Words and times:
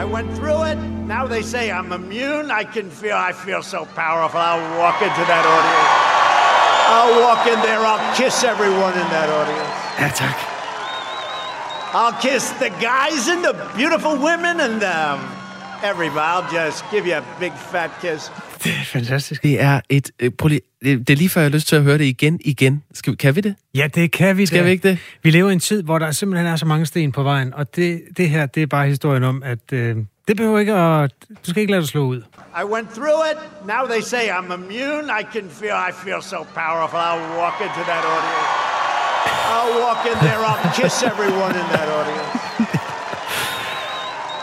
I 0.00 0.04
went 0.04 0.32
through 0.38 0.62
it. 0.72 0.78
Now 1.14 1.26
they 1.26 1.42
say 1.42 1.70
I'm 1.70 1.92
immune. 1.92 2.50
I 2.50 2.64
can 2.64 2.88
feel, 2.88 3.18
I 3.30 3.32
feel 3.32 3.62
so 3.62 3.80
powerful. 3.84 4.40
I'll 4.40 4.78
walk 4.78 4.98
into 5.02 5.24
that 5.32 5.44
audience. 5.56 5.90
I'll 6.96 7.16
walk 7.26 7.42
in 7.52 7.58
there. 7.68 7.80
I'll 7.90 8.16
kiss 8.16 8.42
everyone 8.52 8.94
in 9.02 9.08
that 9.16 9.28
audience. 9.40 9.72
Ja, 10.00 10.08
tak. 10.22 10.36
I'll 11.92 12.16
kiss 12.28 12.44
the 12.64 12.70
guys 12.80 13.28
and 13.28 13.44
the 13.44 13.54
beautiful 13.76 14.16
women 14.16 14.60
and 14.60 14.82
um, 14.82 15.20
everybody. 15.82 16.26
I'll 16.32 16.50
just 16.50 16.82
give 16.90 17.04
you 17.06 17.16
a 17.16 17.24
big 17.38 17.52
fat 17.52 17.90
kiss. 18.00 18.30
Det 18.64 18.72
er 18.72 18.84
fantastisk. 18.84 19.42
Det 19.42 19.60
er 19.60 19.80
et... 19.88 20.10
Øh, 20.20 20.30
prøv 20.38 20.48
lige, 20.48 20.60
det, 20.84 20.98
det 21.08 21.10
er 21.10 21.16
lige 21.16 21.28
før, 21.28 21.40
jeg 21.40 21.50
har 21.50 21.54
lyst 21.54 21.68
til 21.68 21.76
at 21.76 21.82
høre 21.82 21.98
det 21.98 22.04
igen, 22.04 22.40
igen. 22.44 22.82
Skal, 22.94 23.10
vi- 23.12 23.16
kan 23.16 23.36
vi 23.36 23.40
det? 23.40 23.54
Ja, 23.74 23.86
det 23.94 24.12
kan 24.12 24.36
vi 24.36 24.46
Skal 24.46 24.58
da. 24.58 24.64
vi 24.64 24.70
ikke 24.70 24.88
det? 24.88 24.98
Vi 25.22 25.30
lever 25.30 25.50
i 25.50 25.52
en 25.52 25.60
tid, 25.60 25.82
hvor 25.82 25.98
der 25.98 26.10
simpelthen 26.10 26.46
er 26.52 26.56
så 26.56 26.66
mange 26.66 26.86
sten 26.86 27.12
på 27.12 27.22
vejen, 27.22 27.54
og 27.54 27.76
det, 27.76 28.02
det 28.16 28.28
her, 28.30 28.46
det 28.46 28.62
er 28.62 28.66
bare 28.66 28.86
historien 28.86 29.24
om, 29.24 29.42
at 29.42 29.72
øh, 29.72 29.96
det 30.28 30.36
behøver 30.36 30.58
ikke 30.58 30.72
at... 30.74 31.10
Du 31.46 31.50
skal 31.50 31.60
ikke 31.60 31.70
lade 31.70 31.80
dig 31.82 31.88
slå 31.88 32.04
ud. 32.06 32.22
I 32.62 32.64
went 32.74 32.88
through 32.94 33.20
it. 33.32 33.38
Now 33.66 33.82
they 33.92 34.00
say 34.02 34.24
I'm 34.36 34.52
immune. 34.60 35.04
I 35.20 35.22
can 35.32 35.44
feel, 35.60 35.76
I 35.88 35.92
feel 36.04 36.20
so 36.22 36.36
powerful. 36.54 36.98
I'll 37.08 37.26
walk 37.42 37.56
into 37.66 37.82
that 37.92 38.02
audience. 38.14 38.48
I'll 39.54 39.74
walk 39.86 40.00
in 40.12 40.16
there. 40.26 40.40
I'll 40.50 40.72
kiss 40.82 41.02
everyone 41.12 41.54
in 41.62 41.66
that 41.76 41.88
audience. 41.98 42.30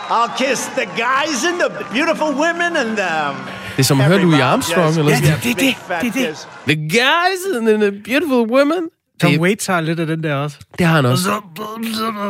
I'll 0.10 0.34
kiss 0.46 0.60
the 0.80 0.86
guys 1.08 1.40
and 1.50 1.58
the 1.64 1.70
beautiful 1.96 2.30
women 2.46 2.72
and 2.84 2.96
um, 3.00 3.36
Det 3.78 3.84
er 3.84 3.88
som 3.88 4.00
at 4.02 4.06
høre 4.08 4.22
Louis. 4.22 4.40
Armstrong 4.40 4.88
Just 4.88 4.98
eller 5.00 5.12
give 5.12 5.26
sådan 5.28 5.44
you 5.46 5.52
a 5.58 5.60
det 5.60 5.70
er 5.70 6.00
det. 6.02 6.14
Det 6.14 6.14
det. 6.14 6.28
kiss. 6.30 6.48
The 6.68 6.76
guys 6.76 7.42
and 7.58 7.82
the 7.82 7.92
beautiful 7.92 8.52
women. 8.58 8.90
Tom 9.22 9.32
Det, 9.32 9.40
Waits 9.40 9.66
har 9.68 9.82
lidt 9.82 10.00
af 10.00 10.08
den 10.08 10.24
der 10.24 10.34
også. 10.36 10.58
det 10.78 10.86
har 10.88 10.96
han 10.96 11.06
også. 11.06 11.30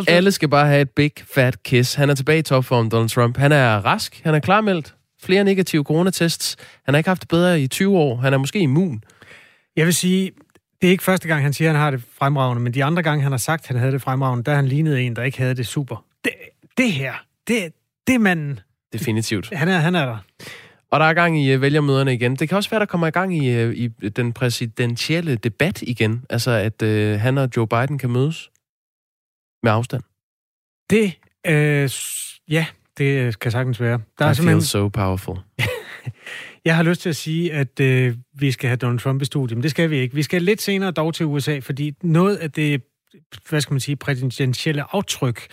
Alle 0.08 0.32
skal 0.32 0.50
bare 0.50 0.68
have 0.68 0.82
et 0.82 0.90
big 0.90 1.12
fat 1.34 1.64
kiss. 1.64 1.94
Han 1.94 2.10
er 2.10 2.16
tilbage 2.16 2.40
i 2.40 2.42
topform, 2.42 2.90
Donald 2.90 3.10
Trump. 3.10 3.38
Han 3.38 3.52
er 3.52 3.78
rask. 3.86 4.22
Han 4.24 4.36
er 4.36 4.40
klarmeldt. 4.40 4.94
Flere 5.24 5.44
negative 5.44 5.84
coronatests. 5.84 6.56
Han 6.86 6.94
har 6.94 6.98
ikke 6.98 7.10
haft 7.10 7.22
det 7.22 7.30
bedre 7.30 7.62
i 7.62 7.68
20 7.68 7.98
år. 7.98 8.18
Han 8.18 8.34
er 8.34 8.38
måske 8.38 8.60
immun. 8.60 9.04
Jeg 9.76 9.86
vil 9.86 9.94
sige, 9.94 10.32
det 10.82 10.88
er 10.88 10.92
ikke 10.92 11.04
første 11.04 11.28
gang, 11.28 11.44
han 11.44 11.54
siger, 11.54 11.70
at 11.70 11.76
han 11.76 11.84
har 11.84 11.92
det 11.92 12.02
fremragende, 12.20 12.64
men 12.64 12.74
de 12.74 12.84
andre 12.84 13.04
gange, 13.04 13.24
han 13.24 13.32
har 13.32 13.38
sagt, 13.40 13.62
at 13.64 13.68
han 13.68 13.78
havde 13.78 13.92
det 13.92 14.02
fremragende, 14.02 14.44
der 14.44 14.56
han 14.56 14.68
lignet 14.68 15.00
en, 15.06 15.16
der 15.16 15.24
ikke 15.24 15.38
havde 15.38 15.56
det 15.56 15.68
super. 15.68 16.06
Det, 16.24 16.32
det 16.78 16.92
her, 16.92 17.14
det, 17.48 17.68
det 18.08 18.16
er 18.16 18.20
manden. 18.20 18.60
Definitivt. 18.94 19.50
Han 19.54 19.68
er, 19.70 19.78
han 19.78 19.96
er 19.96 20.06
der. 20.06 20.18
Og 20.92 21.00
der 21.00 21.06
er 21.06 21.14
gang 21.14 21.42
i 21.42 21.56
uh, 21.56 21.62
vælgermøderne 21.62 22.14
igen. 22.14 22.36
Det 22.36 22.50
kan 22.50 22.56
også 22.56 22.70
være, 22.70 22.80
der 22.80 22.86
kommer 22.86 23.08
i 23.08 23.12
gang 23.12 23.38
i, 23.38 23.66
uh, 23.66 23.74
i 23.74 23.88
den 23.88 24.34
præsidentielle 24.34 25.36
debat 25.36 25.82
igen. 25.82 26.26
Altså, 26.30 26.52
at 26.52 26.82
uh, 26.82 27.20
han 27.22 27.38
og 27.38 27.50
Joe 27.58 27.68
Biden 27.68 27.98
kan 27.98 28.10
mødes 28.10 28.50
med 29.64 29.72
afstand. 29.72 30.04
Det, 30.90 31.14
øh, 31.48 31.90
ja, 32.50 32.66
det 32.98 33.40
kan 33.40 33.52
sagtens 33.52 33.82
være. 33.82 34.00
Der 34.20 34.26
er 34.26 34.30
I 34.30 34.30
feel 34.30 34.36
simpelthen, 34.36 34.62
so 34.62 34.88
powerful. 34.88 35.38
jeg 36.66 36.76
har 36.76 36.84
lyst 36.84 37.02
til 37.02 37.10
at 37.10 37.16
sige, 37.16 37.54
at 37.54 37.80
øh, 37.80 38.16
vi 38.34 38.52
skal 38.52 38.68
have 38.68 38.78
Donald 38.78 39.00
Trump 39.00 39.22
i 39.22 39.26
studiet, 39.26 39.58
men 39.58 39.64
det 39.64 39.72
skal 39.72 39.90
vi 39.90 39.98
ikke. 39.98 40.16
Vi 40.16 40.24
skal 40.24 40.42
lidt 40.42 40.62
senere 40.62 40.92
dog 40.92 41.14
til 41.14 41.26
USA, 41.26 41.60
fordi 41.60 41.94
noget 42.04 42.38
af 42.38 42.52
det, 42.52 42.82
hvad 43.50 43.62
skal 43.62 43.74
man 43.74 43.80
sige, 43.80 43.96
præsidentielle 43.96 44.84
aftryk, 44.96 45.48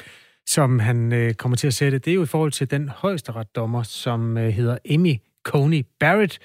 som 0.46 0.78
han 0.78 1.12
øh, 1.12 1.34
kommer 1.34 1.56
til 1.56 1.66
at 1.66 1.74
sætte, 1.74 1.98
det 1.98 2.10
er 2.10 2.14
jo 2.14 2.22
i 2.22 2.26
forhold 2.26 2.52
til 2.52 2.70
den 2.70 2.88
højesteretsdommer, 2.88 3.82
som 3.82 4.38
øh, 4.38 4.48
hedder 4.48 4.78
Amy 4.90 5.16
Coney 5.44 5.86
Barrett, 6.00 6.38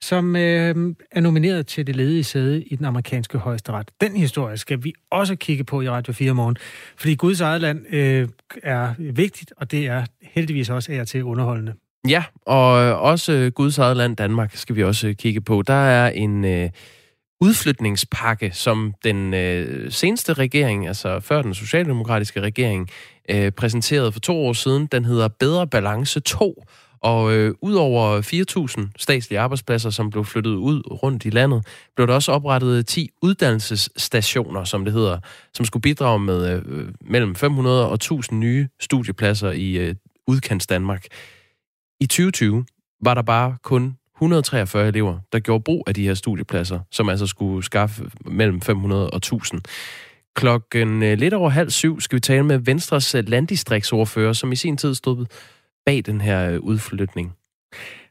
som 0.00 0.36
øh, 0.36 0.94
er 1.10 1.20
nomineret 1.20 1.66
til 1.66 1.86
det 1.86 1.96
ledige 1.96 2.24
sæde 2.24 2.62
i 2.62 2.76
den 2.76 2.84
amerikanske 2.84 3.38
højesteret. 3.38 3.90
Den 4.00 4.16
historie 4.16 4.56
skal 4.56 4.84
vi 4.84 4.92
også 5.10 5.36
kigge 5.36 5.64
på 5.64 5.82
i 5.82 5.90
Radio 5.90 6.12
4 6.12 6.34
morgen, 6.34 6.56
fordi 6.96 7.14
Guds 7.14 7.40
eget 7.40 7.60
land 7.60 7.94
øh, 7.94 8.28
er 8.62 8.94
vigtigt, 8.98 9.52
og 9.56 9.70
det 9.70 9.86
er 9.86 10.04
heldigvis 10.22 10.70
også 10.70 10.92
af 10.92 11.00
og 11.00 11.08
til 11.08 11.24
underholdende. 11.24 11.74
Ja, 12.08 12.24
og 12.46 12.84
øh, 12.84 13.02
også 13.02 13.50
Guds 13.54 13.78
eget 13.78 13.96
land 13.96 14.16
Danmark 14.16 14.56
skal 14.56 14.76
vi 14.76 14.82
også 14.82 15.08
øh, 15.08 15.14
kigge 15.14 15.40
på. 15.40 15.62
Der 15.62 15.74
er 15.74 16.10
en 16.10 16.44
øh, 16.44 16.70
udflytningspakke, 17.40 18.50
som 18.52 18.94
den 19.04 19.34
øh, 19.34 19.90
seneste 19.90 20.32
regering, 20.32 20.88
altså 20.88 21.20
før 21.20 21.42
den 21.42 21.54
socialdemokratiske 21.54 22.40
regering, 22.40 22.90
øh, 23.30 23.52
præsenterede 23.52 24.12
for 24.12 24.20
to 24.20 24.46
år 24.46 24.52
siden. 24.52 24.86
Den 24.86 25.04
hedder 25.04 25.28
Bedre 25.28 25.66
Balance 25.66 26.20
2. 26.20 26.64
Og 27.00 27.32
øh, 27.34 27.54
udover 27.60 28.20
4.000 28.86 28.90
statslige 28.96 29.40
arbejdspladser, 29.40 29.90
som 29.90 30.10
blev 30.10 30.24
flyttet 30.24 30.50
ud 30.50 30.82
rundt 31.02 31.24
i 31.24 31.30
landet, 31.30 31.66
blev 31.96 32.06
der 32.06 32.14
også 32.14 32.32
oprettet 32.32 32.86
10 32.86 33.10
uddannelsesstationer, 33.22 34.64
som 34.64 34.84
det 34.84 34.94
hedder, 34.94 35.18
som 35.54 35.64
skulle 35.64 35.80
bidrage 35.80 36.18
med 36.18 36.62
øh, 36.66 36.88
mellem 37.00 37.34
500 37.34 37.88
og 37.88 37.98
1.000 38.04 38.34
nye 38.34 38.68
studiepladser 38.80 39.50
i 39.50 39.72
øh, 39.72 39.94
udkants 40.26 40.66
Danmark. 40.66 41.06
I 42.00 42.06
2020 42.06 42.64
var 43.02 43.14
der 43.14 43.22
bare 43.22 43.56
kun 43.62 43.96
143 44.16 44.88
elever, 44.88 45.18
der 45.32 45.38
gjorde 45.38 45.62
brug 45.62 45.84
af 45.86 45.94
de 45.94 46.06
her 46.06 46.14
studiepladser, 46.14 46.80
som 46.90 47.08
altså 47.08 47.26
skulle 47.26 47.64
skaffe 47.64 48.10
mellem 48.24 48.60
500 48.60 49.10
og 49.10 49.16
1000. 49.16 49.60
Klokken 50.36 51.02
øh, 51.02 51.18
lidt 51.18 51.34
over 51.34 51.50
halv 51.50 51.70
syv 51.70 52.00
skal 52.00 52.16
vi 52.16 52.20
tale 52.20 52.42
med 52.42 52.58
Venstres 52.58 53.14
øh, 53.14 53.28
landdistriktsordfører, 53.28 54.32
som 54.32 54.52
i 54.52 54.56
sin 54.56 54.76
tid 54.76 54.94
stod 54.94 55.26
bag 55.86 56.02
den 56.06 56.20
her 56.20 56.50
øh, 56.50 56.60
udflytning. 56.60 57.32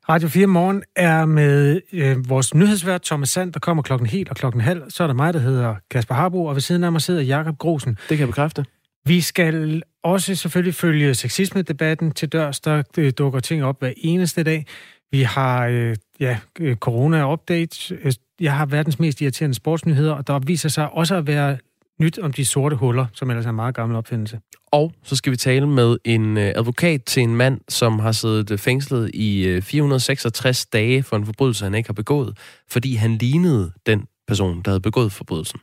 Radio 0.10 0.28
4 0.28 0.48
Morgen 0.48 0.84
er 0.96 1.26
med 1.26 1.82
øh, 1.94 2.30
vores 2.30 2.54
nyhedsvært 2.54 3.02
Thomas 3.02 3.30
Sand, 3.30 3.54
der 3.54 3.60
kommer 3.60 3.84
klokken 3.84 4.08
helt 4.08 4.30
og 4.30 4.36
klokken 4.36 4.62
halv. 4.62 4.84
Så 4.90 5.04
er 5.04 5.08
der 5.08 5.14
mig, 5.14 5.34
der 5.34 5.40
hedder 5.40 5.76
Kasper 5.92 6.16
Harbo, 6.16 6.46
og 6.46 6.56
ved 6.56 6.62
siden 6.62 6.84
af 6.84 6.92
mig 6.92 7.02
sidder 7.02 7.22
Jakob 7.22 7.58
Grosen. 7.58 7.90
Det 7.90 8.08
kan 8.08 8.20
jeg 8.20 8.28
bekræfte. 8.28 8.66
Vi 9.06 9.22
skal 9.22 9.84
også 10.04 10.36
selvfølgelig 10.36 10.76
følge 10.76 11.14
sexisme-debatten 11.14 12.12
til 12.12 12.30
dørs. 12.30 12.60
Der 12.60 12.84
øh, 12.98 13.14
dukker 13.18 13.40
ting 13.40 13.64
op 13.64 13.80
hver 13.80 13.94
eneste 13.98 14.44
dag. 14.44 14.66
Vi 15.12 15.22
har 15.22 15.66
øh, 15.66 15.96
ja, 16.20 16.38
corona-updates. 16.60 17.92
Jeg 18.40 18.58
har 18.58 18.66
verdens 18.66 19.00
mest 19.00 19.22
irriterende 19.22 19.56
sportsnyheder, 19.56 20.14
og 20.14 20.28
der 20.28 20.40
viser 20.40 20.70
sig 20.70 20.90
også 20.90 21.16
at 21.16 21.28
være 21.28 21.58
nyt 22.00 22.20
om 22.20 22.34
de 22.34 22.46
sorte 22.46 22.76
huller, 22.76 23.06
som 23.14 23.30
ellers 23.30 23.46
er 23.46 23.50
en 23.50 23.56
meget 23.56 23.76
gammel 23.76 23.98
opfindelse. 23.98 24.40
Og 24.72 24.94
så 25.04 25.16
skal 25.16 25.32
vi 25.32 25.38
tale 25.38 25.68
med 25.68 25.98
en 26.06 26.38
øh, 26.38 26.54
advokat 26.56 27.04
til 27.04 27.24
en 27.24 27.36
mand, 27.36 27.62
som 27.70 28.00
har 28.00 28.12
siddet 28.12 28.52
øh, 28.52 28.58
fængslet 28.58 29.12
i 29.14 29.48
øh, 29.48 29.62
466 29.62 30.66
dage 30.66 31.04
for 31.04 31.16
en 31.16 31.26
forbrydelse, 31.26 31.64
han 31.64 31.76
ikke 31.76 31.90
har 31.90 31.94
begået, 31.94 32.38
fordi 32.70 32.96
han 32.96 33.12
lignede 33.12 33.72
den 33.86 34.06
person, 34.28 34.62
der 34.62 34.72
havde 34.72 34.82
begået 34.82 35.12
forbrydelsen. 35.12 35.60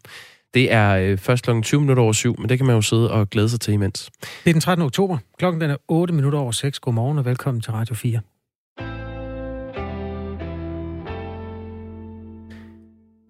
Det 0.54 0.72
er 0.72 0.96
øh, 0.96 1.18
først 1.18 1.44
kl. 1.44 1.60
20 1.62 1.80
minutter 1.80 2.02
over 2.02 2.12
syv, 2.12 2.34
men 2.38 2.48
det 2.48 2.58
kan 2.58 2.66
man 2.66 2.76
jo 2.76 2.82
sidde 2.82 3.10
og 3.10 3.30
glæde 3.30 3.48
sig 3.48 3.60
til 3.60 3.74
imens. 3.74 4.10
Det 4.44 4.50
er 4.50 4.54
den 4.54 4.60
13. 4.60 4.86
oktober. 4.86 5.18
Klokken 5.38 5.60
den 5.60 5.70
er 5.70 5.76
8 5.88 6.14
minutter 6.14 6.38
over 6.38 6.52
6. 6.52 6.80
Godmorgen 6.80 7.18
og 7.18 7.24
velkommen 7.24 7.60
til 7.60 7.72
Radio 7.72 7.94
4. 7.94 8.20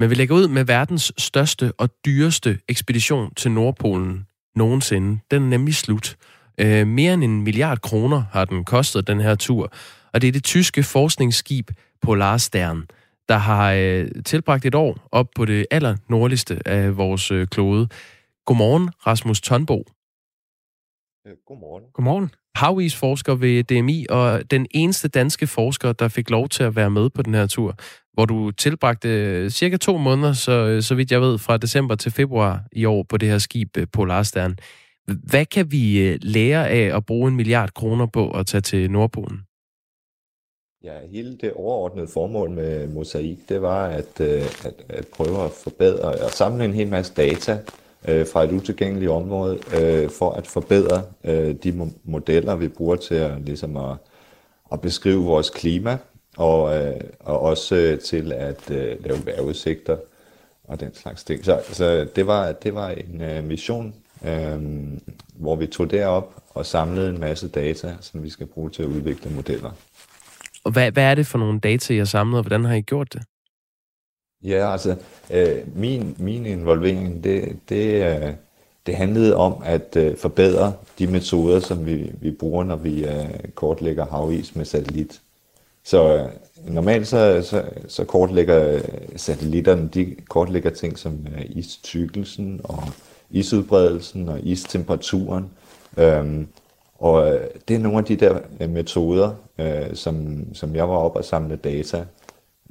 Men 0.03 0.11
vi 0.11 0.15
lægger 0.15 0.35
ud 0.35 0.49
med 0.49 0.65
verdens 0.65 1.13
største 1.19 1.73
og 1.79 1.89
dyreste 2.07 2.59
ekspedition 2.69 3.35
til 3.35 3.51
Nordpolen 3.51 4.27
nogensinde. 4.57 5.21
Den 5.31 5.43
er 5.43 5.47
nemlig 5.47 5.75
slut. 5.75 6.17
Øh, 6.59 6.87
mere 6.87 7.15
end 7.15 7.25
en 7.25 7.43
milliard 7.43 7.81
kroner 7.81 8.23
har 8.33 8.45
den 8.45 8.65
kostet, 8.65 9.07
den 9.07 9.21
her 9.21 9.35
tur. 9.35 9.73
Og 10.13 10.21
det 10.23 10.29
er 10.29 10.33
det 10.33 10.45
tyske 10.45 10.83
forskningsskib 10.83 11.71
Polarstern, 12.01 12.87
der 13.29 13.37
har 13.37 13.73
øh, 13.73 14.09
tilbragt 14.25 14.65
et 14.65 14.75
år 14.75 15.09
op 15.13 15.27
på 15.37 15.45
det 15.45 15.67
aller 15.71 15.97
nordligste 16.09 16.69
af 16.69 16.97
vores 16.97 17.31
øh, 17.31 17.47
klode. 17.47 17.89
Godmorgen, 18.47 18.91
Rasmus 19.07 19.41
Tonbo. 19.41 19.85
Øh, 21.27 21.33
Godmorgen. 21.47 21.85
Godmorgen. 21.93 22.31
Havisforsker 22.55 23.35
ved 23.35 23.65
DMI, 23.65 24.07
og 24.11 24.51
den 24.51 24.67
eneste 24.71 25.09
danske 25.09 25.47
forsker, 25.47 25.93
der 25.93 26.09
fik 26.09 26.31
lov 26.31 26.49
til 26.49 26.63
at 26.63 26.77
være 26.77 26.91
med 26.91 27.11
på 27.11 27.23
den 27.23 27.35
her 27.35 27.47
tur, 27.47 27.77
hvor 28.13 28.25
du 28.25 28.51
tilbragte 28.51 29.09
øh, 29.09 29.51
cirka 29.51 29.77
to 29.77 29.97
måneder, 29.97 30.33
så, 30.33 30.53
øh, 30.53 30.83
så 30.83 30.95
vidt 30.95 31.13
jeg 31.13 31.21
ved, 31.21 31.39
fra 31.39 31.57
december 31.57 31.95
til 31.95 32.13
februar 32.13 32.65
i 32.73 32.85
år 32.85 33.03
på 33.09 33.17
det 33.17 33.29
her 33.29 33.39
skib 33.39 33.77
Polarstern. 33.93 34.57
Hvad 35.07 35.47
kan 35.47 35.73
vi 35.73 36.17
lære 36.23 36.69
af 36.69 36.97
at 36.97 37.07
bruge 37.07 37.29
en 37.29 37.37
milliard 37.37 37.75
kroner 37.75 38.07
på 38.07 38.31
at 38.31 38.47
tage 38.47 38.61
til 38.61 38.91
Nordpolen? 38.91 39.41
Ja, 40.85 41.07
hele 41.13 41.37
det 41.37 41.53
overordnede 41.53 42.09
formål 42.09 42.51
med 42.51 42.89
Mosaik, 42.89 43.49
det 43.49 43.63
var 43.63 43.87
at, 43.87 44.21
at, 44.21 44.85
at 44.89 45.07
prøve 45.07 45.45
at 45.45 45.51
forbedre 45.51 46.25
og 46.25 46.31
samle 46.31 46.65
en 46.65 46.75
hel 46.75 46.89
masse 46.89 47.15
data 47.15 47.59
øh, 48.09 48.27
fra 48.27 48.45
et 48.45 48.53
utilgængeligt 48.53 49.11
område 49.11 49.59
øh, 49.81 50.11
for 50.11 50.31
at 50.31 50.47
forbedre 50.47 51.03
øh, 51.25 51.55
de 51.63 51.71
mo- 51.71 51.99
modeller, 52.05 52.57
vi 52.57 52.69
bruger 52.69 52.97
til 52.97 53.15
at, 53.15 53.41
ligesom 53.41 53.77
at, 53.77 53.97
at 54.73 54.81
beskrive 54.81 55.25
vores 55.25 55.51
klima 55.51 55.99
og, 56.37 56.77
øh, 56.77 57.01
og 57.21 57.41
også 57.41 57.77
øh, 57.77 57.99
til 57.99 58.33
at 58.33 58.71
øh, 58.71 59.05
lave 59.05 59.27
vejrudsigter 59.27 59.97
og 60.65 60.81
den 60.81 60.95
slags 60.95 61.25
ting. 61.25 61.45
Så, 61.45 61.61
så 61.73 62.07
det, 62.17 62.27
var, 62.27 62.53
det 62.53 62.75
var 62.75 62.89
en 62.89 63.21
øh, 63.21 63.45
mission, 63.45 63.95
øh, 64.27 64.59
hvor 65.35 65.57
vi 65.57 65.67
tog 65.67 65.91
derop 65.91 66.35
og 66.51 66.67
samlede 66.67 67.11
en 67.11 67.21
masse 67.21 67.49
data, 67.49 67.95
som 68.01 68.23
vi 68.23 68.31
skal 68.31 68.47
bruge 68.47 68.71
til 68.71 68.83
at 68.83 68.89
udvikle 68.89 69.31
modeller. 69.31 69.71
Og 70.65 70.73
hvad, 70.73 70.93
hvad 70.93 71.05
er 71.05 71.15
det 71.15 71.27
for 71.27 71.39
nogle 71.39 71.61
data, 71.61 71.95
I 71.95 71.99
har 71.99 72.05
samlet, 72.05 72.39
og 72.39 72.43
hvordan 72.43 72.65
har 72.65 72.75
I 72.75 72.81
gjort 72.81 73.13
det? 73.13 73.23
Ja, 74.45 74.73
altså, 74.73 74.97
øh, 75.31 75.59
min, 75.75 76.17
min 76.19 76.47
involvering, 76.47 77.25
det, 77.25 77.59
det, 77.69 78.05
øh, 78.05 78.33
det 78.87 78.97
handlede 78.97 79.37
om 79.37 79.63
at 79.65 79.97
øh, 79.97 80.17
forbedre 80.17 80.73
de 80.99 81.07
metoder, 81.07 81.61
som 81.61 81.87
vi, 81.87 82.13
vi 82.21 82.31
bruger, 82.31 82.65
når 82.65 82.77
vi 82.77 83.05
øh, 83.05 83.31
kortlægger 83.55 84.07
havis 84.07 84.57
med 84.57 84.65
satellit. 84.65 85.21
Så 85.85 86.17
øh, 86.17 86.29
normalt 86.75 87.07
så, 87.09 87.43
så, 87.43 87.63
så 87.89 88.05
kortlægger 88.05 88.73
øh, 88.75 88.81
satellitterne, 89.17 89.89
de 89.95 90.17
kortlægger 90.29 90.71
ting 90.71 90.99
som 90.99 91.27
øh, 91.37 91.45
istykkelsen 91.49 92.61
og 92.65 92.83
isudbredelsen 93.31 94.29
og 94.29 94.41
istemperaturen. 94.43 95.51
Øhm, 95.97 96.47
og 96.99 97.35
øh, 97.35 97.41
det 97.69 97.75
er 97.75 97.81
nogle 97.81 97.99
af 97.99 98.05
de 98.05 98.17
der 98.17 98.39
øh, 98.61 98.71
metoder, 98.71 99.31
øh, 99.59 99.95
som, 99.95 100.45
som 100.55 100.75
jeg 100.75 100.89
var 100.89 100.97
oppe 100.97 101.19
og 101.19 101.25
samle 101.25 101.57
data 101.57 102.05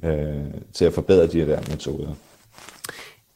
øh, 0.04 0.44
til 0.72 0.84
at 0.84 0.92
forbedre 0.92 1.26
de 1.26 1.40
der 1.46 1.60
metoder. 1.70 2.14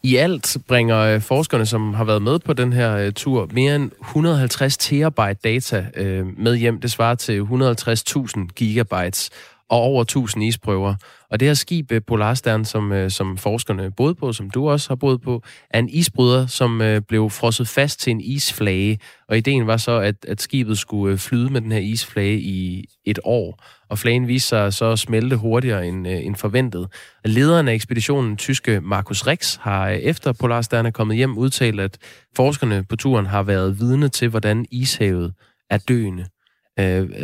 I 0.02 0.16
alt 0.16 0.56
bringer 0.68 0.98
øh, 0.98 1.20
forskerne, 1.20 1.66
som 1.66 1.94
har 1.94 2.04
været 2.04 2.22
med 2.22 2.38
på 2.38 2.52
den 2.52 2.72
her 2.72 2.96
øh, 2.96 3.12
tur, 3.12 3.48
mere 3.52 3.76
end 3.76 3.90
150 4.00 4.76
terabyte 4.76 5.38
data 5.44 5.86
øh, 5.96 6.26
med 6.38 6.56
hjem. 6.56 6.80
Det 6.80 6.90
svarer 6.90 7.14
til 7.14 7.40
150.000 7.40 8.46
gigabytes 8.54 9.30
og 9.70 9.78
over 9.78 10.02
1000 10.02 10.44
isprøver. 10.44 10.94
Og 11.30 11.40
det 11.40 11.48
her 11.48 11.54
skib, 11.54 11.92
øh, 11.92 12.00
Polarstern, 12.06 12.64
som, 12.64 12.92
øh, 12.92 13.10
som 13.10 13.38
forskerne 13.38 13.90
boede 13.90 14.14
på, 14.14 14.32
som 14.32 14.50
du 14.50 14.68
også 14.68 14.90
har 14.90 14.96
boet 14.96 15.22
på, 15.22 15.42
er 15.70 15.78
en 15.78 15.88
isbryder, 15.88 16.46
som 16.46 16.82
øh, 16.82 17.02
blev 17.08 17.30
frosset 17.30 17.68
fast 17.68 18.00
til 18.00 18.10
en 18.10 18.20
isflage. 18.20 18.98
Og 19.28 19.36
ideen 19.36 19.66
var 19.66 19.76
så, 19.76 19.92
at, 19.92 20.14
at 20.28 20.42
skibet 20.42 20.78
skulle 20.78 21.18
flyde 21.18 21.50
med 21.50 21.60
den 21.60 21.72
her 21.72 21.78
isflage 21.78 22.38
i 22.38 22.84
et 23.04 23.18
år 23.24 23.62
og 23.90 23.98
flagen 23.98 24.28
viste 24.28 24.48
sig 24.48 24.72
så 24.72 24.84
at 24.84 24.98
smelte 24.98 25.36
hurtigere 25.36 25.86
end, 25.86 26.06
end 26.06 26.36
forventet. 26.36 26.88
Lederen 27.24 27.68
af 27.68 27.74
ekspeditionen, 27.74 28.36
tyske 28.36 28.80
Markus 28.80 29.26
Rix, 29.26 29.56
har 29.56 29.88
efter 29.88 30.32
Polarstern 30.32 30.86
er 30.86 30.90
kommet 30.90 31.16
hjem 31.16 31.38
udtalt, 31.38 31.80
at 31.80 31.98
forskerne 32.36 32.84
på 32.84 32.96
turen 32.96 33.26
har 33.26 33.42
været 33.42 33.80
vidne 33.80 34.08
til, 34.08 34.28
hvordan 34.28 34.66
ishavet 34.70 35.34
er 35.70 35.78
døende. 35.78 36.26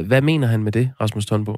Hvad 0.07 0.21
mener 0.21 0.47
han 0.47 0.63
med 0.63 0.73
det, 0.73 0.91
Rasmus 1.01 1.27
Tonbo? 1.27 1.57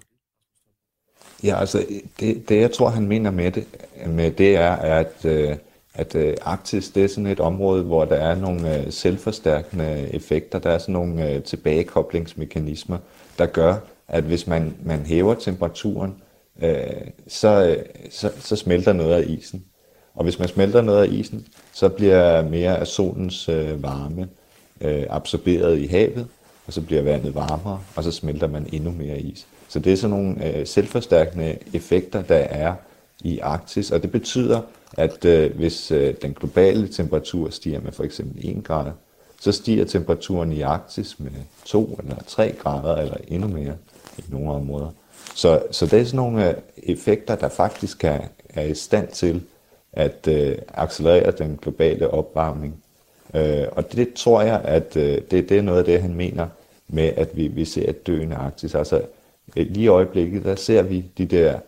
Ja, 1.44 1.60
altså 1.60 1.86
det, 2.20 2.48
det 2.48 2.60
jeg 2.60 2.72
tror, 2.72 2.88
han 2.88 3.08
mener 3.08 3.30
med 3.30 3.50
det, 3.50 3.66
med 4.06 4.30
det 4.30 4.56
er, 4.56 4.70
at, 4.72 5.24
øh, 5.24 5.56
at 5.94 6.14
øh, 6.14 6.36
Arktis 6.42 6.88
det 6.88 7.04
er 7.04 7.08
sådan 7.08 7.26
et 7.26 7.40
område, 7.40 7.82
hvor 7.82 8.04
der 8.04 8.16
er 8.16 8.34
nogle 8.34 8.78
øh, 8.78 8.92
selvforstærkende 8.92 10.08
effekter, 10.12 10.58
der 10.58 10.70
er 10.70 10.78
sådan 10.78 10.92
nogle 10.92 11.40
tilbagekoblingsmekanismer, 11.40 12.98
der 13.38 13.46
gør, 13.46 13.76
at 14.08 14.24
hvis 14.24 14.46
man, 14.46 14.74
man 14.84 15.06
hæver 15.06 15.34
temperaturen, 15.34 16.14
øh, 16.62 16.86
så, 17.28 17.76
så, 18.10 18.30
så 18.40 18.56
smelter 18.56 18.92
noget 18.92 19.14
af 19.14 19.24
isen. 19.28 19.64
Og 20.14 20.24
hvis 20.24 20.38
man 20.38 20.48
smelter 20.48 20.82
noget 20.82 21.02
af 21.02 21.12
isen, 21.12 21.46
så 21.72 21.88
bliver 21.88 22.42
mere 22.42 22.78
af 22.78 22.86
solens 22.86 23.48
øh, 23.48 23.82
varme 23.82 24.28
øh, 24.80 25.04
absorberet 25.10 25.78
i 25.78 25.86
havet, 25.86 26.26
og 26.66 26.72
så 26.72 26.80
bliver 26.80 27.02
vandet 27.02 27.34
varmere, 27.34 27.80
og 27.96 28.04
så 28.04 28.10
smelter 28.10 28.46
man 28.46 28.66
endnu 28.72 28.90
mere 28.90 29.18
is. 29.18 29.46
Så 29.74 29.80
det 29.80 29.92
er 29.92 29.96
sådan 29.96 30.16
nogle 30.16 30.46
øh, 30.46 30.66
selvforstærkende 30.66 31.58
effekter, 31.72 32.22
der 32.22 32.36
er 32.36 32.74
i 33.20 33.38
Arktis, 33.38 33.90
og 33.90 34.02
det 34.02 34.12
betyder, 34.12 34.60
at 34.96 35.24
øh, 35.24 35.56
hvis 35.56 35.90
øh, 35.90 36.14
den 36.22 36.32
globale 36.32 36.88
temperatur 36.88 37.50
stiger 37.50 37.80
med 37.80 37.92
for 37.92 38.04
eksempel 38.04 38.58
1 38.58 38.64
grad, 38.64 38.90
så 39.40 39.52
stiger 39.52 39.84
temperaturen 39.84 40.52
i 40.52 40.60
Arktis 40.60 41.20
med 41.20 41.30
2 41.64 41.98
eller 42.02 42.16
3 42.26 42.52
grader 42.52 42.96
eller 42.96 43.16
endnu 43.28 43.48
mere 43.48 43.74
i 44.18 44.24
nogle 44.28 44.50
områder. 44.50 44.90
Så, 45.34 45.62
så 45.70 45.86
det 45.86 46.00
er 46.00 46.04
sådan 46.04 46.16
nogle 46.16 46.48
øh, 46.48 46.54
effekter, 46.82 47.36
der 47.36 47.48
faktisk 47.48 48.04
er, 48.04 48.20
er 48.48 48.62
i 48.62 48.74
stand 48.74 49.08
til 49.08 49.42
at 49.92 50.28
øh, 50.28 50.58
accelerere 50.74 51.30
den 51.30 51.58
globale 51.62 52.10
opvarmning. 52.10 52.82
Øh, 53.34 53.66
og 53.72 53.92
det 53.92 54.14
tror 54.14 54.42
jeg, 54.42 54.60
at 54.64 54.96
øh, 54.96 55.20
det, 55.30 55.48
det 55.48 55.58
er 55.58 55.62
noget 55.62 55.78
af 55.78 55.84
det, 55.84 56.02
han 56.02 56.14
mener 56.14 56.46
med, 56.88 57.12
at 57.16 57.36
vi, 57.36 57.48
vi 57.48 57.64
ser 57.64 57.90
et 57.90 58.06
døende 58.06 58.36
Arktis. 58.36 58.74
Altså 58.74 59.02
Øh, 59.56 59.66
lige 59.66 59.84
i 59.84 59.88
øjeblikket, 59.88 60.44
der 60.44 60.54
ser 60.54 60.82
vi 60.82 61.04
de 61.18 61.24
der 61.24 61.58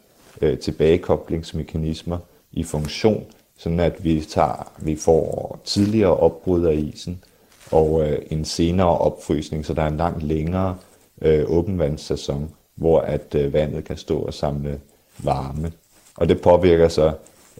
øh, 0.42 0.58
tilbagekoblingsmekanismer 0.58 2.18
i 2.52 2.62
funktion, 2.62 3.24
sådan 3.56 3.80
at 3.80 4.04
vi, 4.04 4.20
tager, 4.20 4.72
vi 4.78 4.96
får 4.96 5.60
tidligere 5.64 6.16
opbrud 6.16 6.64
af 6.64 6.74
isen 6.74 7.24
og 7.70 8.08
øh, 8.08 8.18
en 8.30 8.44
senere 8.44 8.98
opfrysning, 8.98 9.66
så 9.66 9.74
der 9.74 9.82
er 9.82 9.88
en 9.88 9.96
langt 9.96 10.22
længere 10.22 10.76
øh, 11.22 11.44
åbenvandssæson, 11.50 12.50
hvor 12.74 13.00
at 13.00 13.34
øh, 13.34 13.52
vandet 13.52 13.84
kan 13.84 13.96
stå 13.96 14.18
og 14.18 14.34
samle 14.34 14.80
varme. 15.18 15.72
Og 16.16 16.28
det 16.28 16.40
påvirker 16.40 16.88
så 16.88 17.12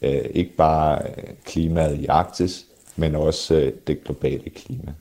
øh, 0.02 0.24
ikke 0.34 0.56
bare 0.56 1.02
øh, 1.02 1.24
klimaet 1.44 1.98
i 1.98 2.06
Arktis, 2.06 2.66
men 2.96 3.14
også 3.14 3.54
øh, 3.54 3.72
det 3.86 4.04
globale 4.04 4.50
klima. 4.50 4.94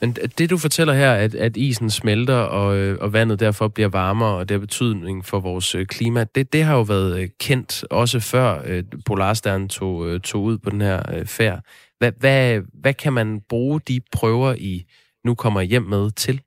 Men 0.00 0.12
det 0.12 0.50
du 0.50 0.58
fortæller 0.58 0.94
her, 0.94 1.12
at, 1.12 1.34
at 1.34 1.56
isen 1.56 1.90
smelter, 1.90 2.34
og, 2.34 2.76
øh, 2.76 2.98
og 3.00 3.12
vandet 3.12 3.40
derfor 3.40 3.68
bliver 3.68 3.88
varmere, 3.88 4.36
og 4.36 4.48
det 4.48 4.54
har 4.54 4.60
betydning 4.60 5.24
for 5.24 5.40
vores 5.40 5.74
øh, 5.74 5.86
klima, 5.86 6.24
det, 6.34 6.52
det 6.52 6.64
har 6.64 6.76
jo 6.76 6.82
været 6.82 7.18
øh, 7.20 7.28
kendt 7.40 7.84
også 7.90 8.20
før 8.20 8.62
øh, 8.66 8.84
Polarstern 9.06 9.68
tog, 9.68 10.22
tog 10.22 10.42
ud 10.42 10.58
på 10.58 10.70
den 10.70 10.80
her 10.80 11.02
øh, 11.14 11.26
færd. 11.26 11.60
Hvad, 11.98 12.12
hvad, 12.18 12.60
hvad 12.80 12.94
kan 12.94 13.12
man 13.12 13.40
bruge 13.48 13.80
de 13.88 14.00
prøver, 14.12 14.54
I 14.58 14.84
nu 15.24 15.34
kommer 15.34 15.60
hjem 15.60 15.82
med 15.82 16.10
til? 16.10 16.40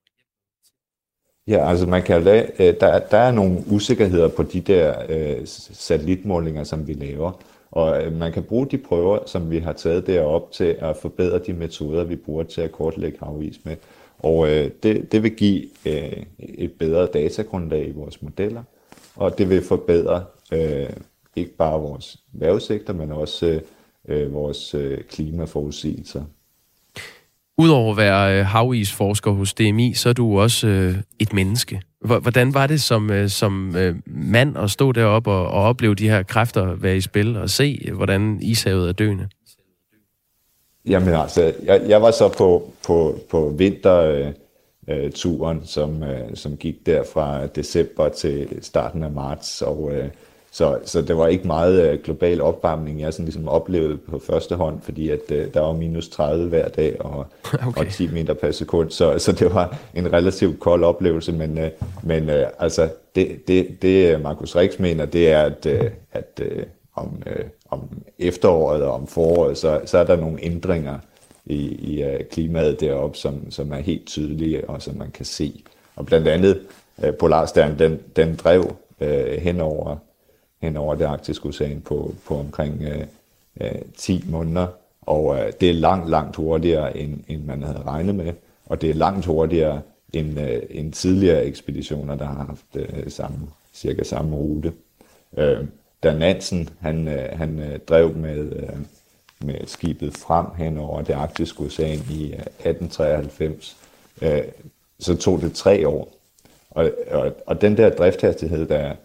Ja, 1.47 1.69
altså 1.69 1.85
man 1.85 2.03
kan 2.03 2.23
lave, 2.23 2.47
der, 2.57 2.99
der 2.99 3.17
er 3.17 3.31
nogle 3.31 3.63
usikkerheder 3.67 4.27
på 4.27 4.43
de 4.43 4.61
der 4.61 4.95
øh, 5.09 5.41
satellitmålinger, 5.45 6.63
som 6.63 6.87
vi 6.87 6.93
laver. 6.93 7.31
Og 7.71 8.03
øh, 8.03 8.13
man 8.13 8.31
kan 8.31 8.43
bruge 8.43 8.67
de 8.67 8.77
prøver, 8.77 9.19
som 9.25 9.51
vi 9.51 9.59
har 9.59 9.73
taget 9.73 10.07
derop 10.07 10.51
til 10.51 10.75
at 10.79 10.97
forbedre 10.97 11.39
de 11.39 11.53
metoder, 11.53 12.03
vi 12.03 12.15
bruger 12.15 12.43
til 12.43 12.61
at 12.61 12.71
kortlægge 12.71 13.17
havis 13.21 13.59
med. 13.63 13.75
Og 14.19 14.49
øh, 14.49 14.71
det, 14.83 15.11
det 15.11 15.23
vil 15.23 15.35
give 15.35 15.63
øh, 15.85 16.23
et 16.39 16.71
bedre 16.71 17.05
datagrundlag 17.05 17.87
i 17.87 17.91
vores 17.91 18.21
modeller, 18.21 18.63
og 19.15 19.37
det 19.37 19.49
vil 19.49 19.63
forbedre 19.63 20.23
øh, 20.53 20.89
ikke 21.35 21.55
bare 21.57 21.79
vores 21.79 22.17
vejrudsigter, 22.33 22.93
men 22.93 23.11
også 23.11 23.45
øh, 23.45 23.61
øh 24.07 24.33
vores 24.33 24.73
øh, 24.73 24.97
klimaforudsigelser. 25.03 26.23
Udover 27.57 27.91
at 27.91 27.97
være 27.97 28.39
øh, 28.39 28.45
havisforsker 28.45 29.31
hos 29.31 29.53
DMI, 29.53 29.93
så 29.93 30.09
er 30.09 30.13
du 30.13 30.39
også 30.39 30.67
øh, 30.67 30.95
et 31.19 31.33
menneske. 31.33 31.81
Hvordan 32.01 32.53
var 32.53 32.67
det 32.67 32.81
som, 32.81 33.11
øh, 33.11 33.29
som 33.29 33.75
øh, 33.75 33.95
mand 34.05 34.57
at 34.57 34.71
stå 34.71 34.91
deroppe 34.91 35.31
og, 35.31 35.47
og 35.47 35.63
opleve 35.63 35.95
de 35.95 36.09
her 36.09 36.23
kræfter 36.23 36.75
være 36.75 36.97
i 36.97 37.01
spil 37.01 37.37
og 37.37 37.49
se, 37.49 37.89
hvordan 37.93 38.39
ishavet 38.41 38.89
er 38.89 38.93
døende? 38.93 39.29
Jamen 40.85 41.13
altså, 41.13 41.53
jeg, 41.63 41.81
jeg 41.87 42.01
var 42.01 42.11
så 42.11 42.33
på, 42.37 42.73
på, 42.87 43.19
på 43.29 43.53
vinterturen, 43.57 45.57
øh, 45.57 45.65
som, 45.65 46.03
som 46.33 46.57
gik 46.57 46.85
der 46.85 47.03
fra 47.13 47.47
december 47.47 48.09
til 48.09 48.47
starten 48.61 49.03
af 49.03 49.11
marts, 49.11 49.61
og 49.61 49.91
øh, 49.93 50.09
så, 50.51 50.79
så 50.85 51.01
det 51.01 51.17
var 51.17 51.27
ikke 51.27 51.47
meget 51.47 51.91
øh, 51.91 51.99
global 52.03 52.41
opvarmning, 52.41 53.01
jeg 53.01 53.13
sådan 53.13 53.25
ligesom 53.25 53.47
oplevede 53.47 53.97
på 53.97 54.19
første 54.19 54.55
hånd, 54.55 54.81
fordi 54.81 55.09
at 55.09 55.31
øh, 55.31 55.53
der 55.53 55.59
var 55.59 55.73
minus 55.73 56.09
30 56.09 56.49
hver 56.49 56.67
dag 56.67 57.01
og, 57.01 57.25
okay. 57.67 57.81
og 57.81 57.91
10 57.91 58.07
meter 58.07 58.33
per 58.33 58.51
sekund, 58.51 58.91
så, 58.91 59.19
så 59.19 59.31
det 59.31 59.53
var 59.53 59.77
en 59.93 60.13
relativt 60.13 60.59
kold 60.59 60.83
oplevelse, 60.83 61.31
men, 61.31 61.57
øh, 61.57 61.69
men 62.03 62.29
øh, 62.29 62.47
altså 62.59 62.89
det, 63.15 63.47
det, 63.47 63.81
det 63.81 64.21
Markus 64.21 64.55
Rix 64.55 64.79
mener, 64.79 65.05
det 65.05 65.31
er, 65.31 65.41
at, 65.41 65.65
øh, 65.65 65.91
at 66.11 66.41
øh, 66.41 66.63
om, 66.95 67.23
øh, 67.25 67.45
om 67.69 67.89
efteråret 68.19 68.83
og 68.83 68.93
om 68.93 69.07
foråret, 69.07 69.57
så, 69.57 69.81
så 69.85 69.97
er 69.97 70.03
der 70.03 70.15
nogle 70.15 70.43
ændringer 70.43 70.99
i, 71.45 71.55
i 71.57 72.03
uh, 72.03 72.19
klimaet 72.31 72.79
deroppe, 72.79 73.17
som, 73.17 73.51
som 73.51 73.71
er 73.71 73.77
helt 73.77 74.05
tydelige 74.05 74.69
og 74.69 74.81
som 74.81 74.95
man 74.95 75.11
kan 75.11 75.25
se. 75.25 75.63
Og 75.95 76.05
blandt 76.05 76.27
andet 76.27 76.59
uh, 76.97 77.13
Polarstern, 77.19 77.79
den, 77.79 77.99
den 78.15 78.35
drev 78.35 78.75
uh, 79.01 79.07
hen 79.17 79.61
over 79.61 79.97
hen 80.61 80.77
over 80.77 80.95
det 80.95 81.05
arktiske 81.05 81.45
ocean 81.45 81.81
på, 81.81 82.13
på 82.25 82.39
omkring 82.39 82.81
øh, 82.81 83.05
øh, 83.61 83.81
10 83.97 84.23
måneder. 84.27 84.67
Og 85.01 85.37
øh, 85.37 85.51
det 85.61 85.69
er 85.69 85.73
langt, 85.73 86.09
langt 86.09 86.35
hurtigere, 86.35 86.97
end, 86.97 87.19
end 87.27 87.43
man 87.43 87.63
havde 87.63 87.81
regnet 87.81 88.15
med. 88.15 88.33
Og 88.65 88.81
det 88.81 88.89
er 88.89 88.93
langt 88.93 89.25
hurtigere 89.25 89.81
end, 90.13 90.39
øh, 90.39 90.61
end 90.69 90.93
tidligere 90.93 91.45
ekspeditioner, 91.45 92.15
der 92.15 92.25
har 92.25 92.45
haft 92.45 92.75
øh, 92.75 93.11
samme, 93.11 93.37
cirka 93.73 94.03
samme 94.03 94.35
rute. 94.35 94.73
Øh, 95.37 95.65
da 96.03 96.13
Nansen 96.13 96.69
han, 96.79 97.07
øh, 97.07 97.37
han 97.37 97.59
øh, 97.59 97.79
drev 97.79 98.15
med, 98.15 98.51
øh, 98.51 98.77
med 99.39 99.67
skibet 99.67 100.17
frem 100.17 100.45
hen 100.57 100.77
over 100.77 101.01
det 101.01 101.13
arktiske 101.13 101.63
ocean 101.63 101.99
i 102.11 102.25
øh, 102.25 102.39
1893, 102.39 103.77
øh, 104.21 104.41
så 104.99 105.15
tog 105.15 105.41
det 105.41 105.53
tre 105.53 105.87
år. 105.87 106.13
Og, 106.69 106.91
og, 107.11 107.35
og 107.45 107.61
den 107.61 107.77
der 107.77 107.89
drifthastighed, 107.89 108.65
der, 108.65 108.95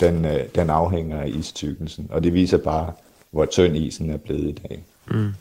den, 0.00 0.24
øh, 0.24 0.40
den 0.54 0.70
afhænger 0.70 1.20
af 1.20 1.28
istykkelsen. 1.28 2.06
Og 2.10 2.24
det 2.24 2.34
viser 2.34 2.58
bare, 2.58 2.92
hvor 3.30 3.44
tynd 3.44 3.76
isen 3.76 4.10
er 4.10 4.16
blevet 4.16 4.48
i 4.48 4.52
dag. 4.52 4.84
Mm. 5.10 5.32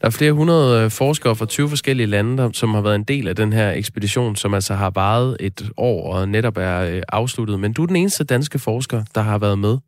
Der 0.00 0.06
er 0.06 0.10
flere 0.10 0.32
hundrede 0.32 0.84
øh, 0.84 0.90
forskere 0.90 1.36
fra 1.36 1.46
20 1.46 1.68
forskellige 1.68 2.06
lande, 2.06 2.50
som 2.52 2.74
har 2.74 2.80
været 2.80 2.94
en 2.94 3.04
del 3.04 3.28
af 3.28 3.36
den 3.36 3.52
her 3.52 3.72
ekspedition, 3.72 4.36
som 4.36 4.54
altså 4.54 4.74
har 4.74 4.90
varet 4.90 5.36
et 5.40 5.70
år 5.76 6.12
og 6.14 6.28
netop 6.28 6.56
er 6.56 6.80
øh, 6.80 7.02
afsluttet. 7.08 7.60
Men 7.60 7.72
du 7.72 7.82
er 7.82 7.86
den 7.86 7.96
eneste 7.96 8.24
danske 8.24 8.58
forsker, 8.58 9.04
der 9.14 9.20
har 9.20 9.38
været 9.38 9.58
med. 9.58 9.78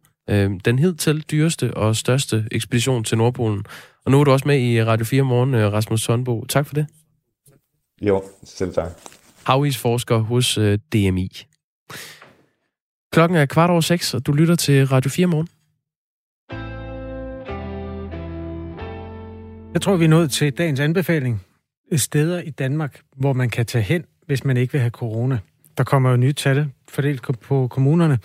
Den 0.65 0.79
hidtil 0.79 1.25
dyreste 1.31 1.75
og 1.75 1.97
største 1.97 2.45
ekspedition 2.51 3.05
til 3.05 3.19
Nordpolen. 3.19 3.65
Og 4.05 4.11
nu 4.11 4.21
er 4.21 4.25
du 4.25 4.31
også 4.31 4.49
med 4.49 4.61
i 4.61 4.85
Radio 4.85 5.05
4 5.05 5.23
morgen, 5.23 5.73
Rasmus 5.73 6.03
Sundbo. 6.03 6.45
Tak 6.45 6.67
for 6.67 6.75
det. 6.75 6.87
Jo, 8.03 8.23
selv 8.45 8.75
tak. 8.75 8.91
Havisforsker 9.45 10.19
hos 10.19 10.59
øh, 10.59 10.79
DMI. 10.93 11.47
Klokken 13.13 13.39
er 13.39 13.47
kvart 13.47 13.71
over 13.71 13.81
seks, 13.81 14.15
og 14.15 14.27
du 14.27 14.33
lytter 14.33 14.55
til 14.55 14.87
Radio 14.87 15.11
4 15.11 15.27
morgen. 15.27 15.49
Jeg 19.75 19.83
tror, 19.83 19.97
vi 19.97 20.05
er 20.05 20.09
nået 20.09 20.31
til 20.31 20.53
dagens 20.53 20.81
anbefaling. 20.81 21.43
Steder 21.97 22.41
i 22.41 22.51
Danmark, 22.51 23.01
hvor 23.17 23.33
man 23.33 23.51
kan 23.51 23.67
tage 23.67 23.83
hen, 23.83 24.05
hvis 24.27 24.45
man 24.45 24.57
ikke 24.57 24.73
vil 24.73 24.81
have 24.81 24.91
corona. 24.91 25.39
Der 25.79 25.85
kommer 25.85 26.11
jo 26.11 26.17
nye 26.17 26.33
tal 26.33 26.71
fordelt 26.89 27.41
på 27.41 27.69
kommunerne. 27.69 28.19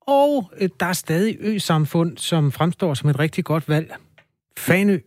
Og 0.00 0.52
øh, 0.60 0.68
der 0.80 0.86
er 0.86 0.92
stadig 0.92 1.36
ø-samfund, 1.40 2.18
som 2.18 2.52
fremstår 2.52 2.94
som 2.94 3.10
et 3.10 3.18
rigtig 3.18 3.44
godt 3.44 3.68
valg. 3.68 3.94
Fanø. 4.58 4.98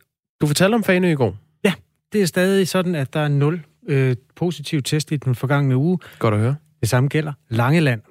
Du 0.42 0.48
fortalte 0.48 0.76
om 0.76 0.84
Fanø 0.84 1.12
i 1.12 1.16
går. 1.16 1.36
Ja, 1.64 1.74
det 2.14 2.22
er 2.22 2.26
stadig 2.26 2.68
sådan, 2.68 2.96
at 2.96 3.14
der 3.14 3.20
er 3.20 3.28
nul 3.28 3.62
øh, 3.88 4.16
positiv 4.36 4.82
test 4.82 5.12
i 5.12 5.16
den 5.16 5.36
forgangne 5.36 5.78
uge. 5.78 6.00
Godt 6.20 6.34
at 6.34 6.40
høre. 6.40 6.56
Det 6.82 6.90
samme 6.90 7.10
gælder 7.10 7.34
Langeland. 7.50 8.02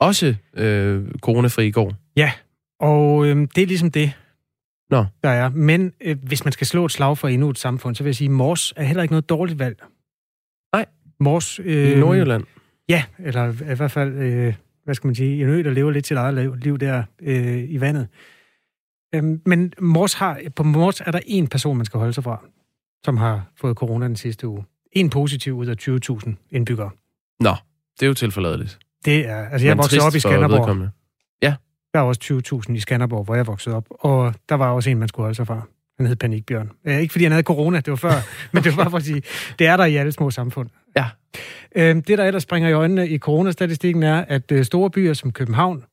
Også 0.00 0.34
øh, 0.54 1.10
coronafri 1.20 1.66
i 1.66 1.70
går. 1.70 1.94
Ja, 2.16 2.32
og 2.80 3.26
øh, 3.26 3.36
det 3.54 3.62
er 3.62 3.66
ligesom 3.66 3.90
det, 3.90 4.12
Nå. 4.90 5.04
der 5.22 5.28
er. 5.28 5.48
Men 5.48 5.92
øh, 6.00 6.16
hvis 6.22 6.44
man 6.44 6.52
skal 6.52 6.66
slå 6.66 6.84
et 6.84 6.92
slag 6.92 7.18
for 7.18 7.28
endnu 7.28 7.50
et 7.50 7.58
samfund, 7.58 7.94
så 7.94 8.02
vil 8.02 8.08
jeg 8.08 8.16
sige, 8.16 8.28
at 8.28 8.32
Mors 8.32 8.72
er 8.76 8.82
heller 8.82 9.02
ikke 9.02 9.12
noget 9.12 9.28
dårligt 9.28 9.58
valg. 9.58 9.82
Nej. 10.72 10.86
Mors... 11.20 11.60
Øh, 11.64 11.92
I 11.92 12.00
Nordjylland. 12.00 12.44
Ja, 12.88 13.04
eller 13.18 13.72
i 13.72 13.74
hvert 13.74 13.90
fald, 13.90 14.12
øh, 14.12 14.54
hvad 14.84 14.94
skal 14.94 15.08
man 15.08 15.14
sige, 15.14 15.42
en 15.42 15.48
ø, 15.48 15.62
der 15.62 15.70
lever 15.70 15.90
lidt 15.90 16.06
sit 16.06 16.16
eget 16.16 16.58
liv 16.62 16.78
der 16.78 17.02
øh, 17.22 17.70
i 17.70 17.80
vandet. 17.80 18.08
Øhm, 19.14 19.42
men 19.46 19.72
Mors 19.80 20.14
har, 20.14 20.40
på 20.56 20.62
Mors 20.62 21.00
er 21.00 21.10
der 21.10 21.20
en 21.26 21.46
person, 21.46 21.76
man 21.76 21.86
skal 21.86 21.98
holde 21.98 22.12
sig 22.12 22.24
fra, 22.24 22.44
som 23.04 23.16
har 23.16 23.50
fået 23.56 23.76
corona 23.76 24.06
den 24.06 24.16
sidste 24.16 24.48
uge. 24.48 24.64
En 24.92 25.10
positiv 25.10 25.54
ud 25.54 25.66
af 25.66 25.88
20.000 25.88 26.32
indbyggere. 26.50 26.90
Nå, 27.40 27.54
det 28.00 28.02
er 28.02 28.06
jo 28.06 28.14
tilforladeligt. 28.14 28.78
Det 29.04 29.28
er, 29.28 29.48
altså 29.48 29.66
jeg 29.66 29.78
voksede 29.78 30.02
op 30.06 30.14
i 30.14 30.20
Skanderborg. 30.20 30.58
vedkommende. 30.58 30.90
Der 31.94 32.00
er 32.00 32.04
også 32.04 32.62
20.000 32.68 32.74
i 32.74 32.80
Skanderborg, 32.80 33.24
hvor 33.24 33.34
jeg 33.34 33.46
voksede 33.46 33.76
op. 33.76 33.86
Og 33.90 34.34
der 34.48 34.54
var 34.54 34.70
også 34.70 34.90
en, 34.90 34.98
man 34.98 35.08
skulle 35.08 35.24
holde 35.24 35.34
sig 35.34 35.46
fra. 35.46 35.62
Han 35.98 36.06
hed 36.06 36.16
Panikbjørn. 36.16 36.70
Øh, 36.84 37.00
ikke 37.00 37.12
fordi 37.12 37.24
han 37.24 37.32
havde 37.32 37.42
corona, 37.42 37.76
det 37.76 37.90
var 37.90 37.96
før, 37.96 38.12
men 38.52 38.64
det 38.64 38.76
var 38.76 38.82
bare 38.82 38.90
for 38.90 38.96
at 38.96 39.04
sige, 39.04 39.22
det 39.58 39.66
er 39.66 39.76
der 39.76 39.84
i 39.84 39.96
alle 39.96 40.12
små 40.12 40.30
samfund. 40.30 40.68
Ja. 40.96 41.06
Øh, 41.76 41.96
det, 41.96 42.18
der 42.18 42.24
ellers 42.24 42.42
springer 42.42 42.68
i 42.68 42.72
øjnene 42.72 43.08
i 43.08 43.18
coronastatistikken, 43.18 44.02
er, 44.02 44.24
at 44.28 44.52
øh, 44.52 44.64
store 44.64 44.90
byer 44.90 45.14
som 45.14 45.32
København, 45.32 45.84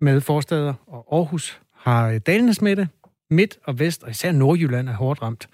med 0.00 0.20
forstader 0.20 0.74
og 0.86 1.06
Aarhus, 1.12 1.60
har 1.76 2.08
øh, 2.08 2.20
dalende 2.26 2.54
smitte. 2.54 2.88
Midt 3.30 3.58
og 3.64 3.78
vest, 3.78 4.02
og 4.02 4.10
især 4.10 4.32
Nordjylland 4.32 4.88
er 4.88 4.94
hårdt 4.94 5.22
ramt. 5.22 5.48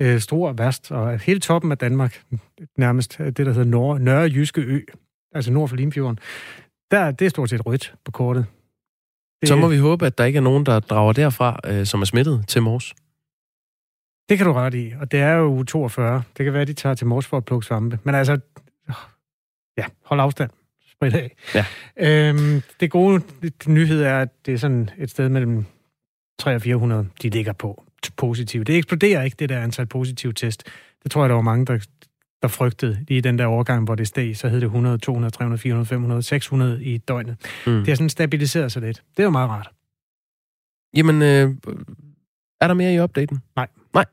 Øh, 0.00 0.20
stor 0.20 0.48
og 0.48 0.58
værst, 0.58 0.92
og 0.92 1.18
hele 1.18 1.40
toppen 1.40 1.72
af 1.72 1.78
Danmark, 1.78 2.22
nærmest 2.78 3.18
det, 3.18 3.36
der 3.36 3.52
hedder 3.52 3.64
Nord, 3.64 4.00
Nørre 4.00 4.30
Jyske 4.34 4.60
Ø, 4.60 4.80
altså 5.34 5.52
nord 5.52 5.68
for 5.68 5.76
Limfjorden, 5.76 6.18
der, 6.90 7.10
det 7.10 7.24
er 7.24 7.28
stort 7.28 7.50
set 7.50 7.66
rødt 7.66 7.94
på 8.04 8.10
kortet. 8.10 8.46
Det, 9.40 9.48
Så 9.48 9.56
må 9.56 9.68
vi 9.68 9.76
håbe, 9.76 10.06
at 10.06 10.18
der 10.18 10.24
ikke 10.24 10.36
er 10.36 10.40
nogen, 10.40 10.66
der 10.66 10.80
drager 10.80 11.12
derfra, 11.12 11.60
øh, 11.66 11.86
som 11.86 12.00
er 12.00 12.04
smittet 12.04 12.44
til 12.48 12.62
Mors. 12.62 12.94
Det 14.28 14.38
kan 14.38 14.46
du 14.46 14.52
ret 14.52 14.74
i, 14.74 14.92
og 15.00 15.12
det 15.12 15.20
er 15.20 15.32
jo 15.32 15.46
uge 15.46 15.64
42. 15.64 16.22
Det 16.36 16.44
kan 16.44 16.52
være, 16.52 16.62
at 16.62 16.68
de 16.68 16.72
tager 16.72 16.94
til 16.94 17.06
Mors 17.06 17.26
for 17.26 17.36
at 17.36 17.44
plukke 17.44 17.66
svampe. 17.66 17.98
Men 18.04 18.14
altså, 18.14 18.38
ja, 19.78 19.84
hold 20.04 20.20
afstand. 20.20 20.50
Sprit 20.92 21.14
af. 21.14 21.36
Ja. 21.54 21.64
Øhm, 21.96 22.62
det 22.80 22.90
gode 22.90 23.22
det, 23.42 23.68
nyhed 23.68 24.02
er, 24.02 24.18
at 24.18 24.28
det 24.46 24.54
er 24.54 24.58
sådan 24.58 24.90
et 24.98 25.10
sted 25.10 25.28
mellem 25.28 25.64
300 26.38 26.56
og 26.56 26.62
400, 26.62 27.08
de 27.22 27.28
ligger 27.28 27.52
på 27.52 27.84
positive. 28.16 28.64
Det 28.64 28.76
eksploderer 28.76 29.22
ikke, 29.22 29.36
det 29.38 29.48
der 29.48 29.60
antal 29.60 29.86
positive 29.86 30.32
test. 30.32 30.64
Det 31.02 31.10
tror 31.10 31.22
jeg, 31.22 31.28
der 31.28 31.34
var 31.34 31.42
mange, 31.42 31.66
der, 31.66 31.78
der 32.44 32.48
frygtede 32.48 33.04
lige 33.08 33.20
den 33.20 33.38
der 33.38 33.46
overgang, 33.46 33.84
hvor 33.84 33.94
det 33.94 34.08
steg. 34.08 34.36
Så 34.36 34.48
hed 34.48 34.60
det 34.60 34.66
100, 34.66 34.98
200, 34.98 35.30
300, 35.30 35.58
400, 35.58 35.86
500, 35.86 36.22
600 36.22 36.84
i 36.84 36.98
døgnet. 36.98 37.36
Mm. 37.66 37.72
Det 37.72 37.88
har 37.88 37.94
sådan 37.94 38.08
stabiliseret 38.08 38.72
sig 38.72 38.82
lidt. 38.82 39.02
Det 39.16 39.22
er 39.22 39.24
jo 39.24 39.30
meget 39.30 39.50
rart. 39.50 39.70
Jamen, 40.96 41.22
øh, 41.22 41.54
er 42.60 42.66
der 42.66 42.74
mere 42.74 42.94
i 42.94 42.98
opdaten? 42.98 43.42
Nej. 43.56 43.68
Nej. 43.94 44.04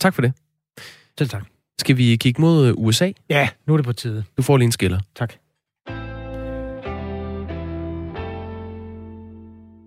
Tak 0.00 0.14
for 0.14 0.22
det. 0.22 0.32
Selv 1.18 1.30
tak. 1.30 1.44
Skal 1.78 1.96
vi 1.96 2.16
kigge 2.16 2.40
mod 2.40 2.66
øh, 2.66 2.74
USA? 2.76 3.12
Ja, 3.30 3.48
nu 3.66 3.72
er 3.72 3.76
det 3.76 3.86
på 3.86 3.92
tide. 3.92 4.24
Du 4.36 4.42
får 4.42 4.56
lige 4.56 4.66
en 4.66 4.72
skiller. 4.72 5.00
Tak. 5.14 5.34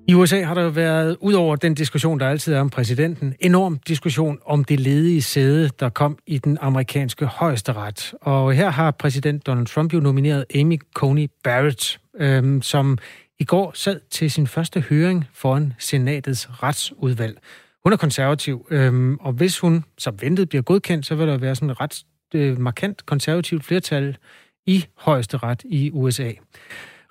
I 0.10 0.14
USA 0.14 0.42
har 0.42 0.54
der 0.54 0.62
jo 0.62 0.70
været, 0.70 1.18
ud 1.20 1.34
over 1.34 1.56
den 1.56 1.74
diskussion, 1.74 2.20
der 2.20 2.28
altid 2.28 2.54
er 2.54 2.60
om 2.60 2.70
præsidenten, 2.70 3.36
enorm 3.40 3.80
diskussion 3.88 4.40
om 4.46 4.64
det 4.64 4.80
ledige 4.80 5.22
sæde, 5.22 5.70
der 5.80 5.90
kom 5.90 6.18
i 6.28 6.38
den 6.38 6.58
amerikanske 6.62 7.26
højesteret. 7.26 8.14
Og 8.22 8.54
her 8.54 8.70
har 8.70 8.92
præsident 8.92 9.48
Donald 9.48 9.68
Trump 9.68 9.94
jo 9.94 10.00
nomineret 10.00 10.46
Amy 10.56 10.80
Coney 10.94 11.30
Barrett, 11.44 12.00
øhm, 12.20 12.62
som 12.62 12.98
i 13.40 13.44
går 13.44 13.72
sad 13.76 14.00
til 14.10 14.32
sin 14.32 14.48
første 14.48 14.82
høring 14.82 15.26
foran 15.34 15.74
senatets 15.80 16.64
retsudvalg. 16.64 17.38
Hun 17.84 17.94
er 17.94 17.98
konservativ, 17.98 18.68
øhm, 18.70 19.18
og 19.18 19.34
hvis 19.34 19.60
hun, 19.60 19.84
som 19.98 20.22
ventet, 20.22 20.50
bliver 20.50 20.62
godkendt, 20.62 21.06
så 21.06 21.16
vil 21.16 21.28
der 21.28 21.38
være 21.38 21.56
sådan 21.56 21.70
et 21.70 21.82
ret 21.82 22.04
øh, 22.36 22.60
markant 22.60 23.06
konservativt 23.06 23.66
flertal 23.66 24.18
i 24.66 24.86
højesteret 24.98 25.62
i 25.66 25.92
USA. 25.94 26.32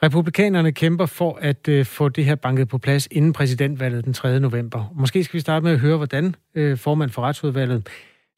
Republikanerne 0.03 0.73
kæmper 0.73 1.07
for 1.07 1.39
at 1.41 1.69
øh, 1.69 1.85
få 1.85 2.09
det 2.09 2.25
her 2.25 2.35
banket 2.35 2.69
på 2.69 2.79
plads 2.79 3.09
inden 3.11 3.33
præsidentvalget 3.33 4.05
den 4.05 4.13
3. 4.13 4.41
november. 4.41 4.93
Måske 4.95 5.25
skal 5.25 5.35
vi 5.35 5.41
starte 5.41 5.65
med 5.65 5.73
at 5.73 5.79
høre, 5.79 5.97
hvordan 5.97 6.35
øh, 6.55 6.79
formand 6.79 7.11
for 7.11 7.23
retsudvalget, 7.23 7.89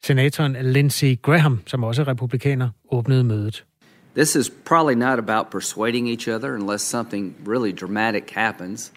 senatoren 0.03 0.57
Lindsey 0.61 1.21
Graham, 1.21 1.61
som 1.65 1.83
også 1.83 2.01
er 2.01 2.07
republikaner, 2.07 2.69
åbnede 2.91 3.23
mødet. 3.23 3.65
This 4.15 4.35
is 4.35 4.51
probably 4.65 4.95
not 4.95 5.19
about 5.19 5.47
persuading 5.51 6.09
each 6.09 6.29
other 6.29 6.53
unless 6.53 6.85
something 6.85 7.35
really 7.47 7.71
dramatic 7.81 8.23
happens. 8.33 8.93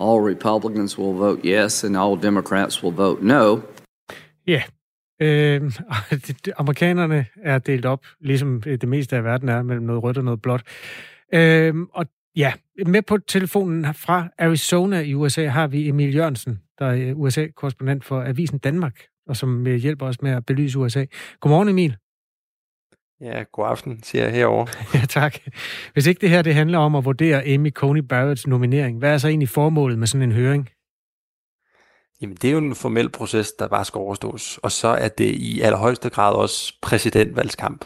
All 0.00 0.20
Republicans 0.20 0.98
will 0.98 1.18
vote 1.18 1.40
yes, 1.44 1.84
and 1.84 1.96
all 1.96 2.22
Democrats 2.22 2.82
will 2.82 2.96
vote 2.96 3.26
no. 3.26 3.58
Ja, 4.46 4.62
øh, 5.20 5.72
amerikanerne 6.62 7.26
er 7.42 7.58
delt 7.58 7.86
op, 7.86 8.06
ligesom 8.20 8.62
det 8.62 8.88
meste 8.88 9.16
af 9.16 9.24
verden 9.24 9.48
er, 9.48 9.62
mellem 9.62 9.86
noget 9.86 10.02
rødt 10.02 10.18
og 10.18 10.24
noget 10.24 10.42
blåt. 10.42 10.62
Øh, 11.34 11.74
og 11.92 12.06
ja, 12.36 12.52
med 12.86 13.02
på 13.02 13.18
telefonen 13.18 13.94
fra 13.94 14.28
Arizona 14.38 15.00
i 15.00 15.14
USA 15.14 15.46
har 15.46 15.66
vi 15.66 15.88
Emil 15.88 16.14
Jørgensen, 16.14 16.62
der 16.78 16.86
er 16.86 17.14
USA-korrespondent 17.14 18.04
for 18.04 18.22
Avisen 18.22 18.58
Danmark, 18.58 19.02
og 19.26 19.36
som 19.36 19.66
hjælper 19.66 20.06
os 20.06 20.22
med 20.22 20.30
at 20.30 20.46
belyse 20.46 20.78
USA. 20.78 21.04
Godmorgen, 21.40 21.68
Emil. 21.68 21.96
Ja, 23.20 23.42
god 23.52 23.66
aften, 23.66 24.02
siger 24.02 24.24
jeg 24.24 24.32
herovre. 24.32 24.66
Ja, 24.98 25.06
tak. 25.06 25.36
Hvis 25.92 26.06
ikke 26.06 26.20
det 26.20 26.30
her 26.30 26.42
det 26.42 26.54
handler 26.54 26.78
om 26.78 26.94
at 26.94 27.04
vurdere 27.04 27.44
Amy 27.44 27.72
Coney 27.72 28.00
Barretts 28.00 28.46
nominering, 28.46 28.98
hvad 28.98 29.12
er 29.12 29.18
så 29.18 29.28
egentlig 29.28 29.48
formålet 29.48 29.98
med 29.98 30.06
sådan 30.06 30.22
en 30.22 30.32
høring? 30.32 30.68
Jamen, 32.20 32.36
det 32.36 32.48
er 32.48 32.52
jo 32.52 32.58
en 32.58 32.74
formel 32.74 33.08
proces, 33.08 33.52
der 33.58 33.68
bare 33.68 33.84
skal 33.84 33.98
overstås. 33.98 34.58
Og 34.62 34.72
så 34.72 34.88
er 34.88 35.08
det 35.08 35.34
i 35.34 35.60
allerhøjeste 35.60 36.10
grad 36.10 36.34
også 36.34 36.74
præsidentvalgskamp. 36.82 37.84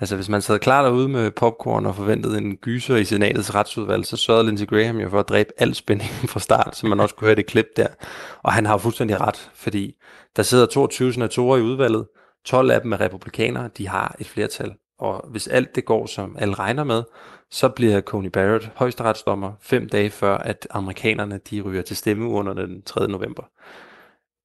Altså, 0.00 0.14
hvis 0.16 0.28
man 0.28 0.42
sad 0.42 0.58
klar 0.58 0.82
derude 0.82 1.08
med 1.08 1.30
popcorn 1.30 1.86
og 1.86 1.94
forventede 1.94 2.38
en 2.38 2.56
gyser 2.56 2.96
i 2.96 3.04
senatets 3.04 3.54
retsudvalg, 3.54 4.06
så 4.06 4.16
sørgede 4.16 4.46
Lindsey 4.46 4.66
Graham 4.66 4.96
jo 5.00 5.08
for 5.08 5.20
at 5.20 5.28
dræbe 5.28 5.50
al 5.58 5.74
spændingen 5.74 6.28
fra 6.28 6.40
start, 6.40 6.76
så 6.76 6.86
man 6.86 7.00
også 7.00 7.14
kunne 7.14 7.26
høre 7.26 7.36
det 7.36 7.46
klip 7.46 7.66
der. 7.76 7.86
Og 8.42 8.52
han 8.52 8.66
har 8.66 8.78
fuldstændig 8.78 9.20
ret, 9.20 9.50
fordi 9.54 9.94
der 10.36 10.42
sidder 10.42 10.66
22 10.66 11.12
senatorer 11.12 11.58
i 11.58 11.62
udvalget, 11.62 12.06
12 12.44 12.70
af 12.70 12.80
dem 12.80 12.92
er 12.92 13.00
republikanere, 13.00 13.70
de 13.78 13.88
har 13.88 14.16
et 14.18 14.26
flertal. 14.26 14.74
Og 14.98 15.28
hvis 15.30 15.48
alt 15.48 15.74
det 15.74 15.84
går, 15.84 16.06
som 16.06 16.36
alle 16.38 16.54
regner 16.54 16.84
med, 16.84 17.02
så 17.50 17.68
bliver 17.68 18.00
Coney 18.00 18.28
Barrett 18.28 18.70
højesteretsdommer 18.74 19.52
fem 19.60 19.88
dage 19.88 20.10
før, 20.10 20.38
at 20.38 20.66
amerikanerne 20.70 21.40
de 21.50 21.60
ryger 21.60 21.82
til 21.82 21.96
stemme 21.96 22.52
den 22.54 22.82
3. 22.82 23.08
november. 23.08 23.42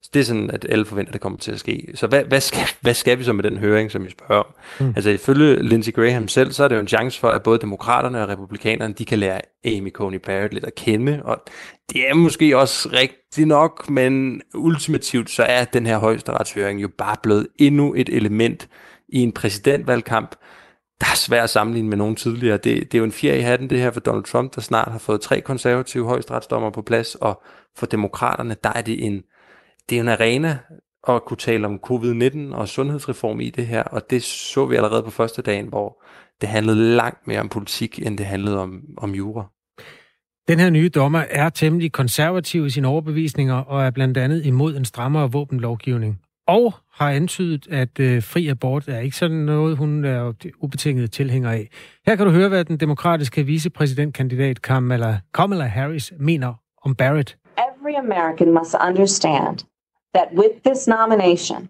Så 0.03 0.10
det 0.13 0.19
er 0.19 0.24
sådan, 0.24 0.51
at 0.51 0.65
alle 0.69 0.86
forventer, 0.86 1.10
at 1.10 1.13
det 1.13 1.22
kommer 1.22 1.39
til 1.39 1.51
at 1.51 1.60
ske. 1.60 1.91
Så 1.95 2.07
hvad, 2.07 2.24
hvad, 2.24 2.41
skal, 2.41 2.62
hvad 2.81 2.93
skal 2.93 3.19
vi 3.19 3.24
så 3.24 3.33
med 3.33 3.43
den 3.43 3.57
høring, 3.57 3.91
som 3.91 4.05
I 4.05 4.10
spørger 4.10 4.43
om? 4.43 4.53
Mm. 4.79 4.93
Altså 4.95 5.10
ifølge 5.10 5.63
Lindsey 5.63 5.93
Graham 5.93 6.27
selv, 6.27 6.51
så 6.51 6.63
er 6.63 6.67
det 6.67 6.75
jo 6.75 6.81
en 6.81 6.88
chance 6.88 7.19
for, 7.19 7.29
at 7.29 7.43
både 7.43 7.60
demokraterne 7.60 8.24
og 8.24 8.29
republikanerne, 8.29 8.93
de 8.93 9.05
kan 9.05 9.19
lære 9.19 9.41
Amy 9.65 9.91
Coney 9.91 10.17
Barrett 10.17 10.53
lidt 10.53 10.65
at 10.65 10.75
kende, 10.75 11.22
og 11.24 11.43
det 11.89 12.10
er 12.10 12.13
måske 12.13 12.57
også 12.57 12.89
rigtigt 12.93 13.48
nok, 13.48 13.89
men 13.89 14.41
ultimativt 14.53 15.29
så 15.29 15.43
er 15.43 15.65
den 15.65 15.86
her 15.86 15.98
højesterets 15.98 16.57
jo 16.57 16.89
bare 16.98 17.15
blevet 17.24 17.48
endnu 17.60 17.93
et 17.98 18.10
element 18.10 18.67
i 19.10 19.19
en 19.19 19.31
præsidentvalgkamp, 19.31 20.36
der 21.00 21.05
er 21.12 21.15
svært 21.15 21.43
at 21.43 21.50
sammenligne 21.50 21.89
med 21.89 21.98
nogen 21.98 22.15
tidligere. 22.15 22.57
Det, 22.57 22.91
det 22.91 22.93
er 22.93 23.00
jo 23.00 23.03
en 23.03 23.12
fjer 23.12 23.33
i 23.33 23.41
hatten, 23.41 23.69
det 23.69 23.79
her 23.79 23.91
for 23.91 24.00
Donald 24.00 24.24
Trump, 24.24 24.55
der 24.55 24.62
snart 24.62 24.91
har 24.91 25.00
fået 25.00 25.22
tre 25.22 25.41
konservative 25.41 26.05
højesteretsdommer 26.05 26.69
på 26.69 26.81
plads, 26.81 27.15
og 27.15 27.41
for 27.77 27.86
demokraterne, 27.86 28.55
der 28.63 28.72
er 28.75 28.81
det 28.81 29.05
en, 29.05 29.24
det 29.89 29.97
er 29.97 30.01
en 30.01 30.07
arena 30.07 30.57
at 31.07 31.25
kunne 31.25 31.37
tale 31.37 31.65
om 31.67 31.79
covid-19 31.91 32.55
og 32.55 32.67
sundhedsreform 32.67 33.39
i 33.39 33.49
det 33.49 33.67
her, 33.67 33.83
og 33.83 34.09
det 34.09 34.23
så 34.23 34.65
vi 34.65 34.75
allerede 34.75 35.03
på 35.03 35.11
første 35.11 35.41
dagen, 35.41 35.67
hvor 35.67 36.03
det 36.41 36.49
handlede 36.49 36.95
langt 36.95 37.27
mere 37.27 37.39
om 37.39 37.49
politik, 37.49 37.99
end 38.05 38.17
det 38.17 38.25
handlede 38.25 38.59
om, 38.59 38.81
om 38.97 39.11
jura. 39.15 39.45
Den 40.47 40.59
her 40.59 40.69
nye 40.69 40.89
dommer 40.89 41.23
er 41.29 41.49
temmelig 41.49 41.91
konservativ 41.91 42.65
i 42.65 42.69
sine 42.69 42.87
overbevisninger 42.87 43.55
og 43.55 43.83
er 43.83 43.91
blandt 43.91 44.17
andet 44.17 44.45
imod 44.45 44.75
en 44.75 44.85
strammere 44.85 45.31
våbenlovgivning. 45.31 46.19
og 46.47 46.73
har 46.93 47.11
antydet, 47.11 47.67
at 47.71 47.99
øh, 47.99 48.23
fri 48.23 48.47
abort 48.47 48.87
er 48.87 48.99
ikke 48.99 49.17
sådan 49.17 49.37
noget, 49.37 49.77
hun 49.77 50.05
er 50.05 50.33
ubetinget 50.59 51.11
tilhænger 51.11 51.51
af. 51.51 51.69
Her 52.07 52.15
kan 52.15 52.25
du 52.25 52.31
høre, 52.31 52.49
hvad 52.49 52.65
den 52.65 52.77
demokratiske 52.77 53.43
vicepræsidentkandidat 53.43 54.61
Kamala, 54.61 55.19
Kamala 55.33 55.65
Harris 55.65 56.13
mener 56.19 56.53
om 56.85 56.95
Barrett. 56.95 57.37
Every 57.57 57.95
American 58.05 58.53
must 58.53 58.75
understand 58.89 59.73
that 60.15 60.27
with 60.34 60.63
this 60.65 60.88
nomination, 60.88 61.70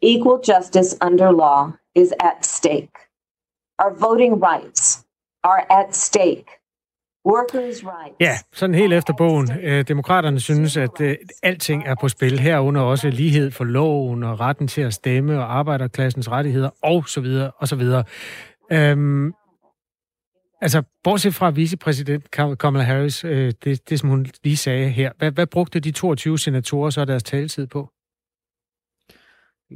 equal 0.00 0.40
justice 0.50 0.96
under 1.00 1.30
law 1.32 1.72
is 1.94 2.12
at 2.20 2.44
stake. 2.44 2.96
Our 3.78 3.92
voting 3.98 4.40
rights 4.40 5.04
are 5.44 5.66
at 5.70 5.94
stake. 5.94 6.46
Ja, 8.20 8.38
sådan 8.52 8.74
helt 8.74 8.92
efter 8.92 9.14
bogen. 9.18 9.50
Øh, 9.62 9.88
demokraterne 9.88 10.40
synes, 10.40 10.76
at 10.76 11.00
øh, 11.00 11.16
alting 11.42 11.86
er 11.86 11.94
på 12.00 12.08
spil. 12.08 12.38
Herunder 12.38 12.80
også 12.80 13.10
lighed 13.10 13.50
for 13.50 13.64
loven 13.64 14.22
og 14.22 14.40
retten 14.40 14.68
til 14.68 14.80
at 14.80 14.94
stemme 14.94 15.38
og 15.38 15.58
arbejderklassens 15.58 16.30
rettigheder 16.30 16.70
og 16.82 17.08
så 17.08 17.20
videre 17.20 17.50
og 17.50 17.68
så 17.68 17.76
videre. 17.76 18.04
Øhm, 18.72 19.32
altså, 20.62 20.82
bortset 21.04 21.34
fra 21.34 21.50
vicepræsident 21.50 22.30
Kamala 22.30 22.84
Harris, 22.84 23.24
øh, 23.24 23.52
det, 23.64 23.88
det 23.88 24.00
som 24.00 24.08
hun 24.08 24.26
lige 24.44 24.56
sagde 24.56 24.88
her, 24.88 25.12
hvad, 25.18 25.30
hvad 25.30 25.46
brugte 25.46 25.80
de 25.80 25.90
22 25.90 26.38
senatorer 26.38 26.90
så 26.90 27.04
deres 27.04 27.22
taletid 27.22 27.66
på? 27.66 27.88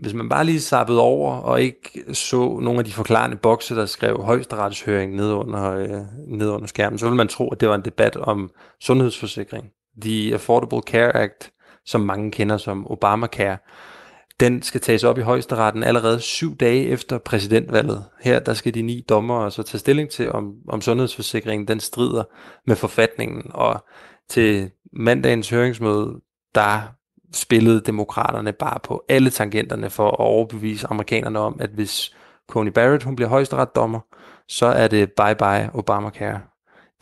hvis 0.01 0.15
man 0.15 0.29
bare 0.29 0.45
lige 0.45 0.61
sappede 0.61 1.01
over 1.01 1.35
og 1.35 1.63
ikke 1.63 2.15
så 2.15 2.59
nogle 2.63 2.79
af 2.79 2.85
de 2.85 2.93
forklarende 2.93 3.37
bokse, 3.37 3.75
der 3.75 3.87
skrev 3.87 4.23
højesteretsshøring 4.23 5.15
ned 5.15 5.33
under, 5.33 5.73
øh, 5.73 6.01
ned 6.27 6.51
under 6.51 6.67
skærmen, 6.67 6.99
så 6.99 7.07
ville 7.07 7.17
man 7.17 7.29
tro, 7.29 7.49
at 7.49 7.61
det 7.61 7.69
var 7.69 7.75
en 7.75 7.85
debat 7.85 8.17
om 8.17 8.51
sundhedsforsikring. 8.81 9.71
The 10.03 10.35
Affordable 10.35 10.81
Care 10.87 11.17
Act, 11.17 11.51
som 11.87 12.01
mange 12.01 12.31
kender 12.31 12.57
som 12.57 12.91
Obamacare, 12.91 13.59
den 14.41 14.63
skal 14.63 14.81
tages 14.81 15.05
op 15.05 15.19
i 15.19 15.23
højesteretten 15.23 15.83
allerede 15.83 16.21
syv 16.21 16.57
dage 16.57 16.87
efter 16.87 17.19
præsidentvalget. 17.19 18.05
Her 18.21 18.39
der 18.39 18.55
skal 18.55 18.75
de 18.75 18.83
ni 18.83 19.05
dommere 19.09 19.51
så 19.51 19.63
tage 19.63 19.79
stilling 19.79 20.11
til, 20.11 20.33
om, 20.33 20.55
om 20.69 20.81
sundhedsforsikringen 20.81 21.69
den 21.69 21.81
strider 21.81 22.25
med 22.67 22.77
forfatningen. 22.77 23.51
Og 23.55 23.85
til 24.29 24.71
mandagens 24.93 25.51
høringsmøde, 25.51 26.21
der 26.55 26.81
spillede 27.35 27.81
demokraterne 27.81 28.53
bare 28.53 28.79
på 28.85 29.05
alle 29.09 29.31
tangenterne 29.31 29.91
for 29.91 30.09
at 30.09 30.19
overbevise 30.19 30.87
amerikanerne 30.87 31.39
om, 31.39 31.57
at 31.61 31.71
hvis 31.71 32.17
Coney 32.49 32.71
Barrett 32.71 33.05
hun 33.05 33.17
bliver 33.17 33.29
højesteretsdommer, 33.29 34.01
så 34.49 34.67
er 34.67 34.89
det 34.89 35.11
bye-bye 35.21 35.79
Obamacare. 35.79 36.41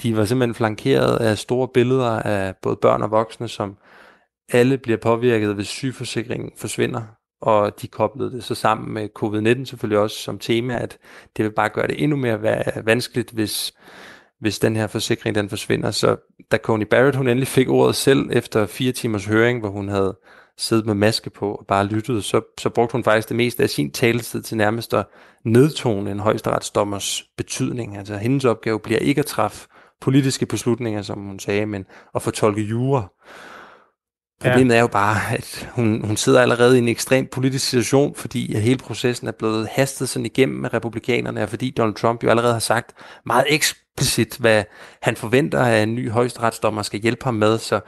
De 0.02 0.16
var 0.16 0.24
simpelthen 0.24 0.54
flankeret 0.54 1.16
af 1.16 1.38
store 1.38 1.68
billeder 1.68 2.20
af 2.20 2.54
både 2.62 2.76
børn 2.76 3.02
og 3.02 3.10
voksne, 3.10 3.48
som 3.48 3.76
alle 4.52 4.78
bliver 4.78 4.98
påvirket, 4.98 5.54
hvis 5.54 5.68
sygeforsikringen 5.68 6.50
forsvinder, 6.56 7.02
og 7.44 7.82
de 7.82 7.86
koblede 7.86 8.30
det 8.30 8.44
så 8.44 8.54
sammen 8.54 8.94
med 8.94 9.08
covid-19 9.18 9.64
selvfølgelig 9.64 9.98
også 9.98 10.16
som 10.16 10.38
tema, 10.38 10.74
at 10.76 10.98
det 11.36 11.44
vil 11.44 11.50
bare 11.50 11.68
gøre 11.68 11.86
det 11.86 12.02
endnu 12.02 12.16
mere 12.16 12.62
vanskeligt, 12.84 13.30
hvis, 13.30 13.74
hvis 14.40 14.58
den 14.58 14.76
her 14.76 14.86
forsikring 14.86 15.34
den 15.34 15.48
forsvinder. 15.48 15.90
Så 15.90 16.16
da 16.50 16.56
Coney 16.56 16.86
Barrett 16.86 17.16
hun 17.16 17.28
endelig 17.28 17.48
fik 17.48 17.68
ordet 17.68 17.96
selv 17.96 18.28
efter 18.32 18.66
fire 18.66 18.92
timers 18.92 19.24
høring, 19.24 19.60
hvor 19.60 19.68
hun 19.68 19.88
havde 19.88 20.18
siddet 20.58 20.86
med 20.86 20.94
maske 20.94 21.30
på 21.30 21.54
og 21.54 21.66
bare 21.68 21.86
lyttet, 21.86 22.24
så, 22.24 22.40
så 22.60 22.70
brugte 22.70 22.92
hun 22.92 23.04
faktisk 23.04 23.28
det 23.28 23.36
meste 23.36 23.62
af 23.62 23.70
sin 23.70 23.90
taletid 23.90 24.42
til 24.42 24.56
nærmest 24.56 24.94
at 24.94 25.06
nedtone 25.44 26.10
en 26.10 26.20
højesteretsdommers 26.20 27.24
betydning. 27.36 27.96
Altså 27.96 28.16
hendes 28.16 28.44
opgave 28.44 28.80
bliver 28.80 28.98
ikke 28.98 29.18
at 29.18 29.26
træffe 29.26 29.68
politiske 30.00 30.46
beslutninger, 30.46 31.02
som 31.02 31.18
hun 31.18 31.38
sagde, 31.38 31.66
men 31.66 31.84
at 32.14 32.22
fortolke 32.22 32.62
jura. 32.62 33.08
Problemet 34.40 34.74
ja. 34.74 34.76
er 34.76 34.80
jo 34.80 34.86
bare, 34.86 35.34
at 35.34 35.70
hun, 35.72 36.04
hun 36.06 36.16
sidder 36.16 36.42
allerede 36.42 36.76
i 36.76 36.78
en 36.78 36.88
ekstrem 36.88 37.26
politisk 37.26 37.68
situation, 37.68 38.14
fordi 38.14 38.58
hele 38.58 38.78
processen 38.78 39.28
er 39.28 39.32
blevet 39.32 39.68
hastet 39.68 40.08
sådan 40.08 40.26
igennem 40.26 40.60
med 40.60 40.74
republikanerne, 40.74 41.42
og 41.42 41.48
fordi 41.48 41.70
Donald 41.70 41.94
Trump 41.94 42.24
jo 42.24 42.30
allerede 42.30 42.52
har 42.52 42.60
sagt 42.60 42.92
meget 43.26 43.44
eksplicit, 43.48 44.36
hvad 44.40 44.64
han 45.02 45.16
forventer, 45.16 45.60
at 45.60 45.82
en 45.82 45.94
ny 45.94 46.10
højesteretsdommer 46.10 46.82
skal 46.82 47.00
hjælpe 47.00 47.24
ham 47.24 47.34
med, 47.34 47.58
så 47.58 47.80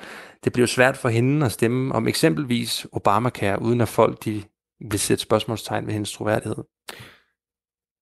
det 0.45 0.53
bliver 0.53 0.67
svært 0.67 0.97
for 0.97 1.09
hende 1.09 1.47
at 1.47 1.53
stemme 1.53 1.95
om 1.95 2.09
eksempelvis 2.09 2.87
Obamacare, 2.93 3.63
uden 3.63 3.81
at 3.81 3.89
folk 3.89 4.25
de 4.25 4.43
vil 4.91 4.99
sætte 4.99 5.23
spørgsmålstegn 5.23 5.87
ved 5.87 5.93
hendes 5.93 6.13
troværdighed. 6.13 6.65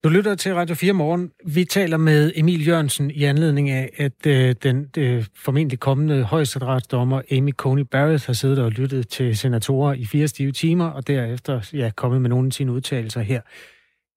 Du 0.05 0.09
lytter 0.09 0.35
til 0.35 0.55
Radio 0.55 0.75
4 0.75 0.93
morgen. 0.93 1.31
Vi 1.47 1.65
taler 1.65 1.97
med 1.97 2.33
Emil 2.35 2.67
Jørgensen 2.67 3.11
i 3.11 3.25
anledning 3.25 3.71
af, 3.71 3.91
at 3.97 4.27
øh, 4.27 4.55
den 4.63 4.91
øh, 4.99 5.25
formentlig 5.37 5.81
kommende 5.81 6.23
højesteretsdommer 6.23 7.23
Amy 7.31 7.53
Coney 7.53 7.83
Barrett 7.83 8.27
har 8.27 8.33
siddet 8.33 8.59
og 8.59 8.71
lyttet 8.71 9.09
til 9.09 9.37
senatorer 9.37 9.95
i 9.95 10.05
fire 10.05 10.29
stive 10.29 10.53
timer, 10.53 10.87
og 10.87 11.07
derefter 11.07 11.71
ja, 11.73 11.91
kommet 11.97 12.23
med 12.23 12.31
nogle 12.31 12.47
af 12.47 12.53
sine 12.53 12.73
udtalelser 12.73 13.21
her. 13.21 13.41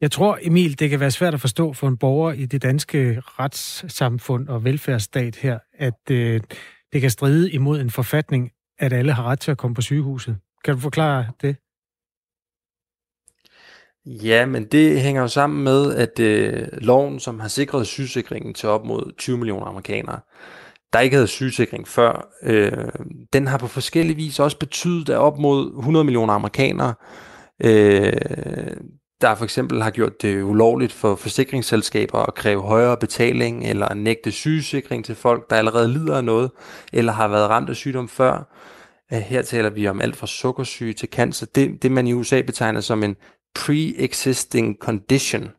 Jeg 0.02 0.12
tror, 0.12 0.39
Emil, 0.41 0.80
det 0.80 0.89
kan 0.89 1.00
være 1.00 1.12
svært 1.12 1.34
at 1.34 1.41
forstå 1.41 1.73
for 1.73 1.88
en 1.88 1.97
borger 1.97 2.32
i 2.32 2.45
det 2.45 2.62
danske 2.62 3.21
retssamfund 3.21 4.47
og 4.47 4.63
velfærdsstat 4.63 5.36
her, 5.36 5.60
at 5.73 6.12
øh, 6.12 6.41
det 6.93 7.02
kan 7.02 7.10
stride 7.10 7.52
imod 7.52 7.82
en 7.82 7.89
forfatning, 7.89 8.52
at 8.80 8.93
alle 8.93 9.13
har 9.13 9.23
ret 9.23 9.39
til 9.39 9.52
at 9.52 9.58
komme 9.58 9.76
på 9.76 9.82
sygehuset. 9.82 10.38
Kan 10.63 10.73
du 10.73 10.80
forklare 10.80 11.26
det? 11.41 11.56
Ja, 14.08 14.46
men 14.46 14.65
det 14.65 15.02
hænger 15.02 15.22
jo 15.22 15.28
sammen 15.28 15.63
med, 15.63 15.96
at 15.96 16.20
øh, 16.20 16.67
loven, 16.72 17.20
som 17.20 17.39
har 17.39 17.48
sikret 17.48 17.88
sygesikringen 17.88 18.54
til 18.54 18.70
op 18.70 18.86
mod 18.86 19.12
20 19.17 19.38
millioner 19.38 19.65
amerikanere, 19.65 20.20
der 20.93 21.00
ikke 21.00 21.15
havde 21.15 21.28
sygesikring 21.28 21.88
før, 21.88 22.30
øh, 22.43 22.72
den 23.34 23.48
har 23.48 23.58
på 23.58 23.67
forskellige 23.67 24.15
vis 24.15 24.39
også 24.39 24.58
betydet, 24.60 25.10
at 25.10 25.17
op 25.17 25.38
mod 25.38 25.78
100 25.78 26.04
millioner 26.04 26.34
amerikanere, 26.34 26.93
øh, 27.63 28.13
der 29.22 29.36
for 29.36 29.43
eksempel 29.43 29.82
har 29.82 29.91
gjort 29.91 30.22
det 30.22 30.43
ulovligt 30.43 30.93
for 30.93 31.15
forsikringsselskaber 31.15 32.20
at 32.20 32.36
kræve 32.36 32.62
højere 32.62 32.98
betaling 32.98 33.70
eller 33.70 33.93
nægte 33.93 34.32
sygesikring 34.32 35.06
til 35.06 35.15
folk, 35.15 35.50
der 35.50 35.56
allerede 35.56 35.93
lider 35.93 36.17
af 36.17 36.24
noget, 36.24 36.52
eller 36.93 37.12
har 37.12 37.28
været 37.28 37.50
ramt 37.50 37.70
af 37.70 37.76
sygdom 37.76 38.10
før. 38.10 38.54
Øh, 39.13 39.20
her 39.20 39.41
taler 39.41 39.70
vi 39.70 39.88
om 39.88 40.02
alt 40.02 40.15
fra 40.15 40.28
sukkersyge 40.28 40.93
til 40.93 41.10
cancer. 41.10 41.46
Det, 41.56 41.84
det 41.84 41.91
man 41.91 42.08
i 42.08 42.13
USA 42.13 42.41
betegner 42.41 42.82
som 42.82 43.04
en 43.04 43.15
pre-existing 43.55 44.77
condition. 44.79 45.49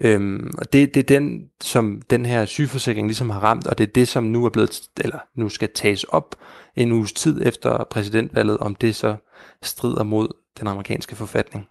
Øhm, 0.00 0.50
og 0.58 0.72
det, 0.72 0.94
det 0.94 1.00
er 1.00 1.18
den, 1.18 1.48
som 1.60 2.02
den 2.10 2.26
her 2.26 2.44
sygeforsikring 2.44 3.06
ligesom 3.06 3.30
har 3.30 3.40
ramt, 3.40 3.66
og 3.66 3.78
det 3.78 3.88
er 3.88 3.92
det, 3.92 4.08
som 4.08 4.24
nu 4.24 4.44
er 4.44 4.50
blevet, 4.50 4.80
eller 5.00 5.18
nu 5.36 5.48
skal 5.48 5.68
tages 5.74 6.04
op 6.04 6.36
en 6.76 6.92
uges 6.92 7.12
tid 7.12 7.46
efter 7.46 7.84
præsidentvalget, 7.90 8.58
om 8.58 8.74
det 8.74 8.94
så 8.94 9.16
strider 9.62 10.02
mod 10.02 10.28
den 10.60 10.66
amerikanske 10.66 11.16
forfatning. 11.16 11.66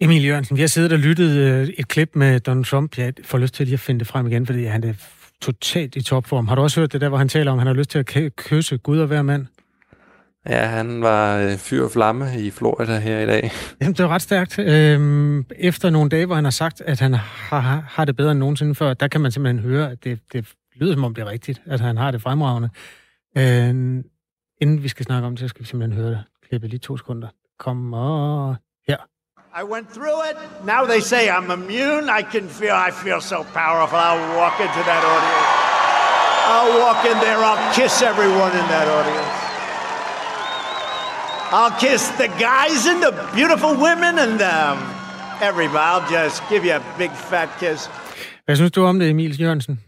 Emil 0.00 0.24
Jørgensen, 0.24 0.56
vi 0.56 0.60
har 0.60 0.68
siddet 0.68 0.92
og 0.92 0.98
lyttet 0.98 1.36
øh, 1.36 1.68
et 1.68 1.88
klip 1.88 2.10
med 2.16 2.40
Donald 2.40 2.64
Trump. 2.64 2.98
Jeg 2.98 3.14
får 3.24 3.38
lyst 3.38 3.54
til 3.54 3.66
lige 3.66 3.74
at 3.74 3.80
finde 3.80 3.98
det 3.98 4.08
frem 4.08 4.26
igen, 4.26 4.46
fordi 4.46 4.64
han 4.64 4.84
er 4.84 4.94
totalt 5.40 5.96
i 5.96 6.02
topform. 6.02 6.48
Har 6.48 6.54
du 6.54 6.62
også 6.62 6.80
hørt 6.80 6.92
det 6.92 7.00
der, 7.00 7.08
hvor 7.08 7.18
han 7.18 7.28
taler 7.28 7.52
om, 7.52 7.58
at 7.58 7.60
han 7.60 7.66
har 7.66 7.74
lyst 7.74 7.90
til 7.90 7.98
at 7.98 8.36
kysse 8.36 8.78
Gud 8.78 8.98
og 8.98 9.06
hver 9.06 9.22
mand? 9.22 9.46
Ja, 10.48 10.66
han 10.66 11.02
var 11.02 11.38
øh, 11.38 11.56
fyr 11.58 11.84
og 11.84 11.90
flamme 11.90 12.40
i 12.40 12.50
Florida 12.50 12.98
her 12.98 13.20
i 13.20 13.26
dag. 13.26 13.52
Jamen, 13.80 13.94
det 13.94 14.04
var 14.04 14.10
ret 14.10 14.22
stærkt. 14.22 14.58
Øhm, 14.58 15.44
efter 15.56 15.90
nogle 15.90 16.10
dage, 16.10 16.26
hvor 16.26 16.34
han 16.34 16.44
har 16.44 16.50
sagt, 16.50 16.80
at 16.80 17.00
han 17.00 17.14
har, 17.14 17.84
har 17.88 18.04
det 18.04 18.16
bedre 18.16 18.30
end 18.30 18.38
nogensinde 18.38 18.74
før, 18.74 18.94
der 18.94 19.08
kan 19.08 19.20
man 19.20 19.32
simpelthen 19.32 19.70
høre, 19.70 19.90
at 19.90 20.04
det, 20.04 20.20
det 20.32 20.48
lyder 20.74 20.94
som 20.94 21.04
om 21.04 21.14
det 21.14 21.22
er 21.22 21.30
rigtigt, 21.30 21.62
at 21.66 21.80
han 21.80 21.96
har 21.96 22.10
det 22.10 22.22
fremragende. 22.22 22.68
Øhm, 23.38 24.04
inden 24.60 24.82
vi 24.82 24.88
skal 24.88 25.04
snakke 25.06 25.26
om 25.26 25.32
det, 25.32 25.40
så 25.40 25.48
skal 25.48 25.62
vi 25.62 25.66
simpelthen 25.66 26.00
høre 26.02 26.10
det. 26.10 26.24
Klippe 26.48 26.68
lige 26.68 26.78
to 26.78 26.96
sekunder. 26.96 27.28
Kom 27.58 27.92
og 27.92 28.56
her. 28.88 28.96
I 29.60 29.64
went 29.72 29.88
through 29.88 30.20
it. 30.30 30.36
Now 30.64 30.82
they 30.92 31.00
say 31.00 31.28
I'm 31.36 31.50
immune. 31.52 32.04
I 32.20 32.22
can 32.32 32.48
feel, 32.48 32.76
I 32.88 32.90
feel 33.04 33.20
so 33.20 33.38
powerful. 33.62 33.98
I'll 33.98 34.36
walk 34.42 34.56
into 34.66 34.82
that 34.90 35.02
audience. 35.14 35.48
I'll 36.54 36.74
walk 36.84 37.00
in 37.10 37.16
there. 37.26 37.38
I'll 37.50 37.74
kiss 37.74 38.02
everyone 38.02 38.52
in 38.60 38.66
that 38.74 38.88
audience. 38.98 39.47
I'll 41.50 41.76
kiss 41.80 42.02
the 42.22 42.28
guys 42.28 42.86
and 42.90 43.02
the 43.02 43.12
beautiful 43.34 43.70
women 43.70 44.18
and 44.18 44.42
um, 44.42 44.78
everybody. 45.40 45.78
I'll 45.78 46.08
just 46.10 46.42
give 46.50 46.62
you 46.64 46.72
a 46.72 46.82
big 46.98 47.10
fat 47.10 47.48
kiss. 47.60 47.90
Hvad 48.44 48.56
synes 48.56 48.72
du 48.72 48.84
om 48.84 48.98
det, 48.98 49.10
Emil 49.10 49.40
Jørgensen? 49.40 49.80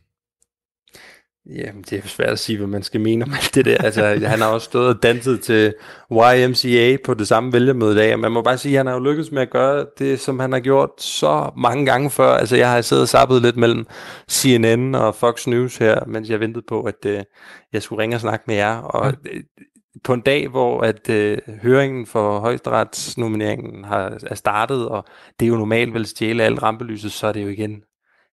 Jamen, 1.46 1.82
det 1.82 1.92
er 1.92 2.08
svært 2.08 2.28
at 2.28 2.38
sige, 2.38 2.58
hvad 2.58 2.66
man 2.66 2.82
skal 2.82 3.00
mene 3.00 3.24
om 3.24 3.32
alt 3.32 3.54
det 3.54 3.64
der. 3.64 3.76
Altså, 3.76 4.04
han 4.04 4.40
har 4.40 4.46
også 4.46 4.64
stået 4.64 4.88
og 4.88 5.02
danset 5.02 5.40
til 5.40 5.74
YMCA 6.12 6.96
på 7.04 7.14
det 7.14 7.28
samme 7.28 7.52
vælgermøde 7.52 7.92
i 7.92 7.96
dag, 7.96 8.18
man 8.18 8.32
må 8.32 8.42
bare 8.42 8.58
sige, 8.58 8.72
at 8.72 8.78
han 8.78 8.86
har 8.86 8.94
jo 8.94 9.00
lykkedes 9.00 9.32
med 9.32 9.42
at 9.42 9.50
gøre 9.50 9.86
det, 9.98 10.20
som 10.20 10.38
han 10.38 10.52
har 10.52 10.60
gjort 10.60 10.90
så 10.98 11.50
mange 11.56 11.86
gange 11.86 12.10
før. 12.10 12.30
Altså, 12.30 12.56
jeg 12.56 12.70
har 12.70 12.80
siddet 12.80 13.02
og 13.02 13.08
sappet 13.08 13.42
lidt 13.42 13.56
mellem 13.56 13.86
CNN 14.30 14.94
og 14.94 15.14
Fox 15.14 15.46
News 15.46 15.76
her, 15.76 16.04
mens 16.06 16.30
jeg 16.30 16.40
ventede 16.40 16.64
på, 16.68 16.82
at 16.82 17.06
uh, 17.06 17.12
jeg 17.72 17.82
skulle 17.82 18.02
ringe 18.02 18.16
og 18.16 18.20
snakke 18.20 18.44
med 18.46 18.54
jer, 18.54 18.76
og 18.76 19.14
på 20.04 20.14
en 20.14 20.20
dag, 20.20 20.48
hvor 20.48 20.80
at 20.80 21.10
øh, 21.10 21.38
høringen 21.62 22.06
for 22.06 22.38
højesteretsnomineringen 22.40 23.84
har, 23.84 24.18
er 24.26 24.34
startet, 24.34 24.88
og 24.88 25.04
det 25.40 25.46
er 25.46 25.50
jo 25.50 25.56
normalt 25.56 25.94
vel 25.94 26.06
stjæle 26.06 26.42
alt 26.42 26.62
rampelyset, 26.62 27.12
så 27.12 27.26
er 27.26 27.32
det 27.32 27.42
jo 27.42 27.48
igen, 27.48 27.82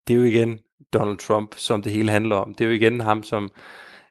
det 0.08 0.13
er 0.13 0.17
jo 0.17 0.24
igen 0.24 0.60
Donald 0.93 1.17
Trump, 1.17 1.56
som 1.58 1.82
det 1.82 1.91
hele 1.91 2.12
handler 2.12 2.36
om. 2.36 2.54
Det 2.54 2.65
er 2.65 2.70
jo 2.70 2.76
igen 2.76 3.00
ham, 3.00 3.24
som 3.24 3.50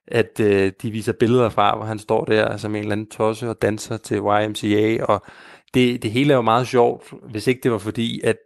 at 0.09 0.41
øh, 0.41 0.73
de 0.83 0.91
viser 0.91 1.13
billeder 1.13 1.49
fra, 1.49 1.77
hvor 1.77 1.87
han 1.87 1.99
står 1.99 2.25
der 2.25 2.57
som 2.57 2.75
en 2.75 2.81
eller 2.81 2.93
anden 2.93 3.11
tosse 3.11 3.51
og 3.51 3.63
danser 3.63 3.97
til 3.97 4.17
YMCA, 4.17 5.05
og 5.05 5.23
det, 5.75 6.03
det 6.03 6.11
hele 6.11 6.33
er 6.33 6.37
jo 6.37 6.43
meget 6.43 6.69
sjovt, 6.69 7.13
hvis 7.31 7.47
ikke 7.47 7.61
det 7.63 7.73
var 7.73 7.79
fordi, 7.79 8.21
at 8.25 8.37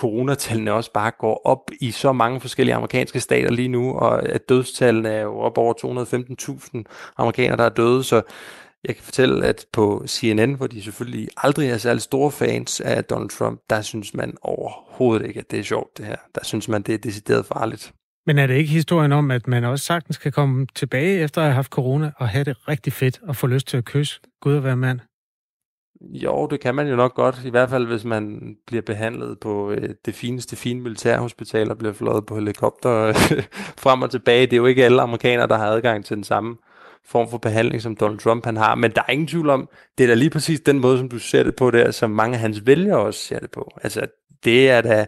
coronatallene 0.00 0.72
også 0.72 0.92
bare 0.92 1.10
går 1.18 1.40
op 1.44 1.70
i 1.80 1.90
så 1.90 2.12
mange 2.12 2.40
forskellige 2.40 2.74
amerikanske 2.74 3.20
stater 3.20 3.50
lige 3.50 3.68
nu, 3.68 3.92
og 3.92 4.28
at 4.28 4.48
dødstallene 4.48 5.08
er 5.08 5.22
jo 5.22 5.38
op 5.38 5.58
over 5.58 5.74
215.000 6.74 7.12
amerikanere, 7.16 7.56
der 7.56 7.64
er 7.64 7.68
døde, 7.68 8.04
så 8.04 8.22
jeg 8.84 8.94
kan 8.94 9.04
fortælle, 9.04 9.46
at 9.46 9.66
på 9.72 10.04
CNN, 10.06 10.54
hvor 10.54 10.66
de 10.66 10.82
selvfølgelig 10.82 11.28
aldrig 11.36 11.68
er 11.68 11.78
særlig 11.78 12.02
store 12.02 12.30
fans 12.30 12.80
af 12.80 13.04
Donald 13.04 13.30
Trump, 13.30 13.60
der 13.70 13.80
synes 13.80 14.14
man 14.14 14.36
overhovedet 14.42 15.26
ikke, 15.26 15.40
at 15.40 15.50
det 15.50 15.58
er 15.58 15.62
sjovt 15.62 15.98
det 15.98 16.06
her. 16.06 16.16
Der 16.34 16.44
synes 16.44 16.68
man, 16.68 16.82
det 16.82 16.94
er 16.94 16.98
decideret 16.98 17.46
farligt. 17.46 17.92
Men 18.26 18.38
er 18.38 18.46
det 18.46 18.54
ikke 18.54 18.70
historien 18.70 19.12
om, 19.12 19.30
at 19.30 19.46
man 19.46 19.64
også 19.64 19.84
sagtens 19.84 20.18
kan 20.18 20.32
komme 20.32 20.66
tilbage 20.74 21.20
efter 21.20 21.40
at 21.40 21.46
have 21.46 21.54
haft 21.54 21.70
corona 21.70 22.12
og 22.16 22.28
have 22.28 22.44
det 22.44 22.68
rigtig 22.68 22.92
fedt 22.92 23.20
og 23.22 23.36
få 23.36 23.46
lyst 23.46 23.66
til 23.66 23.76
at 23.76 23.84
kysse 23.84 24.20
Gud 24.40 24.54
og 24.54 24.64
være 24.64 24.76
mand? 24.76 25.00
Jo, 26.00 26.46
det 26.46 26.60
kan 26.60 26.74
man 26.74 26.88
jo 26.88 26.96
nok 26.96 27.14
godt. 27.14 27.40
I 27.44 27.50
hvert 27.50 27.70
fald, 27.70 27.86
hvis 27.86 28.04
man 28.04 28.56
bliver 28.66 28.82
behandlet 28.82 29.38
på 29.40 29.70
øh, 29.70 29.88
det 30.04 30.14
fineste 30.14 30.56
fine 30.56 30.80
militærhospital 30.80 31.70
og 31.70 31.78
bliver 31.78 31.92
fløjet 31.92 32.26
på 32.26 32.34
helikopter 32.34 32.92
øh, 32.92 33.14
frem 33.84 34.02
og 34.02 34.10
tilbage. 34.10 34.46
Det 34.46 34.52
er 34.52 34.56
jo 34.56 34.66
ikke 34.66 34.84
alle 34.84 35.02
amerikanere, 35.02 35.46
der 35.46 35.56
har 35.56 35.66
adgang 35.66 36.04
til 36.04 36.16
den 36.16 36.24
samme 36.24 36.56
form 37.06 37.30
for 37.30 37.38
behandling, 37.38 37.82
som 37.82 37.96
Donald 37.96 38.18
Trump 38.18 38.44
han 38.44 38.56
har. 38.56 38.74
Men 38.74 38.90
der 38.90 39.02
er 39.08 39.12
ingen 39.12 39.26
tvivl 39.26 39.50
om, 39.50 39.68
det 39.98 40.04
er 40.04 40.08
da 40.08 40.14
lige 40.14 40.30
præcis 40.30 40.60
den 40.60 40.80
måde, 40.80 40.98
som 40.98 41.08
du 41.08 41.18
ser 41.18 41.42
det 41.42 41.56
på 41.56 41.70
der, 41.70 41.90
som 41.90 42.10
mange 42.10 42.34
af 42.34 42.40
hans 42.40 42.66
vælgere 42.66 42.98
også 42.98 43.20
ser 43.20 43.38
det 43.38 43.50
på. 43.50 43.70
Altså, 43.82 44.06
det 44.44 44.70
er 44.70 44.80
da... 44.80 45.06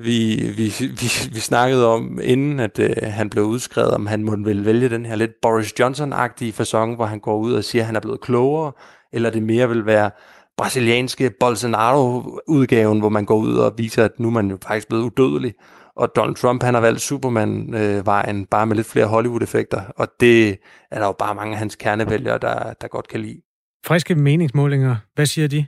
Vi, 0.00 0.36
vi, 0.56 0.74
vi, 0.80 1.10
vi 1.32 1.40
snakkede 1.40 1.86
om, 1.86 2.20
inden 2.22 2.60
at 2.60 2.78
øh, 2.78 2.94
han 3.02 3.30
blev 3.30 3.44
udskrevet, 3.44 3.90
om 3.90 4.06
han 4.06 4.24
måtte 4.24 4.44
vel 4.44 4.64
vælge 4.64 4.88
den 4.88 5.06
her 5.06 5.16
lidt 5.16 5.30
Boris 5.42 5.72
Johnson-agtige 5.80 6.52
fasong, 6.52 6.94
hvor 6.94 7.04
han 7.04 7.20
går 7.20 7.36
ud 7.36 7.52
og 7.52 7.64
siger, 7.64 7.82
at 7.82 7.86
han 7.86 7.96
er 7.96 8.00
blevet 8.00 8.20
klogere, 8.20 8.72
eller 9.12 9.30
det 9.30 9.42
mere 9.42 9.68
vil 9.68 9.86
være 9.86 10.10
brasilianske 10.56 11.30
Bolsonaro-udgaven, 11.40 12.98
hvor 13.00 13.08
man 13.08 13.24
går 13.24 13.36
ud 13.36 13.56
og 13.56 13.74
viser, 13.78 14.04
at 14.04 14.20
nu 14.20 14.28
er 14.28 14.32
man 14.32 14.50
jo 14.50 14.58
faktisk 14.62 14.88
blevet 14.88 15.02
udødelig. 15.02 15.54
Og 15.96 16.16
Donald 16.16 16.36
Trump, 16.36 16.62
han 16.62 16.74
har 16.74 16.80
valgt 16.80 17.00
Superman-vejen, 17.00 18.40
øh, 18.40 18.46
bare 18.50 18.66
med 18.66 18.76
lidt 18.76 18.86
flere 18.86 19.06
Hollywood-effekter, 19.06 19.82
og 19.96 20.08
det 20.20 20.48
er 20.90 20.98
der 20.98 21.06
jo 21.06 21.12
bare 21.12 21.34
mange 21.34 21.52
af 21.52 21.58
hans 21.58 21.76
kernevælgere, 21.76 22.38
der, 22.38 22.72
der 22.72 22.88
godt 22.88 23.08
kan 23.08 23.20
lide. 23.20 23.40
Friske 23.86 24.14
meningsmålinger, 24.14 24.96
hvad 25.14 25.26
siger 25.26 25.48
de? 25.48 25.66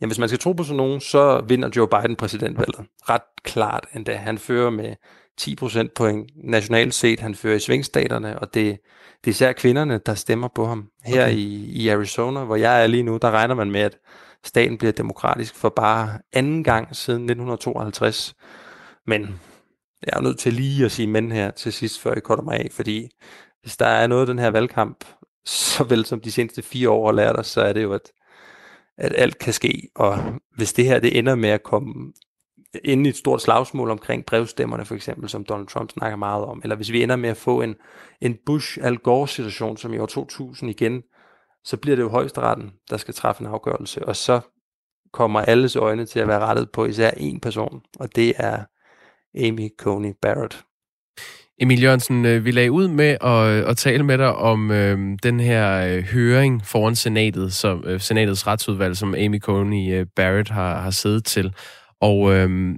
Jamen, 0.00 0.10
hvis 0.10 0.18
man 0.18 0.28
skal 0.28 0.38
tro 0.38 0.52
på 0.52 0.62
sådan 0.62 0.76
nogen, 0.76 1.00
så 1.00 1.44
vinder 1.48 1.70
Joe 1.76 1.88
Biden 1.88 2.16
præsidentvalget. 2.16 2.86
Ret 3.08 3.22
klart 3.44 3.86
endda. 3.94 4.14
Han 4.14 4.38
fører 4.38 4.70
med 4.70 4.94
10 5.38 5.56
procent 5.56 5.94
point 5.94 6.30
nationalt 6.44 6.94
set. 6.94 7.20
Han 7.20 7.34
fører 7.34 7.56
i 7.56 7.58
svingstaterne, 7.58 8.38
og 8.38 8.54
det, 8.54 8.78
det 9.24 9.30
er 9.30 9.32
især 9.32 9.52
kvinderne, 9.52 10.00
der 10.06 10.14
stemmer 10.14 10.48
på 10.48 10.66
ham. 10.66 10.88
Her 11.04 11.24
okay. 11.24 11.34
i, 11.34 11.64
i 11.64 11.88
Arizona, 11.88 12.44
hvor 12.44 12.56
jeg 12.56 12.82
er 12.82 12.86
lige 12.86 13.02
nu, 13.02 13.18
der 13.22 13.30
regner 13.30 13.54
man 13.54 13.70
med, 13.70 13.80
at 13.80 13.98
staten 14.44 14.78
bliver 14.78 14.92
demokratisk 14.92 15.54
for 15.54 15.68
bare 15.68 16.18
anden 16.32 16.64
gang 16.64 16.96
siden 16.96 17.22
1952. 17.22 18.34
Men 19.06 19.40
jeg 20.06 20.12
er 20.16 20.20
nødt 20.20 20.38
til 20.38 20.52
lige 20.52 20.84
at 20.84 20.92
sige 20.92 21.06
men 21.06 21.32
her 21.32 21.50
til 21.50 21.72
sidst, 21.72 22.00
før 22.00 22.12
jeg 22.12 22.22
korter 22.22 22.42
mig 22.42 22.58
af, 22.58 22.68
fordi 22.72 23.08
hvis 23.62 23.76
der 23.76 23.86
er 23.86 24.06
noget 24.06 24.20
af 24.20 24.26
den 24.26 24.38
her 24.38 24.50
valgkamp, 24.50 25.04
så 25.46 25.84
vel 25.84 26.04
som 26.04 26.20
de 26.20 26.32
seneste 26.32 26.62
fire 26.62 26.90
år 26.90 27.06
har 27.06 27.12
lært 27.12 27.38
os, 27.38 27.46
så 27.46 27.60
er 27.60 27.72
det 27.72 27.82
jo, 27.82 27.92
at, 27.92 28.12
at 28.98 29.12
alt 29.16 29.38
kan 29.38 29.52
ske, 29.52 29.88
og 29.94 30.18
hvis 30.56 30.72
det 30.72 30.84
her 30.84 30.98
det 30.98 31.18
ender 31.18 31.34
med 31.34 31.48
at 31.48 31.62
komme 31.62 32.12
ind 32.84 33.06
i 33.06 33.08
et 33.08 33.16
stort 33.16 33.42
slagsmål 33.42 33.90
omkring 33.90 34.26
brevstemmerne 34.26 34.84
for 34.84 34.94
eksempel, 34.94 35.28
som 35.28 35.44
Donald 35.44 35.66
Trump 35.66 35.90
snakker 35.90 36.16
meget 36.16 36.44
om, 36.44 36.60
eller 36.62 36.76
hvis 36.76 36.92
vi 36.92 37.02
ender 37.02 37.16
med 37.16 37.30
at 37.30 37.36
få 37.36 37.62
en, 37.62 37.74
en 38.20 38.38
Bush-Al 38.46 38.96
Gore-situation, 38.96 39.76
som 39.76 39.94
i 39.94 39.98
år 39.98 40.06
2000 40.06 40.70
igen, 40.70 41.02
så 41.64 41.76
bliver 41.76 41.96
det 41.96 42.02
jo 42.02 42.08
højesteretten, 42.08 42.72
der 42.90 42.96
skal 42.96 43.14
træffe 43.14 43.40
en 43.40 43.46
afgørelse, 43.46 44.08
og 44.08 44.16
så 44.16 44.40
kommer 45.12 45.40
alles 45.40 45.76
øjne 45.76 46.06
til 46.06 46.20
at 46.20 46.28
være 46.28 46.40
rettet 46.40 46.70
på 46.70 46.84
især 46.84 47.10
én 47.10 47.38
person, 47.42 47.82
og 47.98 48.16
det 48.16 48.32
er 48.36 48.64
Amy 49.34 49.68
Coney 49.78 50.12
Barrett. 50.22 50.64
Emil 51.60 51.82
Jørgensen, 51.82 52.24
øh, 52.24 52.44
vi 52.44 52.50
lagde 52.50 52.72
ud 52.72 52.88
med 52.88 53.16
at, 53.20 53.46
øh, 53.46 53.70
at 53.70 53.76
tale 53.76 54.02
med 54.02 54.18
dig 54.18 54.34
om 54.34 54.70
øh, 54.70 55.18
den 55.22 55.40
her 55.40 55.86
øh, 55.86 56.02
høring 56.02 56.66
foran 56.66 56.96
senatet, 56.96 57.52
som, 57.52 57.84
øh, 57.86 58.00
senatets 58.00 58.46
retsudvalg, 58.46 58.96
som 58.96 59.14
Amy 59.14 59.40
Coney 59.40 59.94
øh, 59.94 60.06
Barrett 60.16 60.48
har, 60.48 60.80
har 60.80 60.90
siddet 60.90 61.24
til. 61.24 61.54
Og 62.02 62.32
øhm, 62.34 62.76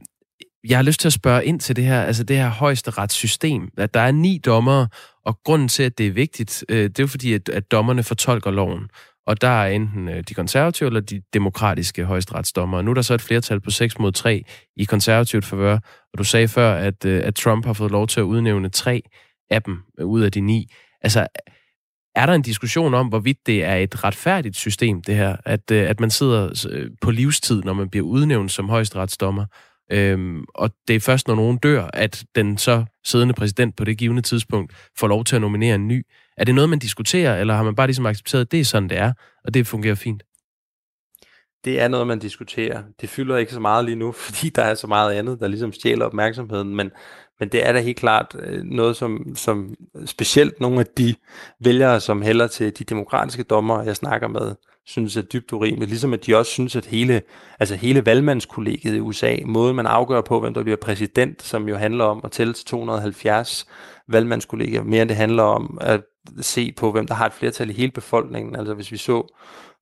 jeg 0.68 0.78
har 0.78 0.82
lyst 0.82 1.00
til 1.00 1.08
at 1.08 1.12
spørge 1.12 1.44
ind 1.44 1.60
til 1.60 1.76
det 1.76 1.84
her, 1.84 2.02
altså 2.02 2.24
det 2.24 2.36
her 2.36 2.48
højeste 2.48 2.90
retssystem, 2.90 3.68
at 3.78 3.94
der 3.94 4.00
er 4.00 4.12
ni 4.12 4.40
dommere, 4.44 4.88
og 5.24 5.38
grunden 5.44 5.68
til, 5.68 5.82
at 5.82 5.98
det 5.98 6.06
er 6.06 6.10
vigtigt, 6.12 6.64
øh, 6.68 6.82
det 6.82 6.98
er 6.98 7.02
jo 7.02 7.06
fordi, 7.06 7.32
at, 7.32 7.48
at 7.48 7.70
dommerne 7.70 8.02
fortolker 8.02 8.50
loven. 8.50 8.88
Og 9.26 9.40
der 9.40 9.48
er 9.48 9.68
enten 9.68 10.08
øh, 10.08 10.24
de 10.28 10.34
konservative 10.34 10.86
eller 10.86 11.00
de 11.00 11.22
demokratiske 11.32 12.04
højesteretsdommere. 12.04 12.82
Nu 12.82 12.90
er 12.90 12.94
der 12.94 13.02
så 13.02 13.14
et 13.14 13.22
flertal 13.22 13.60
på 13.60 13.70
6 13.70 13.98
mod 13.98 14.12
3 14.12 14.42
i 14.76 14.84
konservativt 14.84 15.44
forvør, 15.44 15.78
og 16.12 16.18
du 16.18 16.24
sagde 16.24 16.48
før, 16.48 16.74
at, 16.74 17.04
øh, 17.04 17.22
at 17.24 17.34
Trump 17.34 17.66
har 17.66 17.72
fået 17.72 17.90
lov 17.90 18.06
til 18.06 18.20
at 18.20 18.24
udnævne 18.24 18.68
tre 18.68 19.02
af 19.50 19.62
dem 19.62 19.78
ud 20.02 20.22
af 20.22 20.32
de 20.32 20.40
ni. 20.40 20.72
Altså, 21.02 21.26
er 22.14 22.26
der 22.26 22.32
en 22.32 22.42
diskussion 22.42 22.94
om, 22.94 23.06
hvorvidt 23.06 23.46
det 23.46 23.64
er 23.64 23.76
et 23.76 24.04
retfærdigt 24.04 24.56
system, 24.56 25.02
det 25.02 25.14
her, 25.14 25.36
at, 25.44 25.70
øh, 25.70 25.90
at 25.90 26.00
man 26.00 26.10
sidder 26.10 26.66
øh, 26.70 26.90
på 27.00 27.10
livstid, 27.10 27.62
når 27.62 27.72
man 27.72 27.90
bliver 27.90 28.06
udnævnt 28.06 28.52
som 28.52 28.68
højesteretsdommer, 28.68 29.44
Øhm, 29.92 30.44
og 30.54 30.70
det 30.88 30.96
er 30.96 31.00
først, 31.00 31.28
når 31.28 31.34
nogen 31.34 31.58
dør, 31.58 31.90
at 31.92 32.24
den 32.34 32.58
så 32.58 32.84
siddende 33.04 33.34
præsident 33.34 33.76
på 33.76 33.84
det 33.84 33.98
givende 33.98 34.22
tidspunkt 34.22 34.72
får 34.98 35.08
lov 35.08 35.24
til 35.24 35.36
at 35.36 35.42
nominere 35.42 35.74
en 35.74 35.88
ny. 35.88 36.06
Er 36.36 36.44
det 36.44 36.54
noget, 36.54 36.70
man 36.70 36.78
diskuterer, 36.78 37.40
eller 37.40 37.54
har 37.54 37.62
man 37.62 37.74
bare 37.74 37.86
ligesom 37.86 38.06
accepteret, 38.06 38.44
at 38.44 38.52
det 38.52 38.60
er 38.60 38.64
sådan, 38.64 38.88
det 38.88 38.98
er, 38.98 39.12
og 39.44 39.54
det 39.54 39.66
fungerer 39.66 39.94
fint? 39.94 40.22
Det 41.64 41.80
er 41.80 41.88
noget, 41.88 42.06
man 42.06 42.18
diskuterer. 42.18 42.82
Det 43.00 43.08
fylder 43.08 43.36
ikke 43.36 43.52
så 43.52 43.60
meget 43.60 43.84
lige 43.84 43.96
nu, 43.96 44.12
fordi 44.26 44.48
der 44.48 44.62
er 44.62 44.74
så 44.74 44.86
meget 44.86 45.12
andet, 45.12 45.40
der 45.40 45.48
ligesom 45.48 45.72
stjæler 45.72 46.06
opmærksomheden, 46.06 46.76
men, 46.76 46.90
men 47.40 47.48
det 47.48 47.66
er 47.66 47.72
da 47.72 47.80
helt 47.80 47.96
klart 47.96 48.36
øh, 48.38 48.62
noget, 48.62 48.96
som, 48.96 49.36
som 49.36 49.74
specielt 50.06 50.60
nogle 50.60 50.80
af 50.80 50.86
de 50.86 51.14
vælgere, 51.60 52.00
som 52.00 52.22
hælder 52.22 52.46
til 52.46 52.78
de 52.78 52.84
demokratiske 52.84 53.42
dommer, 53.42 53.82
jeg 53.82 53.96
snakker 53.96 54.28
med, 54.28 54.54
synes 54.86 55.16
er 55.16 55.22
dybt 55.22 55.52
urimeligt. 55.52 55.88
Ligesom 55.90 56.12
at 56.12 56.26
de 56.26 56.36
også 56.36 56.52
synes, 56.52 56.76
at 56.76 56.86
hele, 56.86 57.22
altså 57.60 57.74
hele 57.74 58.06
valgmandskollegiet 58.06 58.96
i 58.96 59.00
USA, 59.00 59.36
måden 59.46 59.76
man 59.76 59.86
afgør 59.86 60.20
på, 60.20 60.40
hvem 60.40 60.54
der 60.54 60.62
bliver 60.62 60.76
præsident, 60.76 61.42
som 61.42 61.68
jo 61.68 61.76
handler 61.76 62.04
om 62.04 62.20
at 62.24 62.32
tælle 62.32 62.52
til 62.52 62.66
270 62.66 63.66
valgmandskollegier, 64.08 64.82
mere 64.82 65.02
end 65.02 65.08
det 65.08 65.16
handler 65.16 65.42
om 65.42 65.78
at 65.80 66.00
se 66.40 66.72
på, 66.72 66.92
hvem 66.92 67.06
der 67.06 67.14
har 67.14 67.26
et 67.26 67.32
flertal 67.32 67.70
i 67.70 67.72
hele 67.72 67.92
befolkningen. 67.92 68.56
Altså 68.56 68.74
hvis 68.74 68.92
vi 68.92 68.96
så 68.96 69.34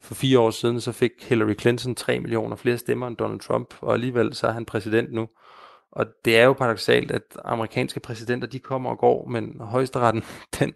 for 0.02 0.14
fire 0.14 0.38
år 0.38 0.50
siden, 0.50 0.80
så 0.80 0.92
fik 0.92 1.10
Hillary 1.20 1.54
Clinton 1.60 1.94
3 1.94 2.20
millioner 2.20 2.56
flere 2.56 2.78
stemmer 2.78 3.06
end 3.06 3.16
Donald 3.16 3.40
Trump, 3.40 3.74
og 3.80 3.94
alligevel 3.94 4.34
så 4.34 4.46
er 4.46 4.52
han 4.52 4.64
præsident 4.64 5.12
nu. 5.12 5.28
Og 5.92 6.06
det 6.24 6.38
er 6.38 6.44
jo 6.44 6.52
paradoxalt, 6.52 7.10
at 7.10 7.22
amerikanske 7.44 8.00
præsidenter, 8.00 8.48
de 8.48 8.58
kommer 8.58 8.90
og 8.90 8.98
går, 8.98 9.28
men 9.28 9.60
højesteretten, 9.60 10.22
den, 10.58 10.72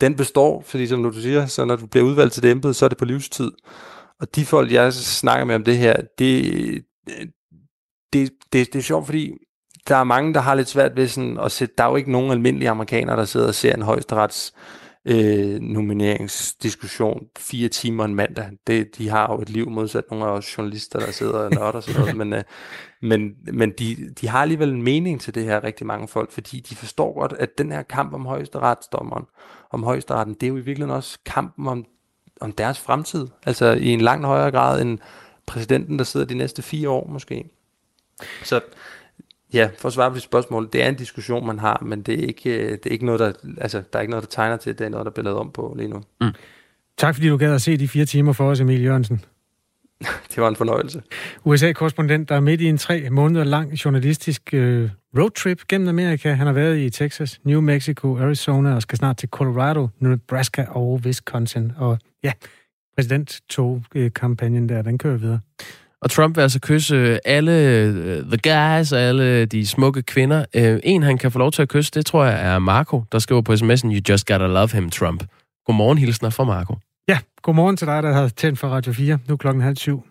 den 0.00 0.16
består, 0.16 0.62
fordi 0.62 0.86
som 0.86 1.02
du 1.02 1.12
siger, 1.12 1.46
så 1.46 1.64
når 1.64 1.76
du 1.76 1.86
bliver 1.86 2.06
udvalgt 2.06 2.32
til 2.32 2.42
det 2.42 2.50
embede, 2.50 2.74
så 2.74 2.84
er 2.84 2.88
det 2.88 2.98
på 2.98 3.04
livstid. 3.04 3.52
Og 4.20 4.36
de 4.36 4.44
folk, 4.44 4.72
jeg 4.72 4.92
snakker 4.92 5.44
med 5.44 5.54
om 5.54 5.64
det 5.64 5.78
her, 5.78 5.96
det, 6.18 6.84
det, 8.12 8.32
det, 8.52 8.72
det 8.72 8.76
er 8.76 8.82
sjovt, 8.82 9.06
fordi 9.06 9.32
der 9.88 9.96
er 9.96 10.04
mange, 10.04 10.34
der 10.34 10.40
har 10.40 10.54
lidt 10.54 10.68
svært 10.68 10.96
ved 10.96 11.08
sådan 11.08 11.38
at 11.38 11.52
sætte, 11.52 11.74
der 11.78 11.84
er 11.84 11.88
jo 11.88 11.96
ikke 11.96 12.12
nogen 12.12 12.30
almindelige 12.30 12.70
amerikanere, 12.70 13.16
der 13.16 13.24
sidder 13.24 13.46
og 13.46 13.54
ser 13.54 13.74
en 13.74 13.82
højesterets 13.82 14.52
øh, 14.56 14.85
Øh, 15.08 15.60
nomineringsdiskussion 15.60 17.26
fire 17.38 17.68
timer 17.68 18.04
en 18.04 18.14
mandag. 18.14 18.50
Det, 18.66 18.98
de 18.98 19.08
har 19.08 19.32
jo 19.32 19.42
et 19.42 19.50
liv 19.50 19.70
modsat 19.70 20.04
nogle 20.10 20.24
af 20.24 20.28
os 20.28 20.58
journalister, 20.58 20.98
der 20.98 21.10
sidder 21.10 21.38
og 21.38 21.50
nørder 21.50 21.80
sådan 21.80 22.00
noget, 22.00 22.16
men, 22.16 22.32
øh, 22.32 22.42
men, 23.02 23.34
men 23.52 23.70
de, 23.70 24.10
de 24.20 24.28
har 24.28 24.42
alligevel 24.42 24.68
en 24.68 24.82
mening 24.82 25.20
til 25.20 25.34
det 25.34 25.44
her, 25.44 25.64
rigtig 25.64 25.86
mange 25.86 26.08
folk, 26.08 26.32
fordi 26.32 26.60
de 26.60 26.76
forstår 26.76 27.20
godt, 27.20 27.32
at 27.38 27.58
den 27.58 27.72
her 27.72 27.82
kamp 27.82 28.14
om 28.14 28.26
højesteretsdommeren, 28.26 29.24
om 29.70 29.82
højesteretten, 29.82 30.34
det 30.34 30.42
er 30.42 30.48
jo 30.48 30.56
i 30.56 30.60
virkeligheden 30.60 30.96
også 30.96 31.18
kampen 31.26 31.66
om, 31.66 31.84
om 32.40 32.52
deres 32.52 32.78
fremtid, 32.78 33.26
altså 33.46 33.66
i 33.66 33.88
en 33.88 34.00
langt 34.00 34.26
højere 34.26 34.50
grad 34.50 34.82
end 34.82 34.98
præsidenten, 35.46 35.98
der 35.98 36.04
sidder 36.04 36.26
de 36.26 36.34
næste 36.34 36.62
fire 36.62 36.90
år 36.90 37.08
måske. 37.08 37.44
Så 38.44 38.60
Ja, 39.54 39.68
for 39.78 39.88
at 39.88 39.92
svare 39.92 40.10
på 40.10 40.14
dit 40.14 40.22
spørgsmål, 40.22 40.68
det 40.72 40.82
er 40.82 40.88
en 40.88 40.94
diskussion, 40.94 41.46
man 41.46 41.58
har, 41.58 41.82
men 41.86 42.02
det 42.02 42.14
er 42.22 42.26
ikke, 42.26 42.50
øh, 42.50 42.70
det 42.70 42.86
er 42.86 42.90
ikke 42.90 43.06
noget, 43.06 43.20
der, 43.20 43.32
altså, 43.58 43.82
der 43.92 43.98
er 43.98 44.00
ikke 44.00 44.10
noget, 44.10 44.22
der 44.22 44.30
tegner 44.30 44.56
til, 44.56 44.78
det 44.78 44.84
er 44.84 44.88
noget, 44.88 45.04
der 45.04 45.10
bliver 45.10 45.24
lavet 45.24 45.38
om 45.38 45.50
på 45.50 45.74
lige 45.76 45.88
nu. 45.88 46.02
Mm. 46.20 46.30
Tak 46.98 47.14
fordi 47.14 47.28
du 47.28 47.36
gad 47.36 47.54
at 47.54 47.62
se 47.62 47.76
de 47.76 47.88
fire 47.88 48.04
timer 48.04 48.32
for 48.32 48.50
os, 48.50 48.60
Emil 48.60 48.82
Jørgensen. 48.82 49.24
det 50.30 50.36
var 50.36 50.48
en 50.48 50.56
fornøjelse. 50.56 51.02
USA-korrespondent, 51.44 52.28
der 52.28 52.34
er 52.34 52.40
midt 52.40 52.60
i 52.60 52.66
en 52.66 52.78
tre 52.78 53.10
måneder 53.10 53.44
lang 53.44 53.72
journalistisk 53.72 54.54
øh, 54.54 54.90
roadtrip 55.18 55.62
gennem 55.68 55.88
Amerika. 55.88 56.32
Han 56.32 56.46
har 56.46 56.54
været 56.54 56.78
i 56.78 56.90
Texas, 56.90 57.40
New 57.44 57.60
Mexico, 57.60 58.18
Arizona 58.18 58.74
og 58.74 58.82
skal 58.82 58.98
snart 58.98 59.16
til 59.16 59.28
Colorado, 59.28 59.88
Nebraska 59.98 60.64
og 60.68 61.00
Wisconsin. 61.04 61.72
Og 61.76 61.98
ja, 62.22 62.32
præsident-tog-kampagnen 62.96 64.68
der, 64.68 64.82
den 64.82 64.98
kører 64.98 65.16
videre. 65.16 65.40
Og 66.06 66.10
Trump 66.10 66.36
vil 66.36 66.42
altså 66.42 66.60
kysse 66.60 66.94
øh, 66.94 67.18
alle 67.24 67.52
øh, 67.52 68.24
the 68.24 68.38
guys 68.50 68.92
alle 68.92 69.44
de 69.44 69.66
smukke 69.66 70.02
kvinder. 70.02 70.44
Øh, 70.54 70.80
en, 70.84 71.02
han 71.02 71.18
kan 71.18 71.32
få 71.32 71.38
lov 71.38 71.52
til 71.52 71.62
at 71.62 71.68
kysse, 71.68 71.90
det 71.94 72.06
tror 72.06 72.24
jeg 72.24 72.54
er 72.54 72.58
Marco, 72.58 73.04
der 73.12 73.18
skriver 73.18 73.42
på 73.42 73.52
sms'en, 73.52 73.86
You 73.94 74.00
just 74.08 74.26
gotta 74.26 74.46
love 74.46 74.68
him, 74.72 74.90
Trump. 74.90 75.24
Godmorgen, 75.66 75.98
hilsner 75.98 76.30
fra 76.30 76.44
Marco. 76.44 76.74
Ja, 77.08 77.18
godmorgen 77.42 77.76
til 77.76 77.86
dig, 77.86 78.02
der 78.02 78.12
har 78.12 78.28
tændt 78.28 78.58
for 78.58 78.68
Radio 78.68 78.92
4. 78.92 79.18
Nu 79.28 79.32
er 79.32 79.36
klokken 79.36 79.62
halv 79.62 79.76
syv. 79.76 80.02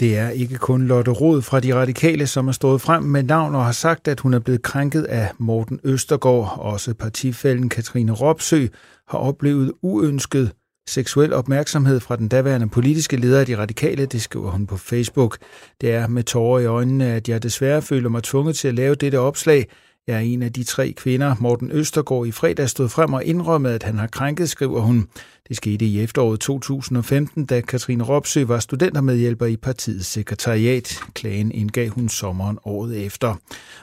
Det 0.00 0.18
er 0.18 0.28
ikke 0.28 0.58
kun 0.58 0.86
Lotte 0.86 1.10
Rod 1.10 1.42
fra 1.42 1.60
De 1.60 1.74
Radikale, 1.74 2.26
som 2.26 2.48
er 2.48 2.52
stået 2.52 2.80
frem 2.80 3.02
med 3.02 3.22
navn 3.22 3.54
og 3.54 3.64
har 3.64 3.72
sagt, 3.72 4.08
at 4.08 4.20
hun 4.20 4.34
er 4.34 4.38
blevet 4.38 4.62
krænket 4.62 5.02
af 5.02 5.30
Morten 5.38 5.80
Østergaard. 5.84 6.58
Også 6.58 6.94
partifælden 6.94 7.68
Katrine 7.68 8.12
Ropsø 8.12 8.66
har 9.08 9.18
oplevet 9.18 9.72
uønsket 9.82 10.52
seksuel 10.88 11.32
opmærksomhed 11.32 12.00
fra 12.00 12.16
den 12.16 12.28
daværende 12.28 12.68
politiske 12.68 13.16
leder 13.16 13.40
af 13.40 13.46
De 13.46 13.56
Radikale, 13.56 14.06
det 14.06 14.22
skriver 14.22 14.50
hun 14.50 14.66
på 14.66 14.76
Facebook. 14.76 15.38
Det 15.80 15.92
er 15.92 16.06
med 16.06 16.22
tårer 16.22 16.60
i 16.60 16.66
øjnene, 16.66 17.06
at 17.06 17.28
jeg 17.28 17.42
desværre 17.42 17.82
føler 17.82 18.08
mig 18.08 18.22
tvunget 18.22 18.56
til 18.56 18.68
at 18.68 18.74
lave 18.74 18.94
dette 18.94 19.18
opslag, 19.18 19.66
jeg 20.06 20.16
er 20.16 20.20
en 20.20 20.42
af 20.42 20.52
de 20.52 20.64
tre 20.64 20.92
kvinder, 20.92 21.34
Morten 21.40 21.70
Østergaard 21.70 22.26
i 22.26 22.30
fredag 22.30 22.68
stod 22.68 22.88
frem 22.88 23.12
og 23.12 23.24
indrømmede, 23.24 23.74
at 23.74 23.82
han 23.82 23.98
har 23.98 24.06
krænket, 24.06 24.50
skriver 24.50 24.80
hun. 24.80 25.08
Det 25.48 25.56
skete 25.56 25.84
i 25.84 26.00
efteråret 26.00 26.40
2015, 26.40 27.46
da 27.46 27.60
Katrine 27.60 28.04
Ropsø 28.04 28.44
var 28.44 28.58
studentermedhjælper 28.58 29.46
i 29.46 29.56
partiets 29.56 30.06
sekretariat. 30.06 31.00
Klagen 31.14 31.52
indgav 31.52 31.88
hun 31.88 32.08
sommeren 32.08 32.58
året 32.64 33.06
efter. 33.06 33.34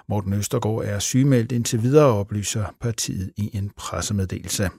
Morten 0.10 0.34
Østergaard 0.34 0.84
er 0.86 1.00
sygemeldt 1.00 1.52
indtil 1.52 1.84
videre, 1.84 2.06
oplyser 2.06 2.66
partiet 2.82 3.32
i 3.38 3.50
en 3.54 3.72
pressemeddelelse. 3.78 4.70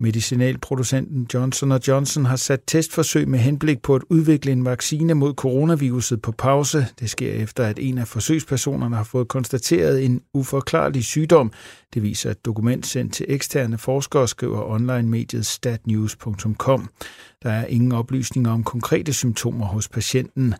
Medicinalproducenten 0.00 1.26
Johnson 1.34 1.72
Johnson 1.88 2.24
har 2.24 2.36
sat 2.36 2.60
testforsøg 2.66 3.28
med 3.28 3.38
henblik 3.38 3.82
på 3.82 3.94
at 3.94 4.02
udvikle 4.10 4.52
en 4.52 4.64
vaccine 4.64 5.14
mod 5.14 5.34
coronaviruset 5.34 6.22
på 6.22 6.32
pause. 6.32 6.86
Det 7.00 7.10
sker 7.10 7.32
efter, 7.32 7.64
at 7.64 7.78
en 7.78 7.98
af 7.98 8.08
forsøgspersonerne 8.08 8.96
har 8.96 9.04
fået 9.04 9.28
konstateret 9.28 10.04
en 10.04 10.20
uforklarlig 10.34 11.04
sygdom. 11.04 11.52
Det 11.94 12.02
viser 12.02 12.30
et 12.30 12.44
dokument 12.44 12.86
sendt 12.86 13.14
til 13.14 13.26
eksterne 13.28 13.78
forskere, 13.78 14.28
skriver 14.28 14.70
online-mediet 14.70 15.46
statnews.com. 15.46 16.88
Der 17.42 17.50
er 17.50 17.66
ingen 17.66 17.92
oplysninger 17.92 18.50
om 18.50 18.64
konkrete 18.64 19.12
symptomer 19.12 19.66
hos 19.66 19.88
patienten. 19.88 20.54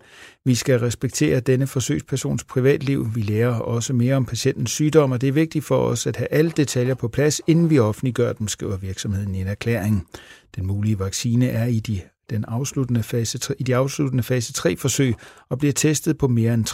Vi 0.44 0.54
skal 0.54 0.78
respektere 0.78 1.40
denne 1.40 1.66
forsøgspersons 1.66 2.44
privatliv. 2.44 3.14
Vi 3.14 3.20
lærer 3.20 3.54
også 3.54 3.92
mere 3.92 4.14
om 4.14 4.24
patientens 4.24 4.70
sygdom, 4.70 5.12
og 5.12 5.20
det 5.20 5.28
er 5.28 5.32
vigtigt 5.32 5.64
for 5.64 5.76
os 5.76 6.06
at 6.06 6.16
have 6.16 6.28
alle 6.32 6.50
detaljer 6.50 6.94
på 6.94 7.08
plads, 7.08 7.40
inden 7.46 7.70
vi 7.70 7.78
offentliggør 7.78 8.32
dem, 8.32 8.48
skriver 8.48 8.76
virksomheden 8.76 9.34
i 9.34 9.40
en 9.40 9.46
erklæring. 9.46 10.06
Den 10.56 10.66
mulige 10.66 10.98
vaccine 10.98 11.48
er 11.48 11.66
i 11.66 11.80
de 11.80 12.00
den 12.30 12.44
afsluttende 12.48 13.02
fase 13.02 13.38
3, 13.38 13.54
i 13.58 13.62
de 13.62 13.76
afsluttende 13.76 14.22
fase 14.22 14.52
3-forsøg 14.58 15.14
og 15.48 15.58
bliver 15.58 15.72
testet 15.72 16.18
på 16.18 16.28
mere 16.28 16.54
end 16.54 16.68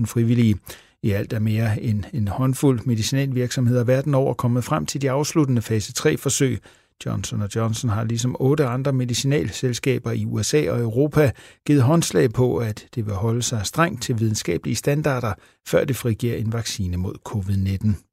60.000 0.00 0.06
frivillige. 0.06 0.56
I 1.02 1.10
alt 1.10 1.32
er 1.32 1.38
mere 1.38 1.82
end 1.82 2.04
en 2.12 2.28
håndfuld 2.28 2.80
medicinalvirksomheder 2.84 3.84
verden 3.84 4.14
over 4.14 4.34
kommet 4.34 4.64
frem 4.64 4.86
til 4.86 5.02
de 5.02 5.10
afsluttende 5.10 5.62
fase 5.62 5.92
3-forsøg, 5.98 6.58
Johnson 7.06 7.42
Johnson 7.56 7.90
har 7.90 8.04
ligesom 8.04 8.36
otte 8.40 8.66
andre 8.66 8.92
medicinalselskaber 8.92 10.12
i 10.12 10.24
USA 10.24 10.70
og 10.70 10.80
Europa 10.80 11.32
givet 11.66 11.82
håndslag 11.82 12.30
på, 12.30 12.56
at 12.56 12.86
det 12.94 13.06
vil 13.06 13.14
holde 13.14 13.42
sig 13.42 13.66
strengt 13.66 14.02
til 14.02 14.20
videnskabelige 14.20 14.76
standarder, 14.76 15.32
før 15.66 15.84
det 15.84 15.96
frigiver 15.96 16.36
en 16.36 16.52
vaccine 16.52 16.96
mod 16.96 17.14
covid-19. 17.28 18.04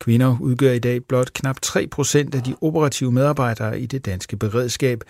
Kvinder 0.00 0.36
udgør 0.40 0.72
i 0.72 0.78
dag 0.78 1.04
blot 1.08 1.32
knap 1.32 1.60
3 1.62 1.86
procent 1.86 2.34
af 2.34 2.42
de 2.42 2.56
operative 2.60 3.12
medarbejdere 3.12 3.80
i 3.80 3.86
det 3.86 4.04
danske 4.06 4.36
beredskab, 4.36 5.00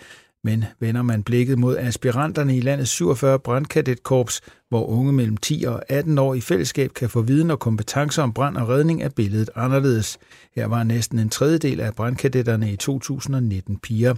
men 0.44 0.64
vender 0.80 1.02
man 1.02 1.22
blikket 1.22 1.58
mod 1.58 1.76
aspiranterne 1.78 2.56
i 2.56 2.60
landets 2.60 2.90
47 2.90 3.38
brandkadetkorps, 3.38 4.40
hvor 4.68 4.86
unge 4.86 5.12
mellem 5.12 5.36
10 5.36 5.64
og 5.66 5.82
18 5.88 6.18
år 6.18 6.34
i 6.34 6.40
fællesskab 6.40 6.92
kan 6.92 7.10
få 7.10 7.22
viden 7.22 7.50
og 7.50 7.58
kompetencer 7.58 8.22
om 8.22 8.32
brand 8.32 8.56
og 8.56 8.68
redning, 8.68 9.02
er 9.02 9.08
billedet 9.08 9.50
anderledes. 9.54 10.18
Her 10.56 10.66
var 10.66 10.82
næsten 10.82 11.18
en 11.18 11.28
tredjedel 11.28 11.80
af 11.80 11.94
brandkadetterne 11.94 12.72
i 12.72 12.76
2019 12.76 13.78
piger. 13.78 14.14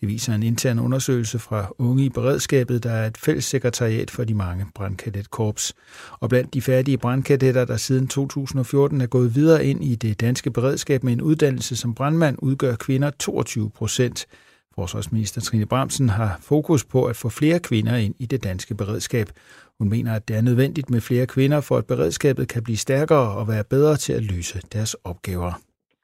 Det 0.00 0.08
viser 0.08 0.34
en 0.34 0.42
intern 0.42 0.78
undersøgelse 0.78 1.38
fra 1.38 1.66
Unge 1.78 2.04
i 2.04 2.08
Beredskabet, 2.08 2.82
der 2.82 2.90
er 2.90 3.06
et 3.06 3.18
fælles 3.18 3.44
sekretariat 3.44 4.10
for 4.10 4.24
de 4.24 4.34
mange 4.34 4.66
brandkadetkorps. 4.74 5.74
Og 6.20 6.28
blandt 6.28 6.54
de 6.54 6.62
færdige 6.62 6.98
brandkadetter, 6.98 7.64
der 7.64 7.76
siden 7.76 8.08
2014 8.08 9.00
er 9.00 9.06
gået 9.06 9.34
videre 9.34 9.64
ind 9.64 9.84
i 9.84 9.94
det 9.94 10.20
danske 10.20 10.50
beredskab 10.50 11.04
med 11.04 11.12
en 11.12 11.22
uddannelse 11.22 11.76
som 11.76 11.94
brandmand, 11.94 12.36
udgør 12.42 12.74
kvinder 12.74 13.10
22 13.10 13.70
procent. 13.70 14.26
Forsvarsminister 14.78 15.40
Trine 15.40 15.66
Bramsen 15.66 16.08
har 16.08 16.30
fokus 16.40 16.84
på 16.84 17.04
at 17.10 17.16
få 17.16 17.28
flere 17.40 17.60
kvinder 17.68 17.96
ind 17.96 18.14
i 18.24 18.26
det 18.26 18.44
danske 18.44 18.74
beredskab. 18.74 19.26
Hun 19.78 19.88
mener, 19.88 20.12
at 20.16 20.28
det 20.28 20.36
er 20.36 20.42
nødvendigt 20.42 20.90
med 20.90 21.00
flere 21.00 21.26
kvinder, 21.26 21.60
for 21.68 21.76
at 21.76 21.86
beredskabet 21.86 22.48
kan 22.48 22.62
blive 22.62 22.76
stærkere 22.76 23.28
og 23.38 23.48
være 23.48 23.64
bedre 23.70 23.96
til 23.96 24.12
at 24.12 24.22
løse 24.32 24.58
deres 24.74 24.94
opgaver. 24.94 25.52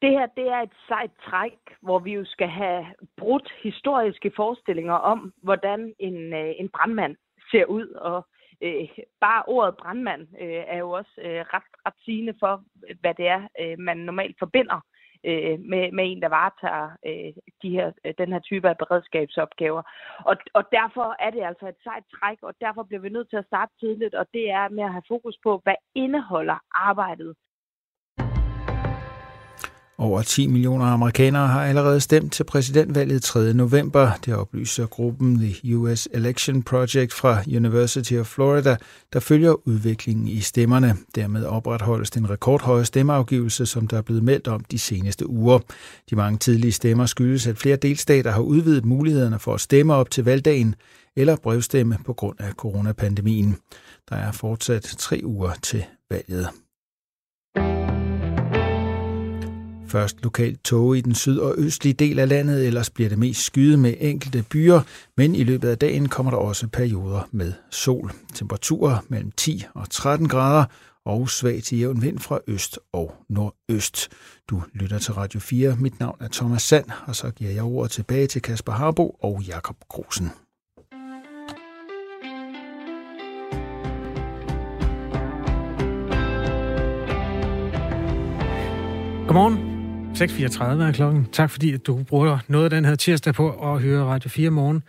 Det 0.03 0.11
her 0.11 0.27
det 0.37 0.47
er 0.57 0.63
et 0.69 0.77
sejt 0.89 1.11
træk, 1.29 1.59
hvor 1.83 1.99
vi 1.99 2.13
jo 2.13 2.25
skal 2.25 2.49
have 2.49 2.85
brudt 3.17 3.49
historiske 3.63 4.33
forestillinger 4.37 4.95
om, 5.13 5.33
hvordan 5.43 5.95
en, 5.99 6.33
øh, 6.33 6.51
en 6.61 6.69
brandmand 6.69 7.17
ser 7.51 7.65
ud. 7.65 7.87
Og 7.87 8.27
øh, 8.63 8.89
bare 9.21 9.43
ordet 9.47 9.77
brandmand 9.77 10.23
øh, 10.41 10.63
er 10.75 10.79
jo 10.79 10.91
også 10.91 11.15
øh, 11.25 11.41
ret, 11.55 11.69
ret 11.87 11.99
sigende 12.05 12.35
for, 12.41 12.63
hvad 13.01 13.15
det 13.15 13.27
er, 13.27 13.43
øh, 13.61 13.79
man 13.79 13.97
normalt 13.97 14.37
forbinder 14.39 14.81
øh, 15.25 15.59
med, 15.71 15.93
med 15.93 16.05
en, 16.07 16.23
der 16.23 16.29
varetager 16.29 16.91
øh, 17.07 17.33
de 17.63 17.71
her, 17.71 17.93
øh, 18.05 18.15
den 18.19 18.33
her 18.33 18.39
type 18.41 18.69
af 18.69 18.79
beredskabsopgaver. 18.79 19.83
Og, 20.25 20.37
og 20.55 20.65
derfor 20.73 21.17
er 21.19 21.31
det 21.31 21.43
altså 21.43 21.69
et 21.69 21.83
sejt 21.83 22.05
træk, 22.17 22.39
og 22.43 22.55
derfor 22.61 22.83
bliver 22.83 23.01
vi 23.01 23.09
nødt 23.09 23.31
til 23.31 23.37
at 23.37 23.47
starte 23.47 23.73
tidligt, 23.81 24.15
og 24.15 24.27
det 24.35 24.51
er 24.51 24.69
med 24.69 24.85
at 24.85 24.93
have 24.93 25.09
fokus 25.09 25.37
på, 25.43 25.61
hvad 25.65 25.75
indeholder 25.95 26.59
arbejdet 26.71 27.35
over 30.01 30.23
10 30.23 30.47
millioner 30.47 30.85
amerikanere 30.85 31.49
har 31.49 31.65
allerede 31.65 32.01
stemt 32.01 32.33
til 32.33 32.45
præsidentvalget 32.45 33.23
3. 33.23 33.55
november. 33.55 34.11
Det 34.25 34.35
oplyser 34.35 34.87
gruppen 34.87 35.39
The 35.39 35.77
US 35.77 36.09
Election 36.15 36.63
Project 36.63 37.13
fra 37.13 37.43
University 37.47 38.13
of 38.13 38.27
Florida, 38.27 38.77
der 39.13 39.21
følger 39.21 39.69
udviklingen 39.69 40.29
i 40.29 40.41
stemmerne. 40.41 40.97
Dermed 41.15 41.45
opretholdes 41.45 42.11
den 42.11 42.31
rekordhøje 42.31 42.85
stemmeafgivelse, 42.85 43.67
som 43.67 43.87
der 43.87 43.99
er 43.99 44.03
blevet 44.03 44.23
meldt 44.23 44.49
om 44.49 44.65
de 44.65 44.79
seneste 44.79 45.31
uger. 45.31 45.59
De 46.11 46.17
mange 46.17 46.39
tidlige 46.39 46.73
stemmer 46.73 47.07
skyldes, 47.07 47.47
at 47.47 47.59
flere 47.59 47.77
delstater 47.77 48.31
har 48.31 48.43
udvidet 48.43 48.85
mulighederne 48.85 49.39
for 49.39 49.55
at 49.55 49.61
stemme 49.61 49.95
op 49.95 50.11
til 50.11 50.25
valgdagen 50.25 50.75
eller 51.17 51.37
brevstemme 51.37 51.99
på 52.07 52.13
grund 52.13 52.41
af 52.41 52.53
coronapandemien. 52.53 53.57
Der 54.09 54.17
er 54.17 54.33
fortsat 54.33 54.83
tre 54.83 55.21
uger 55.25 55.53
til 55.63 55.85
valget. 56.11 56.49
Først 59.91 60.17
lokalt 60.23 60.65
tåge 60.65 60.99
i 60.99 61.01
den 61.01 61.15
syd- 61.15 61.39
og 61.39 61.55
østlige 61.59 61.95
del 61.95 62.19
af 62.19 62.29
landet, 62.29 62.67
ellers 62.67 62.91
bliver 62.91 63.09
det 63.09 63.19
mest 63.19 63.41
skyet 63.41 63.79
med 63.79 63.95
enkelte 64.01 64.45
byer, 64.51 64.81
men 65.17 65.35
i 65.35 65.45
løbet 65.45 65.69
af 65.69 65.79
dagen 65.79 66.09
kommer 66.09 66.31
der 66.31 66.39
også 66.39 66.69
perioder 66.69 67.29
med 67.31 67.53
sol. 67.71 68.13
Temperaturer 68.35 68.99
mellem 69.09 69.31
10 69.37 69.65
og 69.75 69.91
13 69.91 70.29
grader 70.29 70.65
og 71.05 71.31
svag 71.31 71.63
til 71.63 71.79
jævn 71.79 72.03
vind 72.03 72.19
fra 72.19 72.39
øst 72.47 72.79
og 72.93 73.15
nordøst. 73.29 74.09
Du 74.51 74.63
lytter 74.75 74.99
til 74.99 75.15
Radio 75.15 75.41
4. 75.41 75.77
Mit 75.77 76.01
navn 76.01 76.17
er 76.21 76.29
Thomas 76.33 76.63
Sand, 76.63 76.87
og 77.07 77.17
så 77.17 77.31
giver 77.31 77.51
jeg 77.51 77.63
ordet 77.63 77.91
tilbage 77.91 78.27
til 78.27 78.43
Kasper 78.43 78.73
Harbo 78.73 79.17
og 79.23 79.43
Jakob 79.43 79.77
Grosen. 79.89 80.31
Godmorgen. 89.27 89.80
6.34 90.15 90.65
er 90.65 90.93
klokken. 90.93 91.27
Tak 91.33 91.51
fordi 91.51 91.73
at 91.73 91.87
du 91.87 92.03
bruger 92.03 92.39
noget 92.49 92.65
af 92.65 92.71
den 92.71 92.85
her 92.85 92.95
tirsdag 92.95 93.35
på 93.35 93.73
at 93.73 93.83
høre 93.83 94.05
Radio 94.05 94.31
4 94.31 94.51
morgen. 94.51 94.83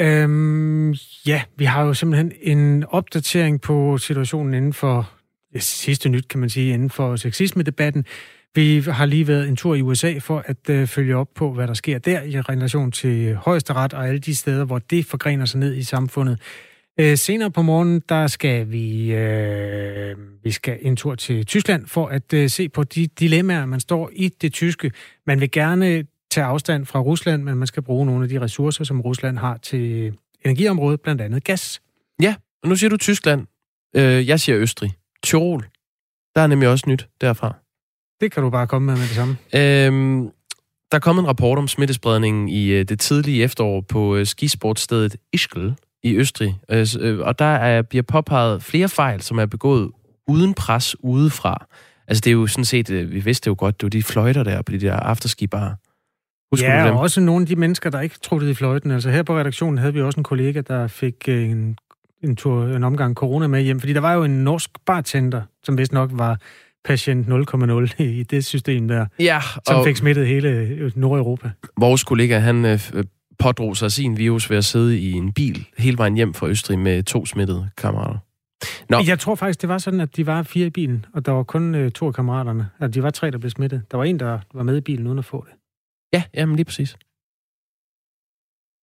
Øhm, 0.00 0.92
ja, 1.26 1.42
vi 1.56 1.64
har 1.64 1.82
jo 1.82 1.94
simpelthen 1.94 2.32
en 2.40 2.84
opdatering 2.84 3.60
på 3.60 3.98
situationen 3.98 4.54
inden 4.54 4.72
for 4.72 5.10
ja, 5.54 5.58
sidste 5.58 6.08
nyt, 6.08 6.28
kan 6.28 6.40
man 6.40 6.50
sige, 6.50 6.74
inden 6.74 6.90
for 6.90 7.16
sexisme-debatten. 7.16 8.04
Vi 8.54 8.80
har 8.80 9.06
lige 9.06 9.28
været 9.28 9.48
en 9.48 9.56
tur 9.56 9.74
i 9.74 9.82
USA 9.82 10.18
for 10.18 10.42
at 10.46 10.70
øh, 10.70 10.86
følge 10.86 11.16
op 11.16 11.28
på, 11.34 11.52
hvad 11.52 11.66
der 11.66 11.74
sker 11.74 11.98
der 11.98 12.22
i 12.22 12.40
relation 12.40 12.92
til 12.92 13.34
højesteret 13.34 13.94
og 13.94 14.08
alle 14.08 14.18
de 14.18 14.34
steder, 14.34 14.64
hvor 14.64 14.78
det 14.78 15.06
forgrener 15.06 15.44
sig 15.44 15.60
ned 15.60 15.74
i 15.74 15.82
samfundet. 15.82 16.40
Øh, 17.00 17.18
senere 17.18 17.50
på 17.50 17.62
morgen, 17.62 18.02
der 18.08 18.26
skal 18.26 18.70
vi, 18.70 19.12
øh, 19.12 20.16
vi 20.44 20.50
skal 20.50 20.78
en 20.82 20.96
tur 20.96 21.14
til 21.14 21.46
Tyskland 21.46 21.86
for 21.86 22.06
at 22.06 22.32
øh, 22.32 22.50
se 22.50 22.68
på 22.68 22.84
de 22.84 23.06
dilemmaer, 23.06 23.66
man 23.66 23.80
står 23.80 24.10
i 24.12 24.28
det 24.28 24.52
tyske. 24.52 24.92
Man 25.26 25.40
vil 25.40 25.50
gerne 25.50 26.06
tage 26.30 26.44
afstand 26.44 26.86
fra 26.86 27.00
Rusland, 27.00 27.42
men 27.42 27.58
man 27.58 27.66
skal 27.66 27.82
bruge 27.82 28.06
nogle 28.06 28.22
af 28.22 28.28
de 28.28 28.40
ressourcer, 28.40 28.84
som 28.84 29.00
Rusland 29.00 29.38
har 29.38 29.56
til 29.56 30.14
energiområdet, 30.44 31.00
blandt 31.00 31.20
andet 31.20 31.44
gas. 31.44 31.82
Ja, 32.22 32.34
og 32.62 32.68
nu 32.68 32.76
siger 32.76 32.90
du 32.90 32.96
Tyskland. 32.96 33.46
Øh, 33.96 34.28
jeg 34.28 34.40
siger 34.40 34.58
Østrig. 34.58 34.92
Tyrol. 35.22 35.66
Der 36.34 36.40
er 36.40 36.46
nemlig 36.46 36.68
også 36.68 36.84
nyt 36.88 37.08
derfra. 37.20 37.54
Det 38.20 38.32
kan 38.32 38.42
du 38.42 38.50
bare 38.50 38.66
komme 38.66 38.86
med 38.86 38.94
med 38.94 39.02
det 39.02 39.10
samme. 39.10 39.36
Øhm, 39.54 40.30
der 40.92 40.98
kom 40.98 41.18
en 41.18 41.26
rapport 41.26 41.58
om 41.58 41.68
smittespredningen 41.68 42.48
i 42.48 42.66
øh, 42.68 42.84
det 42.84 43.00
tidlige 43.00 43.44
efterår 43.44 43.80
på 43.80 44.16
øh, 44.16 44.26
skisportstedet 44.26 45.16
Ischgl 45.32 45.70
i 46.06 46.16
Østrig, 46.16 46.58
øh, 46.70 46.86
øh, 47.00 47.18
og 47.18 47.38
der 47.38 47.44
er, 47.44 47.82
bliver 47.82 48.02
påpeget 48.02 48.62
flere 48.62 48.88
fejl, 48.88 49.22
som 49.22 49.38
er 49.38 49.46
begået 49.46 49.90
uden 50.26 50.54
pres 50.54 50.96
udefra. 51.00 51.66
Altså 52.08 52.20
det 52.24 52.30
er 52.30 52.32
jo 52.32 52.46
sådan 52.46 52.64
set, 52.64 52.90
øh, 52.90 53.12
vi 53.12 53.20
vidste 53.20 53.48
jo 53.48 53.54
godt, 53.58 53.80
det 53.80 53.86
var 53.86 53.90
de 53.90 54.02
fløjter 54.02 54.42
der 54.42 54.62
på 54.62 54.72
de 54.72 54.80
der 54.80 54.92
afterski-barer. 54.92 55.74
Husker 56.52 56.74
ja, 56.74 56.90
og 56.90 57.00
også 57.00 57.20
nogle 57.20 57.42
af 57.42 57.46
de 57.46 57.56
mennesker, 57.56 57.90
der 57.90 58.00
ikke 58.00 58.16
troede 58.22 58.50
i 58.50 58.54
fløjten. 58.54 58.90
Altså 58.90 59.10
her 59.10 59.22
på 59.22 59.38
redaktionen 59.38 59.78
havde 59.78 59.94
vi 59.94 60.02
også 60.02 60.20
en 60.20 60.24
kollega, 60.24 60.60
der 60.60 60.86
fik 60.86 61.28
en, 61.28 61.78
en, 62.22 62.36
tur, 62.36 62.66
en 62.66 62.84
omgang 62.84 63.14
corona 63.14 63.46
med 63.46 63.62
hjem, 63.62 63.80
fordi 63.80 63.92
der 63.92 64.00
var 64.00 64.12
jo 64.12 64.24
en 64.24 64.44
norsk 64.44 64.70
bartender, 64.86 65.42
som 65.64 65.78
vist 65.78 65.92
nok 65.92 66.10
var 66.12 66.38
patient 66.84 67.26
0,0 67.28 68.02
i 68.02 68.22
det 68.22 68.44
system 68.44 68.88
der, 68.88 69.06
ja, 69.18 69.40
som 69.66 69.84
fik 69.84 69.96
smittet 69.96 70.26
hele 70.26 70.92
Nordeuropa. 70.94 71.50
Vores 71.80 72.04
kollega, 72.04 72.38
han 72.38 72.64
øh, 72.64 72.80
pådrog 73.38 73.76
sig 73.76 73.92
sin 73.92 74.18
virus 74.18 74.50
ved 74.50 74.56
at 74.56 74.64
sidde 74.64 74.98
i 74.98 75.12
en 75.12 75.32
bil 75.32 75.66
hele 75.78 75.98
vejen 75.98 76.14
hjem 76.14 76.34
fra 76.34 76.48
Østrig 76.48 76.78
med 76.78 77.02
to 77.02 77.26
smittede 77.26 77.70
kammerater. 77.76 78.18
Nå. 78.88 78.98
Jeg 79.06 79.18
tror 79.18 79.34
faktisk, 79.34 79.60
det 79.60 79.68
var 79.68 79.78
sådan, 79.78 80.00
at 80.00 80.16
de 80.16 80.26
var 80.26 80.42
fire 80.42 80.66
i 80.66 80.70
bilen, 80.70 81.06
og 81.14 81.26
der 81.26 81.32
var 81.32 81.42
kun 81.42 81.74
øh, 81.74 81.90
to 81.90 82.06
af 82.06 82.14
kammeraterne. 82.14 82.68
Altså, 82.80 83.00
de 83.00 83.02
var 83.02 83.10
tre, 83.10 83.30
der 83.30 83.38
blev 83.38 83.50
smittet. 83.50 83.82
Der 83.90 83.96
var 83.96 84.04
en, 84.04 84.20
der 84.20 84.38
var 84.54 84.62
med 84.62 84.76
i 84.76 84.80
bilen 84.80 85.06
uden 85.06 85.18
at 85.18 85.24
få 85.24 85.46
det. 85.48 85.54
Ja, 86.12 86.22
jamen 86.34 86.56
lige 86.56 86.64
præcis. 86.64 86.96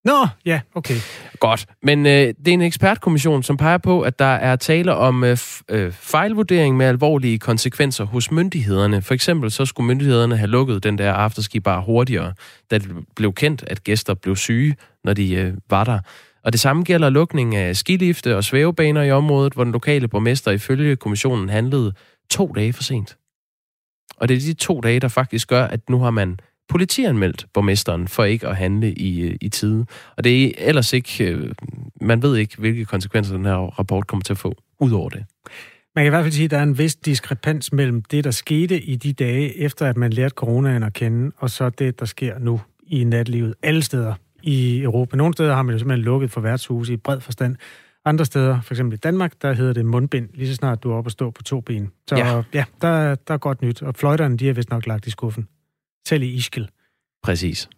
Nå, 0.04 0.26
ja, 0.44 0.60
okay. 0.74 0.94
Godt. 1.40 1.66
Men 1.82 2.06
øh, 2.06 2.12
det 2.12 2.48
er 2.48 2.52
en 2.52 2.62
ekspertkommission, 2.62 3.42
som 3.42 3.56
peger 3.56 3.78
på, 3.78 4.00
at 4.00 4.18
der 4.18 4.24
er 4.24 4.56
tale 4.56 4.94
om 4.94 5.24
øh, 5.24 5.38
øh, 5.68 5.92
fejlvurdering 5.92 6.76
med 6.76 6.86
alvorlige 6.86 7.38
konsekvenser 7.38 8.04
hos 8.04 8.30
myndighederne. 8.30 9.02
For 9.02 9.14
eksempel 9.14 9.50
så 9.50 9.64
skulle 9.64 9.86
myndighederne 9.86 10.36
have 10.36 10.50
lukket 10.50 10.84
den 10.84 10.98
der 10.98 11.12
afterski 11.12 11.60
bar 11.60 11.80
hurtigere, 11.80 12.34
da 12.70 12.78
det 12.78 12.88
blev 13.16 13.32
kendt, 13.32 13.64
at 13.66 13.84
gæster 13.84 14.14
blev 14.14 14.36
syge, 14.36 14.76
når 15.04 15.12
de 15.12 15.34
øh, 15.34 15.54
var 15.70 15.84
der. 15.84 15.98
Og 16.44 16.52
det 16.52 16.60
samme 16.60 16.82
gælder 16.82 17.10
lukning 17.10 17.56
af 17.56 17.76
skilifte 17.76 18.36
og 18.36 18.44
svævebaner 18.44 19.02
i 19.02 19.10
området, 19.10 19.52
hvor 19.52 19.64
den 19.64 19.72
lokale 19.72 20.08
borgmester 20.08 20.50
ifølge 20.50 20.96
kommissionen 20.96 21.48
handlede 21.48 21.92
to 22.30 22.52
dage 22.54 22.72
for 22.72 22.82
sent. 22.82 23.16
Og 24.16 24.28
det 24.28 24.36
er 24.36 24.40
de 24.40 24.54
to 24.54 24.80
dage, 24.80 25.00
der 25.00 25.08
faktisk 25.08 25.48
gør, 25.48 25.64
at 25.64 25.90
nu 25.90 25.98
har 25.98 26.10
man 26.10 26.38
politianmeldt 26.68 27.46
borgmesteren 27.54 28.08
for 28.08 28.24
ikke 28.24 28.48
at 28.48 28.56
handle 28.56 28.92
i, 28.92 29.36
i 29.40 29.48
tide. 29.48 29.86
Og 30.16 30.24
det 30.24 30.44
er 30.44 30.52
ellers 30.68 30.92
ikke, 30.92 31.24
øh, 31.24 31.52
man 32.00 32.22
ved 32.22 32.36
ikke, 32.36 32.56
hvilke 32.58 32.84
konsekvenser 32.84 33.36
den 33.36 33.44
her 33.44 33.54
rapport 33.54 34.06
kommer 34.06 34.22
til 34.22 34.32
at 34.32 34.38
få, 34.38 34.54
ud 34.80 34.92
over 34.92 35.08
det. 35.08 35.24
Man 35.94 36.04
kan 36.04 36.06
i 36.06 36.08
hvert 36.10 36.24
fald 36.24 36.32
sige, 36.32 36.44
at 36.44 36.50
der 36.50 36.58
er 36.58 36.62
en 36.62 36.78
vis 36.78 36.96
diskrepans 36.96 37.72
mellem 37.72 38.02
det, 38.02 38.24
der 38.24 38.30
skete 38.30 38.80
i 38.80 38.96
de 38.96 39.12
dage, 39.12 39.58
efter 39.58 39.86
at 39.86 39.96
man 39.96 40.12
lærte 40.12 40.32
coronaen 40.32 40.82
at 40.82 40.92
kende, 40.92 41.32
og 41.38 41.50
så 41.50 41.70
det, 41.70 42.00
der 42.00 42.06
sker 42.06 42.38
nu 42.38 42.60
i 42.86 43.04
natlivet 43.04 43.54
alle 43.62 43.82
steder 43.82 44.14
i 44.42 44.82
Europa. 44.82 45.16
Nogle 45.16 45.32
steder 45.32 45.54
har 45.54 45.62
man 45.62 45.72
jo 45.72 45.78
simpelthen 45.78 46.04
lukket 46.04 46.30
for 46.30 46.40
værtshuse 46.40 46.92
i 46.92 46.96
bred 46.96 47.20
forstand. 47.20 47.56
Andre 48.04 48.24
steder, 48.24 48.60
for 48.60 48.74
eksempel 48.74 48.94
i 48.94 48.98
Danmark, 48.98 49.32
der 49.42 49.52
hedder 49.52 49.72
det 49.72 49.84
mundbind, 49.84 50.28
lige 50.34 50.48
så 50.48 50.54
snart 50.54 50.82
du 50.82 50.90
er 50.90 50.96
oppe 50.96 51.08
og 51.08 51.12
stå 51.12 51.30
på 51.30 51.42
to 51.42 51.60
ben. 51.60 51.90
Så 52.08 52.16
ja, 52.16 52.42
ja 52.54 52.64
der, 52.80 53.14
der 53.14 53.34
er 53.34 53.38
godt 53.38 53.62
nyt. 53.62 53.82
Og 53.82 53.94
fløjterne, 53.94 54.36
de 54.36 54.48
er 54.48 54.52
vist 54.52 54.70
nok 54.70 54.86
lagt 54.86 55.06
i 55.06 55.10
skuffen. 55.10 55.48
Selv 56.08 56.22
i 56.22 56.26
Ischgl. 56.26 56.64
Præcis. 57.22 57.68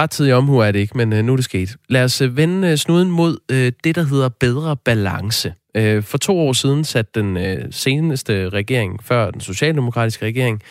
Ret 0.00 0.32
omhu 0.32 0.58
er 0.58 0.72
det 0.72 0.78
ikke, 0.78 0.96
men 0.96 1.12
øh, 1.12 1.24
nu 1.24 1.32
er 1.32 1.36
det 1.36 1.44
sket. 1.44 1.76
Lad 1.88 2.04
os 2.04 2.20
øh, 2.20 2.36
vende 2.36 2.68
øh, 2.68 2.76
snuden 2.76 3.10
mod 3.10 3.38
det, 3.84 3.94
der 3.94 4.02
hedder 4.02 4.28
bedre 4.28 4.76
balance. 4.76 5.54
For 6.02 6.18
to 6.18 6.38
år 6.38 6.52
siden 6.52 6.84
satte 6.84 7.20
den 7.20 7.72
seneste 7.72 8.48
regering, 8.48 9.04
før 9.04 9.30
den 9.30 9.40
socialdemokratiske 9.40 10.26
regering, 10.26 10.62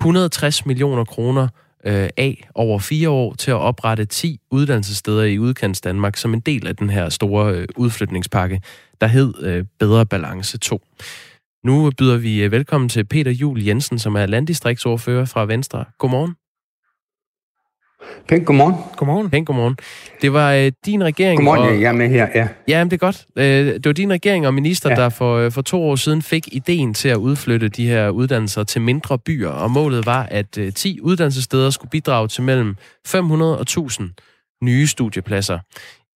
160 0.00 0.66
millioner 0.66 1.04
kroner 1.04 1.48
af 1.84 2.48
over 2.54 2.78
fire 2.78 3.10
år 3.10 3.34
til 3.34 3.50
at 3.50 3.56
oprette 3.56 4.04
10 4.04 4.40
uddannelsessteder 4.50 5.22
i 5.22 5.38
udkants 5.38 5.80
Danmark 5.80 6.16
som 6.16 6.34
en 6.34 6.40
del 6.40 6.66
af 6.66 6.76
den 6.76 6.90
her 6.90 7.08
store 7.08 7.66
udflytningspakke, 7.76 8.60
der 9.00 9.06
hed 9.06 9.64
Bedre 9.78 10.06
Balance 10.06 10.58
2. 10.58 10.82
Nu 11.64 11.90
byder 11.98 12.16
vi 12.18 12.42
øh, 12.42 12.52
velkommen 12.52 12.88
til 12.88 13.04
Peter 13.04 13.30
Jul 13.30 13.62
Jensen, 13.62 13.98
som 13.98 14.14
er 14.14 14.26
landdistriktsordfører 14.26 15.24
fra 15.24 15.46
Venstre. 15.46 15.84
Godmorgen. 15.98 16.34
Pænt 18.28 18.46
godmorgen. 18.46 18.74
Godmorgen. 18.96 19.30
Pænt 19.30 19.46
godmorgen. 19.46 19.76
Det 20.22 20.32
var 20.32 20.52
øh, 20.52 20.72
din 20.86 21.04
regering... 21.04 21.38
Godmorgen, 21.38 21.68
og... 21.68 21.80
jeg 21.80 21.88
er 21.88 21.92
med 21.92 22.08
her, 22.08 22.28
ja. 22.34 22.48
Ja, 22.68 22.84
men 22.84 22.90
det 22.90 22.96
er 22.96 22.98
godt. 22.98 23.26
Øh, 23.36 23.44
det 23.74 23.86
var 23.86 23.92
din 23.92 24.12
regering 24.12 24.46
og 24.46 24.54
minister, 24.54 24.90
ja. 24.90 24.96
der 24.96 25.08
for, 25.08 25.36
øh, 25.36 25.52
for 25.52 25.62
to 25.62 25.82
år 25.82 25.96
siden 25.96 26.22
fik 26.22 26.48
ideen 26.52 26.94
til 26.94 27.08
at 27.08 27.16
udflytte 27.16 27.68
de 27.68 27.86
her 27.86 28.08
uddannelser 28.08 28.64
til 28.64 28.80
mindre 28.80 29.18
byer, 29.18 29.50
og 29.50 29.70
målet 29.70 30.06
var, 30.06 30.22
at 30.30 30.58
øh, 30.58 30.72
10 30.72 31.00
uddannelsessteder 31.00 31.70
skulle 31.70 31.90
bidrage 31.90 32.28
til 32.28 32.42
mellem 32.42 32.76
500 33.06 33.56
og 33.56 33.62
1000 33.62 34.10
nye 34.62 34.86
studiepladser. 34.86 35.58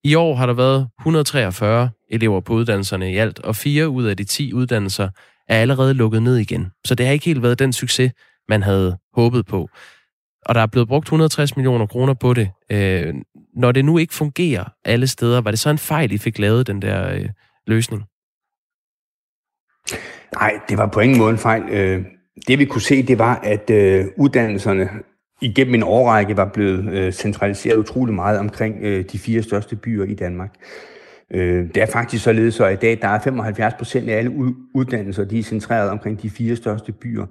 I 0.05 0.15
år 0.15 0.35
har 0.35 0.47
der 0.47 0.55
været 0.55 0.89
143 1.01 1.91
elever 2.11 2.41
på 2.41 2.53
uddannelserne 2.53 3.13
i 3.13 3.17
alt, 3.17 3.39
og 3.39 3.57
fire 3.57 3.89
ud 3.89 4.05
af 4.05 4.17
de 4.17 4.25
10 4.25 4.53
uddannelser 4.53 5.09
er 5.49 5.61
allerede 5.61 5.95
lukket 5.95 6.23
ned 6.23 6.37
igen. 6.37 6.71
Så 6.85 6.95
det 6.95 7.07
har 7.07 7.13
ikke 7.13 7.25
helt 7.25 7.43
været 7.43 7.59
den 7.59 7.73
succes, 7.73 8.13
man 8.49 8.63
havde 8.63 8.99
håbet 9.15 9.47
på. 9.47 9.69
Og 10.47 10.55
der 10.55 10.61
er 10.61 10.67
blevet 10.67 10.89
brugt 10.89 11.05
160 11.05 11.57
millioner 11.57 11.87
kroner 11.87 12.15
på 12.15 12.35
det. 12.35 12.51
Øh, 12.73 13.15
når 13.55 13.73
det 13.73 13.85
nu 13.85 13.99
ikke 13.99 14.15
fungerer 14.15 14.65
alle 14.85 15.07
steder, 15.07 15.41
var 15.41 15.51
det 15.51 15.61
så 15.61 15.71
en 15.71 15.79
fejl, 15.79 16.13
I 16.13 16.19
fik 16.19 16.39
lavet 16.39 16.67
den 16.67 16.83
der 16.83 17.15
øh, 17.15 17.29
løsning? 17.67 18.05
Nej, 20.35 20.53
det 20.69 20.79
var 20.79 20.87
på 20.87 21.01
ingen 21.01 21.19
måde 21.19 21.31
en 21.31 21.39
fejl. 21.39 21.63
Øh, 21.63 22.05
det 22.49 22.59
vi 22.59 22.65
kunne 22.65 22.83
se, 22.83 23.03
det 23.03 23.19
var, 23.19 23.41
at 23.43 23.71
øh, 23.71 24.07
uddannelserne 24.17 24.89
igennem 25.41 25.75
en 25.75 25.83
årrække 25.83 26.37
var 26.37 26.51
blevet 26.55 26.93
øh, 26.93 27.13
centraliseret 27.13 27.77
utrolig 27.77 28.15
meget 28.15 28.39
omkring 28.39 28.77
øh, 28.81 29.05
de 29.13 29.19
fire 29.19 29.43
største 29.43 29.77
byer 29.77 30.05
i 30.05 30.15
Danmark. 30.15 30.55
Øh, 31.31 31.65
det 31.75 31.83
er 31.83 31.87
faktisk 31.87 32.25
således, 32.25 32.61
at 32.61 32.73
i 32.73 32.77
dag 32.77 32.99
der 33.03 33.09
er 33.09 33.19
75 33.19 33.75
procent 33.75 34.11
af 34.11 34.17
alle 34.17 34.33
uddannelser, 34.75 35.25
de 35.25 35.39
er 35.39 35.43
centreret 35.43 35.91
omkring 35.91 36.23
de 36.23 36.31
fire 36.31 36.57
største 36.57 36.93
byer. 36.93 37.27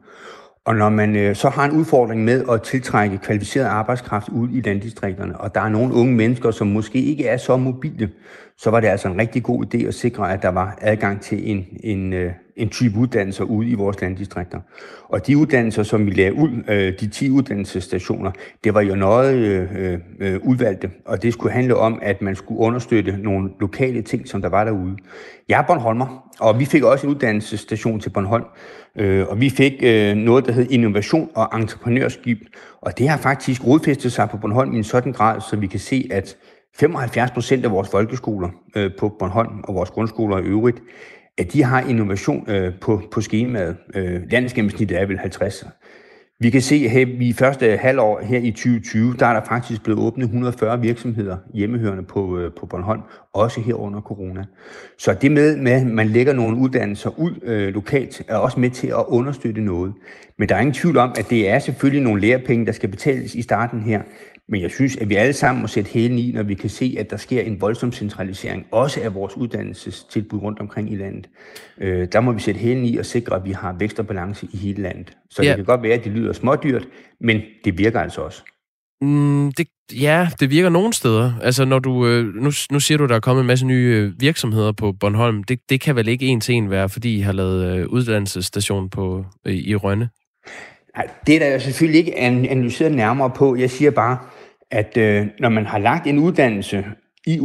Og 0.66 0.76
når 0.76 0.90
man 0.90 1.16
øh, 1.16 1.36
så 1.36 1.50
har 1.50 1.66
en 1.66 1.72
udfordring 1.72 2.24
med 2.24 2.44
at 2.52 2.62
tiltrække 2.62 3.18
kvalificeret 3.18 3.66
arbejdskraft 3.66 4.30
ud 4.30 4.50
i 4.52 4.62
landdistrikterne, 4.62 5.38
og 5.38 5.56
der 5.56 5.62
er 5.62 5.70
nogle 5.70 5.94
unge 5.94 6.16
mennesker, 6.16 6.52
som 6.52 6.68
måske 6.68 7.02
ikke 7.02 7.28
er 7.28 7.38
så 7.38 7.58
mobile, 7.58 8.10
så 8.58 8.70
var 8.70 8.80
det 8.80 8.88
altså 8.88 9.08
en 9.08 9.20
rigtig 9.20 9.44
god 9.44 9.66
idé 9.66 9.88
at 9.88 9.94
sikre, 9.94 10.34
at 10.34 10.42
der 10.42 10.50
var 10.50 10.78
adgang 10.82 11.22
til 11.22 11.52
en, 11.52 11.66
en, 11.84 12.14
øh, 12.14 12.32
en 12.56 12.70
type 12.70 13.00
uddannelser 13.00 13.44
ude 13.44 13.70
i 13.70 13.74
vores 13.74 14.02
landdistrikter. 14.02 14.60
Og 15.10 15.28
de 15.28 15.38
uddannelser, 15.38 15.84
som 15.84 16.06
vi 16.06 16.12
lagde 16.12 16.34
ud, 16.34 16.50
øh, 16.68 16.94
de 17.00 17.08
10 17.08 17.30
uddannelsesstationer, 17.30 18.32
det 18.64 18.74
var 18.74 18.82
jo 18.82 18.96
noget 18.96 19.36
øh, 19.36 20.00
øh, 20.20 20.40
udvalgte, 20.44 20.90
og 21.06 21.24
det 21.24 21.34
skulle 21.34 21.54
handle 21.54 21.76
om, 21.76 22.00
at 22.02 22.22
man 22.22 22.36
skulle 22.36 22.60
understøtte 22.60 23.18
nogle 23.18 23.50
lokale 23.60 24.02
ting, 24.02 24.28
som 24.28 24.42
der 24.42 24.50
var 24.50 24.64
derude. 24.64 24.98
Jeg 25.50 25.60
er 25.60 25.64
Bornholmer, 25.68 26.32
og 26.40 26.60
vi 26.60 26.66
fik 26.66 26.84
også 26.84 27.08
en 27.08 27.14
uddannelsesstation 27.14 28.00
til 28.00 28.10
Bornholm, 28.10 28.46
øh, 28.96 29.28
og 29.28 29.42
vi 29.42 29.50
fik 29.50 29.74
øh, 29.84 30.16
noget, 30.16 30.46
der 30.46 30.52
hed 30.52 30.68
innovation 30.70 31.30
og 31.36 31.60
entreprenørskib, 31.60 32.40
og 32.82 32.98
det 32.98 33.10
har 33.10 33.18
faktisk 33.18 33.68
rodfæstet 33.68 34.12
sig 34.12 34.30
på 34.30 34.38
Bornholm 34.38 34.74
i 34.74 34.78
en 34.78 34.84
sådan 34.84 35.12
grad, 35.12 35.42
så 35.42 35.56
vi 35.56 35.68
kan 35.68 35.80
se, 35.80 36.08
at 36.12 36.38
75 36.80 37.32
procent 37.32 37.66
af 37.66 37.72
vores 37.72 37.90
folkeskoler 37.90 38.50
øh, 38.76 38.92
på 39.00 39.10
Bornholm 39.10 39.60
og 39.64 39.76
vores 39.76 39.90
grundskoler 39.90 40.38
i 40.38 40.44
øvrigt, 40.44 40.82
at 41.38 41.54
de 41.54 41.64
har 41.64 41.82
innovation 41.82 42.50
øh, 42.50 42.74
på, 42.82 43.02
på 43.12 43.22
skemaet. 43.22 43.78
Øh, 43.96 44.22
landsgennemsnittet 44.32 45.02
er 45.02 45.06
vel 45.06 45.20
50. 45.20 45.66
Vi 46.40 46.50
kan 46.50 46.62
se, 46.62 46.76
at 46.76 47.08
i 47.08 47.34
første 47.34 47.78
halvår 47.78 48.22
her 48.24 48.40
i 48.40 48.52
2020, 48.52 49.16
der 49.20 49.26
er 49.26 49.34
der 49.34 49.42
faktisk 49.48 49.84
blevet 49.84 50.02
åbnet 50.02 50.24
140 50.24 50.82
virksomheder 50.82 51.38
hjemmehørende 51.54 52.04
på, 52.04 52.38
øh, 52.38 52.52
på 52.60 52.66
Bornholm, 52.66 53.02
også 53.34 53.62
her 53.62 53.74
under 53.74 54.02
corona. 54.02 54.44
Så 54.98 55.14
det 55.22 55.32
med, 55.32 55.58
med 55.58 55.72
at 55.72 55.88
man 55.88 56.08
lægger 56.08 56.34
nogle 56.34 56.58
uddannelser 56.58 57.20
ud 57.20 57.32
øh, 57.44 57.74
lokalt, 57.74 58.24
er 58.28 58.38
også 58.38 58.60
med 58.60 58.70
til 58.70 58.88
at 58.88 59.04
understøtte 59.08 59.62
noget. 59.62 59.94
Men 60.38 60.50
der 60.50 60.56
er 60.56 60.60
ingen 60.60 60.74
tvivl 60.74 60.98
om, 60.98 61.14
at 61.18 61.30
det 61.30 61.50
er 61.50 61.60
selvfølgelig 61.60 62.04
nogle 62.04 62.22
lærepenge, 62.22 62.66
der 62.66 62.72
skal 62.72 62.90
betales 62.90 63.36
i 63.36 63.42
starten 63.42 63.82
her. 63.82 64.02
Men 64.50 64.62
jeg 64.62 64.72
synes, 64.72 64.98
at 64.98 65.10
vi 65.10 65.16
alle 65.16 65.34
sammen 65.34 65.62
må 65.62 65.68
sætte 65.68 65.92
hælen 65.92 66.20
i, 66.20 66.32
når 66.32 66.44
vi 66.44 66.54
kan 66.54 66.70
se, 66.70 66.96
at 67.00 67.10
der 67.10 67.18
sker 67.18 67.42
en 67.42 67.62
voldsom 67.62 67.92
centralisering, 67.92 68.66
også 68.72 69.02
af 69.02 69.14
vores 69.14 69.38
uddannelsestilbud 69.38 70.40
rundt 70.40 70.60
omkring 70.60 70.92
i 70.92 70.96
landet. 70.96 71.30
Øh, 71.78 72.08
der 72.12 72.20
må 72.20 72.32
vi 72.32 72.40
sætte 72.40 72.60
hælen 72.60 72.86
i 72.86 72.98
og 72.98 73.06
sikre, 73.06 73.36
at 73.36 73.46
vi 73.46 73.52
har 73.52 73.76
vækst 73.80 74.00
og 74.00 74.08
balance 74.08 74.48
i 74.54 74.58
hele 74.58 74.82
landet. 74.82 75.18
Så 75.30 75.44
ja. 75.44 75.50
det 75.50 75.56
kan 75.56 75.66
godt 75.66 75.84
være, 75.84 75.94
at 75.94 76.04
det 76.04 76.12
lyder 76.12 76.34
smådyrt, 76.34 76.88
men 77.22 77.42
det 77.66 77.78
virker 77.78 78.00
altså 78.00 78.22
også. 78.22 78.44
Mm, 79.02 79.52
det, 79.52 79.68
ja, 79.94 80.30
det 80.40 80.50
virker 80.50 80.70
nogle 80.70 80.94
steder. 80.94 81.34
Altså, 81.42 81.66
når 81.66 81.80
du, 81.80 82.08
øh, 82.08 82.26
nu, 82.26 82.52
nu 82.72 82.80
siger 82.80 82.98
du, 82.98 83.06
der 83.06 83.16
er 83.16 83.20
kommet 83.20 83.42
en 83.42 83.48
masse 83.48 83.66
nye 83.66 83.96
øh, 83.96 84.22
virksomheder 84.22 84.72
på 84.72 84.92
Bornholm. 84.92 85.44
Det, 85.44 85.60
det 85.70 85.82
kan 85.82 85.96
vel 85.96 86.08
ikke 86.08 86.26
en 86.26 86.42
til 86.42 86.56
en 86.56 86.70
være, 86.70 86.90
fordi 86.90 87.18
I 87.18 87.20
har 87.20 87.32
lavet 87.32 87.78
øh, 87.78 87.88
uddannelsesstation 87.88 88.90
på, 88.90 89.26
øh, 89.46 89.54
i 89.54 89.76
Rønne? 89.76 90.10
Nej, 90.96 91.08
det 91.28 91.36
er 91.36 91.40
der 91.40 91.60
selvfølgelig 91.60 92.00
ikke 92.00 92.18
analyseret 92.18 92.92
nærmere 92.92 93.30
på. 93.30 93.56
Jeg 93.56 93.72
siger 93.72 93.92
bare, 93.92 94.18
at 94.72 94.98
øh, 94.98 95.28
når 95.40 95.50
man 95.50 95.66
har 95.66 95.78
lagt 95.78 96.08
en 96.08 96.20
uddannelse 96.20 96.86
i, 97.28 97.40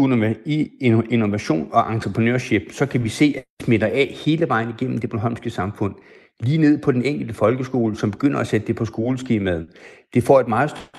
i 0.47 0.71
innovation 1.11 1.69
og 1.73 1.93
entreprenørship, 1.93 2.63
så 2.73 2.87
kan 2.87 3.05
vi 3.05 3.09
se, 3.09 3.35
at 3.37 3.45
det 3.59 3.65
smitter 3.65 3.87
af 3.87 4.15
hele 4.25 4.49
vejen 4.49 4.69
igennem 4.69 4.99
det 4.99 5.11
bornholmske 5.11 5.51
samfund. 5.51 5.95
Lige 6.41 6.59
ned 6.59 6.79
på 6.79 6.93
den 6.93 7.05
enkelte 7.05 7.35
folkeskole, 7.35 7.97
som 7.97 8.11
begynder 8.11 8.41
at 8.41 8.47
sætte 8.47 8.67
det 8.67 8.77
på 8.77 8.85
skoleskemaet. 8.85 9.67
Det 10.15 10.23
får 10.23 10.41
et 10.41 10.49
meget 10.49 10.91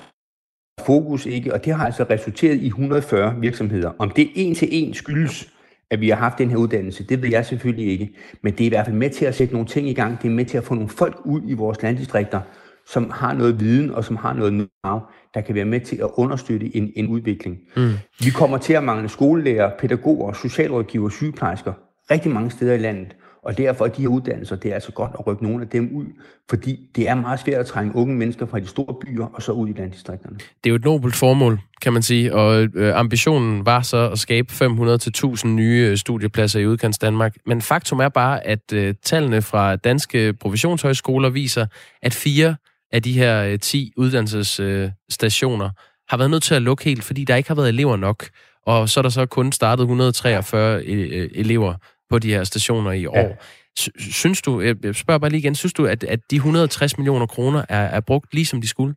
fokus 0.86 1.26
ikke, 1.26 1.54
og 1.54 1.64
det 1.64 1.74
har 1.74 1.86
altså 1.86 2.06
resulteret 2.10 2.56
i 2.56 2.66
140 2.66 3.40
virksomheder. 3.40 3.92
Om 3.98 4.10
det 4.10 4.30
en 4.34 4.54
til 4.54 4.68
en 4.70 4.94
skyldes, 4.94 5.52
at 5.90 6.00
vi 6.00 6.08
har 6.08 6.16
haft 6.16 6.38
den 6.38 6.50
her 6.50 6.56
uddannelse, 6.56 7.04
det 7.04 7.22
ved 7.22 7.28
jeg 7.28 7.46
selvfølgelig 7.46 7.92
ikke. 7.92 8.14
Men 8.42 8.52
det 8.52 8.60
er 8.60 8.66
i 8.66 8.68
hvert 8.68 8.86
fald 8.86 8.96
med 8.96 9.10
til 9.10 9.24
at 9.24 9.34
sætte 9.34 9.54
nogle 9.54 9.68
ting 9.68 9.88
i 9.88 9.94
gang. 9.94 10.22
Det 10.22 10.28
er 10.28 10.32
med 10.32 10.44
til 10.44 10.58
at 10.58 10.64
få 10.64 10.74
nogle 10.74 10.88
folk 10.88 11.20
ud 11.24 11.40
i 11.46 11.52
vores 11.52 11.82
landdistrikter, 11.82 12.40
som 12.86 13.10
har 13.10 13.32
noget 13.32 13.60
viden 13.60 13.90
og 13.90 14.04
som 14.04 14.16
har 14.16 14.32
noget 14.32 14.68
know 14.84 15.00
der 15.34 15.40
kan 15.40 15.54
være 15.54 15.64
med 15.64 15.80
til 15.80 15.96
at 15.96 16.08
understøtte 16.14 16.76
en, 16.76 16.92
en 16.96 17.06
udvikling. 17.06 17.58
Mm. 17.76 17.92
Vi 18.20 18.30
kommer 18.30 18.58
til 18.58 18.72
at 18.72 18.84
mangle 18.84 19.08
skolelærer, 19.08 19.70
pædagoger, 19.78 20.32
socialrådgiver, 20.32 21.08
sygeplejersker 21.08 21.72
rigtig 22.10 22.32
mange 22.32 22.50
steder 22.50 22.74
i 22.74 22.78
landet. 22.78 23.16
Og 23.44 23.58
derfor 23.58 23.84
er 23.84 23.88
de 23.88 24.02
her 24.02 24.08
uddannelser, 24.08 24.56
det 24.56 24.70
er 24.70 24.74
altså 24.74 24.92
godt 24.92 25.10
at 25.18 25.26
rykke 25.26 25.42
nogle 25.42 25.62
af 25.62 25.68
dem 25.68 25.90
ud, 25.94 26.04
fordi 26.50 26.90
det 26.96 27.08
er 27.08 27.14
meget 27.14 27.40
svært 27.40 27.60
at 27.60 27.66
trænge 27.66 27.96
unge 27.96 28.14
mennesker 28.14 28.46
fra 28.46 28.60
de 28.60 28.66
store 28.66 28.94
byer 29.00 29.26
og 29.26 29.42
så 29.42 29.52
ud 29.52 29.68
i 29.68 29.72
landdistrikterne. 29.72 30.36
Det 30.36 30.44
er 30.64 30.70
jo 30.70 30.74
et 30.74 30.84
nobelt 30.84 31.14
formål, 31.14 31.60
kan 31.82 31.92
man 31.92 32.02
sige, 32.02 32.34
og 32.34 32.68
øh, 32.74 32.98
ambitionen 32.98 33.66
var 33.66 33.82
så 33.82 34.10
at 34.10 34.18
skabe 34.18 34.52
500-1000 34.52 35.46
nye 35.46 35.88
øh, 35.90 35.96
studiepladser 35.96 36.60
i 36.60 36.66
udkants 36.66 36.98
Danmark. 36.98 37.36
Men 37.46 37.62
faktum 37.62 38.00
er 38.00 38.08
bare, 38.08 38.46
at 38.46 38.72
øh, 38.72 38.94
tallene 39.02 39.42
fra 39.42 39.76
danske 39.76 40.32
professionshøjskoler 40.32 41.30
viser, 41.30 41.66
at 42.02 42.14
fire 42.14 42.56
af 42.92 43.02
de 43.02 43.12
her 43.12 43.44
øh, 43.44 43.58
10 43.58 43.92
uddannelsesstationer 43.96 45.66
øh, 45.66 45.72
har 46.08 46.16
været 46.16 46.30
nødt 46.30 46.42
til 46.42 46.54
at 46.54 46.62
lukke 46.62 46.84
helt, 46.84 47.04
fordi 47.04 47.24
der 47.24 47.36
ikke 47.36 47.48
har 47.48 47.54
været 47.54 47.68
elever 47.68 47.96
nok. 47.96 48.28
Og 48.66 48.88
så 48.88 49.00
er 49.00 49.02
der 49.02 49.08
så 49.08 49.26
kun 49.26 49.52
startet 49.52 49.82
143 49.82 50.82
øh, 50.84 51.30
elever 51.34 51.74
på 52.10 52.18
de 52.18 52.30
her 52.30 52.44
stationer 52.44 52.92
i 52.92 53.06
år. 53.06 53.18
Ja. 53.18 53.28
Synes 53.98 54.42
du, 54.42 54.60
jeg 54.60 54.76
spørger 54.94 55.18
bare 55.18 55.30
lige 55.30 55.38
igen, 55.38 55.54
synes 55.54 55.72
du, 55.72 55.86
at, 55.86 56.04
at 56.04 56.20
de 56.30 56.36
160 56.36 56.98
millioner 56.98 57.26
kroner 57.26 57.64
er, 57.68 57.84
er 57.84 58.00
brugt 58.00 58.34
lige 58.34 58.46
som 58.46 58.60
de 58.60 58.68
skulle? 58.68 58.94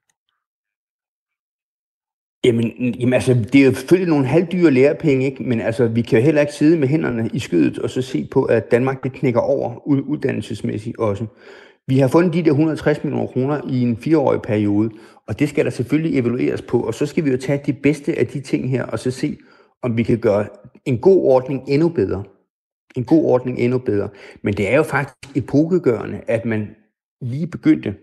Jamen, 2.45 2.95
jamen 2.99 3.13
altså, 3.13 3.33
det 3.33 3.61
er 3.61 3.65
jo 3.65 3.73
selvfølgelig 3.73 4.09
nogle 4.09 4.25
halvdyre 4.25 4.71
lærepenge, 4.71 5.25
ikke? 5.25 5.43
men 5.43 5.61
altså, 5.61 5.87
vi 5.87 6.01
kan 6.01 6.19
jo 6.19 6.25
heller 6.25 6.41
ikke 6.41 6.53
sidde 6.53 6.77
med 6.77 6.87
hænderne 6.87 7.29
i 7.33 7.39
skydet 7.39 7.79
og 7.79 7.89
så 7.89 8.01
se 8.01 8.27
på, 8.31 8.43
at 8.43 8.71
Danmark 8.71 9.03
det 9.03 9.13
knækker 9.13 9.39
over 9.39 9.87
uddannelsesmæssigt 9.87 10.97
også. 10.97 11.25
Vi 11.88 11.99
har 11.99 12.07
fundet 12.07 12.33
de 12.33 12.43
der 12.43 12.51
160 12.51 13.03
millioner 13.03 13.27
kroner 13.27 13.61
i 13.69 13.81
en 13.81 13.97
fireårig 13.97 14.41
periode, 14.41 14.91
og 15.27 15.39
det 15.39 15.49
skal 15.49 15.65
der 15.65 15.71
selvfølgelig 15.71 16.19
evalueres 16.19 16.61
på, 16.61 16.79
og 16.79 16.93
så 16.93 17.05
skal 17.05 17.25
vi 17.25 17.31
jo 17.31 17.38
tage 17.38 17.61
de 17.65 17.73
bedste 17.73 18.19
af 18.19 18.27
de 18.27 18.41
ting 18.41 18.69
her, 18.69 18.83
og 18.83 18.99
så 18.99 19.11
se, 19.11 19.38
om 19.81 19.97
vi 19.97 20.03
kan 20.03 20.17
gøre 20.17 20.47
en 20.86 20.97
god 20.97 21.23
ordning 21.23 21.63
endnu 21.67 21.89
bedre. 21.89 22.23
En 22.95 23.03
god 23.03 23.25
ordning 23.25 23.59
endnu 23.59 23.77
bedre. 23.77 24.09
Men 24.41 24.53
det 24.53 24.71
er 24.71 24.77
jo 24.77 24.83
faktisk 24.83 25.38
epokegørende, 25.38 26.21
at 26.27 26.45
man 26.45 26.75
lige 27.21 27.47
begyndte 27.47 27.95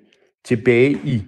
tilbage 0.44 0.98
i, 1.04 1.22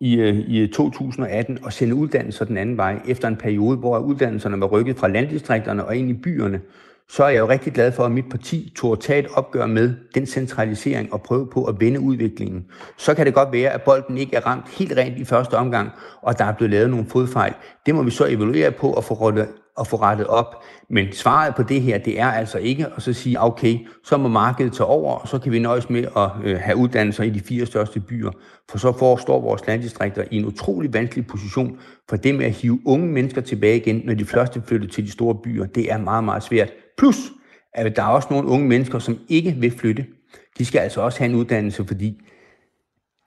i, 0.00 0.16
øh, 0.20 0.36
i 0.36 0.66
2018 0.66 1.58
at 1.66 1.72
sende 1.72 1.94
uddannelser 1.94 2.44
den 2.44 2.56
anden 2.56 2.76
vej, 2.76 3.00
efter 3.08 3.28
en 3.28 3.36
periode, 3.36 3.76
hvor 3.76 3.98
uddannelserne 3.98 4.60
var 4.60 4.66
rykket 4.66 4.96
fra 4.96 5.08
landdistrikterne 5.08 5.84
og 5.84 5.96
ind 5.96 6.10
i 6.10 6.14
byerne, 6.14 6.60
så 7.08 7.24
er 7.24 7.28
jeg 7.28 7.38
jo 7.38 7.48
rigtig 7.48 7.72
glad 7.72 7.92
for, 7.92 8.04
at 8.04 8.12
mit 8.12 8.28
parti 8.30 8.72
tog 8.76 8.92
at 8.92 9.00
tage 9.00 9.18
et 9.18 9.26
opgør 9.34 9.66
med 9.66 9.94
den 10.14 10.26
centralisering 10.26 11.12
og 11.12 11.22
prøve 11.22 11.46
på 11.46 11.64
at 11.64 11.80
vende 11.80 12.00
udviklingen. 12.00 12.64
Så 12.96 13.14
kan 13.14 13.26
det 13.26 13.34
godt 13.34 13.52
være, 13.52 13.70
at 13.70 13.82
bolden 13.82 14.18
ikke 14.18 14.36
er 14.36 14.46
ramt 14.46 14.64
helt 14.78 14.96
rent 14.96 15.18
i 15.18 15.24
første 15.24 15.54
omgang, 15.54 15.90
og 16.22 16.38
der 16.38 16.44
er 16.44 16.52
blevet 16.52 16.70
lavet 16.70 16.90
nogle 16.90 17.06
fodfejl. 17.06 17.54
Det 17.86 17.94
må 17.94 18.02
vi 18.02 18.10
så 18.10 18.26
evaluere 18.26 18.70
på 18.70 18.90
og 18.90 19.04
få 19.04 19.14
rettet, 19.14 19.48
og 19.76 19.86
få 19.86 19.96
rettet 19.96 20.26
op. 20.26 20.64
Men 20.90 21.12
svaret 21.12 21.54
på 21.54 21.62
det 21.62 21.82
her, 21.82 21.98
det 21.98 22.20
er 22.20 22.26
altså 22.26 22.58
ikke 22.58 22.86
at 22.96 23.02
så 23.02 23.12
sige, 23.12 23.42
okay, 23.42 23.78
så 24.04 24.16
må 24.16 24.28
markedet 24.28 24.72
tage 24.72 24.86
over, 24.86 25.14
og 25.14 25.28
så 25.28 25.38
kan 25.38 25.52
vi 25.52 25.58
nøjes 25.58 25.90
med 25.90 26.04
at 26.16 26.30
øh, 26.44 26.60
have 26.60 26.76
uddannelser 26.76 27.24
i 27.24 27.30
de 27.30 27.40
fire 27.40 27.66
største 27.66 28.00
byer. 28.00 28.30
For 28.70 28.78
så 28.78 28.92
forestår 28.98 29.40
vores 29.40 29.66
landdistrikter 29.66 30.24
i 30.30 30.36
en 30.36 30.44
utrolig 30.44 30.94
vanskelig 30.94 31.26
position, 31.26 31.78
for 32.08 32.16
det 32.16 32.34
med 32.34 32.46
at 32.46 32.52
hive 32.52 32.80
unge 32.86 33.06
mennesker 33.06 33.40
tilbage 33.40 33.76
igen, 33.76 34.02
når 34.04 34.14
de 34.14 34.24
første 34.24 34.62
flytter 34.66 34.88
til 34.88 35.04
de 35.04 35.10
store 35.10 35.34
byer, 35.34 35.66
det 35.66 35.92
er 35.92 35.98
meget, 35.98 36.24
meget 36.24 36.42
svært. 36.42 36.72
Plus, 36.98 37.16
at 37.74 37.96
der 37.96 38.02
er 38.02 38.06
også 38.06 38.28
nogle 38.30 38.48
unge 38.48 38.68
mennesker, 38.68 38.98
som 38.98 39.18
ikke 39.28 39.56
vil 39.58 39.78
flytte. 39.78 40.06
De 40.58 40.64
skal 40.64 40.78
altså 40.78 41.00
også 41.00 41.18
have 41.18 41.30
en 41.30 41.36
uddannelse, 41.36 41.84
fordi 41.86 42.20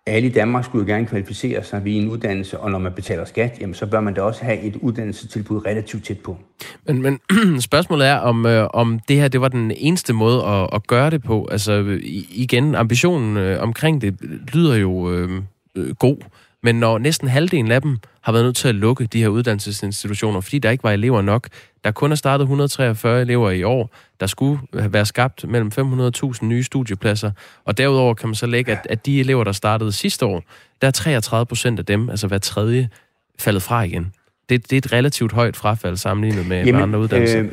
alle 0.09 0.29
i 0.29 0.31
Danmark 0.31 0.65
skulle 0.65 0.87
jo 0.87 0.95
gerne 0.95 1.05
kvalificere 1.07 1.63
sig 1.63 1.85
ved 1.85 1.91
en 1.91 2.09
uddannelse, 2.09 2.59
og 2.59 2.71
når 2.71 2.79
man 2.79 2.91
betaler 2.93 3.25
skat, 3.25 3.57
jamen, 3.59 3.73
så 3.73 3.85
bør 3.85 3.99
man 3.99 4.13
da 4.13 4.21
også 4.21 4.43
have 4.43 4.59
et 4.59 4.75
uddannelsestilbud 4.75 5.65
relativt 5.65 6.05
tæt 6.05 6.19
på. 6.19 6.37
Men, 6.85 7.01
men 7.01 7.19
spørgsmålet 7.69 8.07
er, 8.07 8.15
om, 8.15 8.45
øh, 8.45 8.67
om 8.73 8.99
det 9.07 9.15
her 9.15 9.27
det 9.27 9.41
var 9.41 9.47
den 9.47 9.71
eneste 9.71 10.13
måde 10.13 10.45
at, 10.45 10.69
at 10.73 10.87
gøre 10.87 11.09
det 11.09 11.23
på. 11.23 11.47
Altså 11.51 11.99
igen, 12.29 12.75
ambitionen 12.75 13.37
øh, 13.37 13.61
omkring 13.61 14.01
det 14.01 14.17
lyder 14.53 14.75
jo 14.75 15.11
øh, 15.13 15.29
øh, 15.75 15.95
god. 15.95 16.17
Men 16.63 16.75
når 16.75 16.97
næsten 16.97 17.27
halvdelen 17.27 17.71
af 17.71 17.81
dem 17.81 17.97
har 18.21 18.31
været 18.31 18.45
nødt 18.45 18.55
til 18.55 18.67
at 18.67 18.75
lukke 18.75 19.05
de 19.05 19.21
her 19.21 19.27
uddannelsesinstitutioner, 19.27 20.41
fordi 20.41 20.59
der 20.59 20.69
ikke 20.69 20.83
var 20.83 20.91
elever 20.91 21.21
nok, 21.21 21.47
der 21.83 21.91
kun 21.91 22.11
er 22.11 22.15
startet 22.15 22.43
143 22.43 23.21
elever 23.21 23.51
i 23.51 23.63
år, 23.63 23.89
der 24.19 24.27
skulle 24.27 24.59
være 24.73 25.05
skabt 25.05 25.47
mellem 25.47 25.71
500.000 25.79 26.45
nye 26.45 26.63
studiepladser, 26.63 27.31
og 27.65 27.77
derudover 27.77 28.13
kan 28.13 28.29
man 28.29 28.35
så 28.35 28.45
lægge, 28.45 28.71
at, 28.71 28.87
at 28.89 29.05
de 29.05 29.19
elever, 29.19 29.43
der 29.43 29.51
startede 29.51 29.91
sidste 29.91 30.25
år, 30.25 30.43
der 30.81 30.87
er 30.87 30.91
33 30.91 31.45
procent 31.45 31.79
af 31.79 31.85
dem, 31.85 32.09
altså 32.09 32.27
hver 32.27 32.37
tredje, 32.37 32.89
faldet 33.39 33.63
fra 33.63 33.81
igen. 33.81 34.13
Det, 34.49 34.69
det 34.69 34.73
er 34.73 34.77
et 34.77 34.93
relativt 34.93 35.31
højt 35.31 35.55
frafald 35.55 35.97
sammenlignet 35.97 36.47
med, 36.47 36.57
Jamen, 36.57 36.75
med 36.75 36.83
andre 36.83 36.99
uddannelser. 36.99 37.39
Øh 37.39 37.51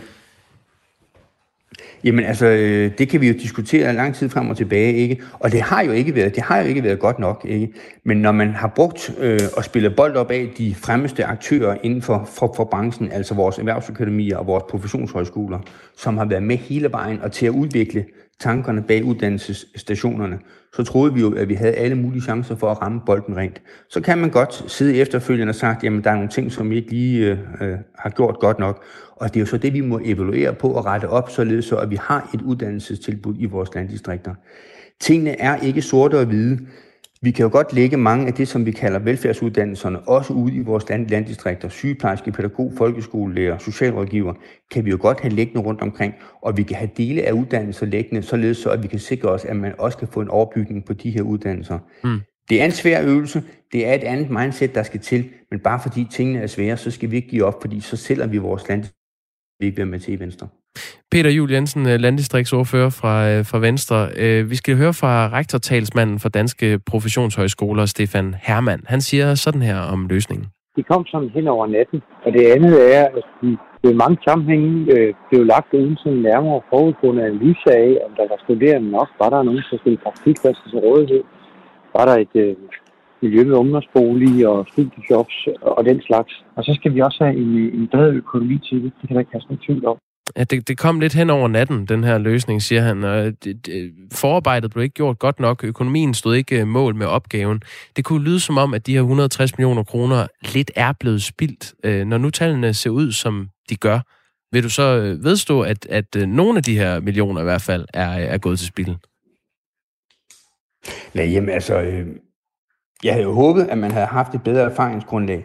Jamen 2.06 2.24
altså, 2.24 2.46
øh, 2.46 2.90
det 2.98 3.08
kan 3.08 3.20
vi 3.20 3.28
jo 3.28 3.34
diskutere 3.34 3.92
lang 3.94 4.14
tid 4.14 4.28
frem 4.28 4.50
og 4.50 4.56
tilbage, 4.56 4.92
ikke? 4.92 5.22
Og 5.38 5.52
det 5.52 5.60
har 5.60 5.82
jo 5.82 5.92
ikke 5.92 6.14
været, 6.14 6.34
det 6.34 6.42
har 6.42 6.58
jo 6.58 6.66
ikke 6.66 6.82
været 6.82 6.98
godt 6.98 7.18
nok, 7.18 7.46
ikke? 7.48 7.72
Men 8.04 8.16
når 8.16 8.32
man 8.32 8.48
har 8.48 8.72
brugt 8.76 9.14
øh, 9.18 9.40
og 9.56 9.64
spillet 9.64 9.96
bold 9.96 10.16
op 10.16 10.30
af 10.30 10.48
de 10.58 10.74
fremmeste 10.74 11.24
aktører 11.24 11.76
inden 11.82 12.02
for, 12.02 12.28
for, 12.34 12.52
for 12.56 12.64
branchen, 12.64 13.12
altså 13.12 13.34
vores 13.34 13.58
erhvervsøkonomier 13.58 14.36
og 14.36 14.46
vores 14.46 14.64
professionshøjskoler, 14.70 15.58
som 15.96 16.18
har 16.18 16.24
været 16.24 16.42
med 16.42 16.56
hele 16.56 16.92
vejen 16.92 17.20
og 17.22 17.32
til 17.32 17.46
at 17.46 17.50
udvikle 17.52 18.04
tankerne 18.40 18.82
bag 18.82 19.04
uddannelsesstationerne, 19.04 20.38
så 20.76 20.84
troede 20.84 21.14
vi 21.14 21.20
jo, 21.20 21.34
at 21.34 21.48
vi 21.48 21.54
havde 21.54 21.72
alle 21.72 21.94
mulige 21.96 22.22
chancer 22.22 22.56
for 22.56 22.70
at 22.70 22.82
ramme 22.82 23.00
bolden 23.06 23.36
rent. 23.36 23.62
Så 23.88 24.00
kan 24.00 24.18
man 24.18 24.30
godt 24.30 24.70
sidde 24.72 24.96
efterfølgende 24.96 25.50
og 25.50 25.54
sagt, 25.54 25.84
jamen 25.84 26.04
der 26.04 26.10
er 26.10 26.14
nogle 26.14 26.30
ting, 26.30 26.52
som 26.52 26.70
vi 26.70 26.76
ikke 26.76 26.90
lige 26.90 27.26
øh, 27.26 27.38
øh, 27.60 27.78
har 27.98 28.10
gjort 28.10 28.38
godt 28.40 28.58
nok. 28.58 28.84
Og 29.16 29.28
det 29.28 29.36
er 29.36 29.40
jo 29.40 29.46
så 29.46 29.56
det, 29.56 29.72
vi 29.72 29.80
må 29.80 30.00
evaluere 30.04 30.54
på 30.54 30.68
og 30.68 30.86
rette 30.86 31.08
op, 31.08 31.30
således 31.30 31.64
så 31.64 31.76
at 31.76 31.90
vi 31.90 31.98
har 32.00 32.30
et 32.34 32.42
uddannelsestilbud 32.42 33.34
i 33.38 33.44
vores 33.44 33.74
landdistrikter. 33.74 34.34
Tingene 35.00 35.40
er 35.40 35.56
ikke 35.56 35.82
sorte 35.82 36.18
og 36.18 36.24
hvide. 36.24 36.58
Vi 37.26 37.30
kan 37.30 37.42
jo 37.42 37.50
godt 37.52 37.72
lægge 37.72 37.96
mange 37.96 38.26
af 38.26 38.34
det, 38.34 38.48
som 38.48 38.66
vi 38.66 38.70
kalder 38.70 38.98
velfærdsuddannelserne, 38.98 40.00
også 40.00 40.32
ude 40.32 40.54
i 40.54 40.60
vores 40.60 40.88
land, 40.88 41.08
landdistrikter. 41.08 41.68
Sygeplejerske, 41.68 42.32
pædagog, 42.32 42.72
folkeskolelærer, 42.76 43.58
socialrådgiver, 43.58 44.34
kan 44.70 44.84
vi 44.84 44.90
jo 44.90 44.98
godt 45.00 45.20
have 45.20 45.34
liggende 45.34 45.60
rundt 45.60 45.80
omkring, 45.80 46.14
og 46.42 46.56
vi 46.56 46.62
kan 46.62 46.76
have 46.76 46.90
dele 46.96 47.22
af 47.22 47.32
uddannelser 47.32 47.86
liggende, 47.86 48.22
således 48.22 48.56
så 48.56 48.70
at 48.70 48.82
vi 48.82 48.88
kan 48.88 48.98
sikre 48.98 49.28
os, 49.28 49.44
at 49.44 49.56
man 49.56 49.74
også 49.78 49.98
kan 49.98 50.08
få 50.08 50.20
en 50.20 50.28
overbygning 50.28 50.84
på 50.84 50.92
de 50.92 51.10
her 51.10 51.22
uddannelser. 51.22 51.78
Mm. 52.04 52.20
Det 52.50 52.60
er 52.60 52.64
en 52.64 52.72
svær 52.72 53.02
øvelse, 53.02 53.42
det 53.72 53.86
er 53.86 53.94
et 53.94 54.04
andet 54.04 54.30
mindset, 54.30 54.74
der 54.74 54.82
skal 54.82 55.00
til, 55.00 55.30
men 55.50 55.60
bare 55.60 55.80
fordi 55.80 56.06
tingene 56.10 56.38
er 56.40 56.46
svære, 56.46 56.76
så 56.76 56.90
skal 56.90 57.10
vi 57.10 57.16
ikke 57.16 57.28
give 57.28 57.44
op, 57.44 57.60
fordi 57.60 57.80
så 57.80 57.96
sælger 57.96 58.26
vi 58.26 58.38
vores 58.38 58.68
land, 58.68 58.84
vi 59.60 59.66
ikke 59.66 59.78
være 59.78 59.86
med 59.86 60.00
til 60.00 60.14
i 60.14 60.18
Venstre. 60.18 60.48
Peter 61.10 61.30
Jul 61.30 61.52
Jensen, 61.52 61.86
øh, 61.88 62.00
landdistriktsordfører 62.00 62.90
fra, 62.90 63.30
øh, 63.30 63.44
fra 63.44 63.58
Venstre. 63.58 64.08
Øh, 64.16 64.50
vi 64.50 64.56
skal 64.56 64.76
høre 64.76 64.94
fra 64.94 65.28
rektortalsmanden 65.32 66.18
for 66.18 66.28
Danske 66.28 66.78
Professionshøjskoler, 66.86 67.86
Stefan 67.86 68.34
Hermann. 68.42 68.82
Han 68.86 69.00
siger 69.00 69.34
sådan 69.34 69.62
her 69.62 69.78
om 69.78 70.06
løsningen. 70.06 70.46
De 70.76 70.82
kom 70.82 71.06
sådan 71.06 71.28
hen 71.28 71.48
over 71.48 71.66
natten, 71.66 72.02
og 72.24 72.32
det 72.32 72.46
andet 72.54 72.96
er, 72.96 73.04
at 73.04 73.24
de 73.42 73.56
i 73.90 73.92
mange 73.92 74.18
sammenhænge 74.28 74.70
øh, 74.94 75.14
blev 75.28 75.44
lagt 75.44 75.74
uden 75.74 75.96
sådan 75.96 76.18
nærmere 76.18 76.60
forudgående 76.70 77.22
analyse 77.24 77.68
af, 77.84 77.98
om 78.06 78.12
der 78.18 78.26
var 78.30 78.38
studerende 78.44 78.90
nok, 78.90 79.08
var 79.20 79.30
der 79.30 79.42
nogen, 79.42 79.62
der 79.70 79.78
skulle 79.78 80.04
praktikpladser 80.06 80.64
til 80.70 80.78
rådighed, 80.78 81.22
var 81.96 82.04
der 82.08 82.16
et 82.24 82.34
øh, 82.44 82.56
miljø 83.22 83.44
med 83.44 83.56
ungdomsbolig 83.62 84.48
og 84.48 84.66
studiejobs 84.72 85.48
og 85.60 85.84
den 85.84 86.02
slags. 86.08 86.32
Og 86.56 86.64
så 86.64 86.72
skal 86.78 86.94
vi 86.94 87.00
også 87.00 87.24
have 87.24 87.36
en, 87.42 87.50
en 87.78 87.88
bedre 87.92 88.10
økonomi 88.22 88.58
til 88.58 88.82
det, 88.82 88.92
det 88.98 89.04
kan 89.06 89.14
der 89.14 89.20
ikke 89.20 89.32
have 89.36 89.46
sådan 89.46 89.64
tvivl 89.66 89.86
om. 89.86 89.98
Ja, 90.36 90.44
det, 90.44 90.68
det 90.68 90.78
kom 90.78 91.00
lidt 91.00 91.14
hen 91.14 91.30
over 91.30 91.48
natten, 91.48 91.86
den 91.86 92.04
her 92.04 92.18
løsning, 92.18 92.62
siger 92.62 92.82
han. 92.82 93.04
Og 93.04 93.26
øh, 93.26 93.32
det, 93.44 93.66
det, 93.66 93.92
forarbejdet 94.12 94.70
blev 94.70 94.82
ikke 94.82 94.94
gjort 94.94 95.18
godt 95.18 95.40
nok. 95.40 95.64
Økonomien 95.64 96.14
stod 96.14 96.34
ikke 96.34 96.60
øh, 96.60 96.66
mål 96.66 96.94
med 96.94 97.06
opgaven. 97.06 97.62
Det 97.96 98.04
kunne 98.04 98.24
lyde 98.24 98.40
som 98.40 98.58
om, 98.58 98.74
at 98.74 98.86
de 98.86 98.92
her 98.92 99.00
160 99.00 99.58
millioner 99.58 99.82
kroner 99.84 100.26
lidt 100.54 100.70
er 100.76 100.92
blevet 101.00 101.22
spildt. 101.22 101.74
Øh, 101.84 102.06
når 102.06 102.18
nu 102.18 102.30
tallene 102.30 102.74
ser 102.74 102.90
ud, 102.90 103.12
som 103.12 103.48
de 103.70 103.76
gør, 103.76 104.00
vil 104.52 104.62
du 104.62 104.68
så 104.68 104.96
øh, 104.98 105.24
vedstå, 105.24 105.60
at, 105.60 105.86
at 105.86 106.28
nogle 106.28 106.58
af 106.58 106.62
de 106.62 106.78
her 106.78 107.00
millioner 107.00 107.40
i 107.40 107.44
hvert 107.44 107.62
fald 107.62 107.86
er, 107.94 108.08
er 108.08 108.38
gået 108.38 108.58
til 108.58 108.68
spil? 108.68 108.96
Nej, 111.14 111.24
jamen 111.24 111.50
altså, 111.50 111.80
øh, 111.80 112.06
jeg 113.04 113.12
havde 113.12 113.24
jo 113.24 113.32
håbet, 113.32 113.66
at 113.70 113.78
man 113.78 113.90
havde 113.90 114.06
haft 114.06 114.34
et 114.34 114.42
bedre 114.42 114.62
erfaringsgrundlag. 114.62 115.44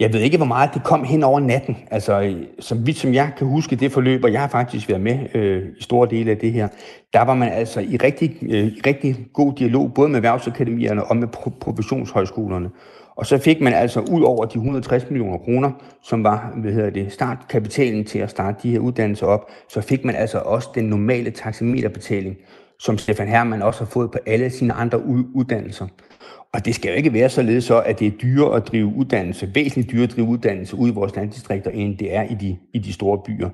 Jeg 0.00 0.12
ved 0.12 0.20
ikke, 0.20 0.36
hvor 0.36 0.46
meget 0.46 0.74
det 0.74 0.84
kom 0.84 1.04
hen 1.04 1.22
over 1.22 1.40
natten. 1.40 1.76
Altså, 1.90 2.34
som 2.58 2.86
vidt 2.86 2.96
som 2.96 3.14
jeg 3.14 3.32
kan 3.38 3.46
huske 3.46 3.76
det 3.76 3.92
forløb, 3.92 4.24
og 4.24 4.32
jeg 4.32 4.40
har 4.40 4.48
faktisk 4.48 4.88
været 4.88 5.00
med 5.00 5.18
øh, 5.34 5.62
i 5.78 5.82
store 5.82 6.08
dele 6.10 6.30
af 6.30 6.38
det 6.38 6.52
her, 6.52 6.68
der 7.12 7.22
var 7.22 7.34
man 7.34 7.48
altså 7.48 7.80
i 7.80 7.96
rigtig, 7.96 8.36
øh, 8.42 8.72
rigtig 8.86 9.16
god 9.32 9.52
dialog, 9.52 9.94
både 9.94 10.08
med 10.08 10.16
erhvervsakademierne 10.16 11.04
og 11.04 11.16
med 11.16 11.28
professionshøjskolerne. 11.60 12.70
Og 13.16 13.26
så 13.26 13.38
fik 13.38 13.60
man 13.60 13.72
altså 13.72 14.00
ud 14.00 14.22
over 14.22 14.44
de 14.44 14.58
160 14.58 15.10
millioner 15.10 15.38
kroner, 15.38 15.70
som 16.02 16.24
var 16.24 16.52
hvad 16.56 16.72
hedder 16.72 16.90
det, 16.90 17.12
startkapitalen 17.12 18.04
til 18.04 18.18
at 18.18 18.30
starte 18.30 18.58
de 18.62 18.70
her 18.70 18.78
uddannelser 18.78 19.26
op, 19.26 19.50
så 19.68 19.80
fik 19.80 20.04
man 20.04 20.14
altså 20.14 20.38
også 20.38 20.68
den 20.74 20.84
normale 20.84 21.30
taxameterbetaling, 21.30 22.36
som 22.78 22.98
Stefan 22.98 23.28
Hermann 23.28 23.62
også 23.62 23.80
har 23.80 23.90
fået 23.90 24.10
på 24.10 24.18
alle 24.26 24.50
sine 24.50 24.72
andre 24.72 25.06
uddannelser. 25.34 25.86
Og 26.52 26.64
det 26.64 26.74
skal 26.74 26.88
jo 26.88 26.96
ikke 26.96 27.12
være 27.12 27.28
således 27.28 27.64
så, 27.64 27.80
at 27.80 27.98
det 27.98 28.06
er 28.06 28.10
dyrere 28.10 28.56
at 28.56 28.68
drive 28.68 28.92
uddannelse, 28.96 29.50
væsentligt 29.54 29.90
dyrere 29.90 30.04
at 30.04 30.16
drive 30.16 30.26
uddannelse 30.26 30.76
ude 30.76 30.90
i 30.90 30.94
vores 30.94 31.16
landdistrikter, 31.16 31.70
end 31.70 31.98
det 31.98 32.14
er 32.14 32.22
i 32.22 32.34
de, 32.34 32.56
i 32.72 32.78
de 32.78 32.92
store 32.92 33.18
byer. 33.18 33.48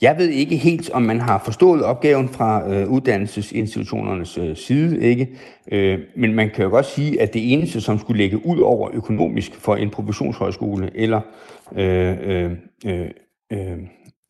Jeg 0.00 0.18
ved 0.18 0.28
ikke 0.28 0.56
helt, 0.56 0.90
om 0.90 1.02
man 1.02 1.20
har 1.20 1.42
forstået 1.44 1.84
opgaven 1.84 2.28
fra 2.28 2.70
øh, 2.72 2.88
uddannelsesinstitutionernes 2.88 4.38
øh, 4.38 4.56
side, 4.56 5.00
ikke? 5.00 5.28
Øh, 5.72 5.98
men 6.16 6.34
man 6.34 6.50
kan 6.54 6.64
jo 6.64 6.70
godt 6.70 6.86
sige, 6.86 7.20
at 7.20 7.34
det 7.34 7.52
eneste, 7.52 7.80
som 7.80 7.98
skulle 7.98 8.22
ligge 8.22 8.46
ud 8.46 8.58
over 8.58 8.90
økonomisk 8.92 9.54
for 9.54 9.76
en 9.76 9.90
professionshøjskole 9.90 10.90
eller 10.94 11.20
øh, 11.76 12.16
øh, 12.22 12.50
øh, 12.86 13.10
øh 13.52 13.78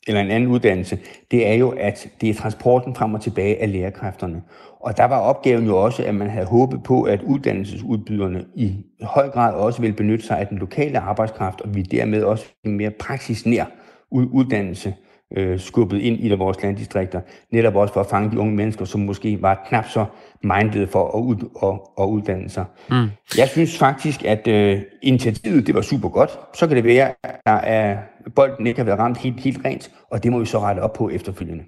eller 0.06 0.20
en 0.20 0.30
anden 0.30 0.50
uddannelse, 0.50 0.98
det 1.30 1.48
er 1.48 1.54
jo, 1.54 1.68
at 1.68 2.08
det 2.20 2.30
er 2.30 2.34
transporten 2.34 2.94
frem 2.94 3.14
og 3.14 3.20
tilbage 3.20 3.62
af 3.62 3.72
lærerkræfterne. 3.72 4.42
Og 4.80 4.96
der 4.96 5.04
var 5.04 5.18
opgaven 5.20 5.66
jo 5.66 5.76
også, 5.76 6.04
at 6.04 6.14
man 6.14 6.30
havde 6.30 6.46
håbet 6.46 6.82
på, 6.82 7.02
at 7.02 7.22
uddannelsesudbyderne 7.22 8.44
i 8.54 8.76
høj 9.02 9.28
grad 9.28 9.54
også 9.54 9.80
ville 9.80 9.96
benytte 9.96 10.26
sig 10.26 10.38
af 10.38 10.46
den 10.46 10.58
lokale 10.58 10.98
arbejdskraft, 10.98 11.60
og 11.60 11.74
vi 11.74 11.82
dermed 11.82 12.22
også 12.22 12.46
en 12.64 12.76
mere 12.76 12.90
praksisnær 12.90 13.64
uddannelse 14.10 14.94
øh, 15.36 15.60
skubbet 15.60 15.98
ind 15.98 16.16
i 16.20 16.34
vores 16.34 16.62
landdistrikter, 16.62 17.20
netop 17.52 17.76
også 17.76 17.94
for 17.94 18.00
at 18.00 18.06
fange 18.06 18.30
de 18.30 18.38
unge 18.38 18.54
mennesker, 18.54 18.84
som 18.84 19.00
måske 19.00 19.42
var 19.42 19.66
knap 19.68 19.88
så 19.88 20.04
mindede 20.44 20.86
for 20.86 21.18
at, 21.18 21.22
ud, 21.22 21.36
at, 21.62 22.04
at 22.04 22.08
uddanne 22.08 22.50
sig. 22.50 22.64
Mm. 22.90 23.10
Jeg 23.36 23.48
synes 23.48 23.78
faktisk, 23.78 24.24
at 24.24 24.48
øh, 24.48 24.80
initiativet 25.02 25.66
det 25.66 25.74
var 25.74 25.82
super 25.82 26.08
godt. 26.08 26.30
Så 26.54 26.66
kan 26.66 26.76
det 26.76 26.84
være, 26.84 27.14
at 27.24 27.36
der 27.46 27.52
er, 27.52 27.98
bolden 28.34 28.66
ikke 28.66 28.80
har 28.80 28.84
været 28.84 28.98
ramt 28.98 29.18
helt, 29.18 29.40
helt 29.40 29.58
rent, 29.64 29.90
og 30.10 30.22
det 30.22 30.32
må 30.32 30.38
vi 30.38 30.46
så 30.46 30.58
rette 30.58 30.80
op 30.80 30.92
på 30.92 31.08
efterfølgende. 31.08 31.64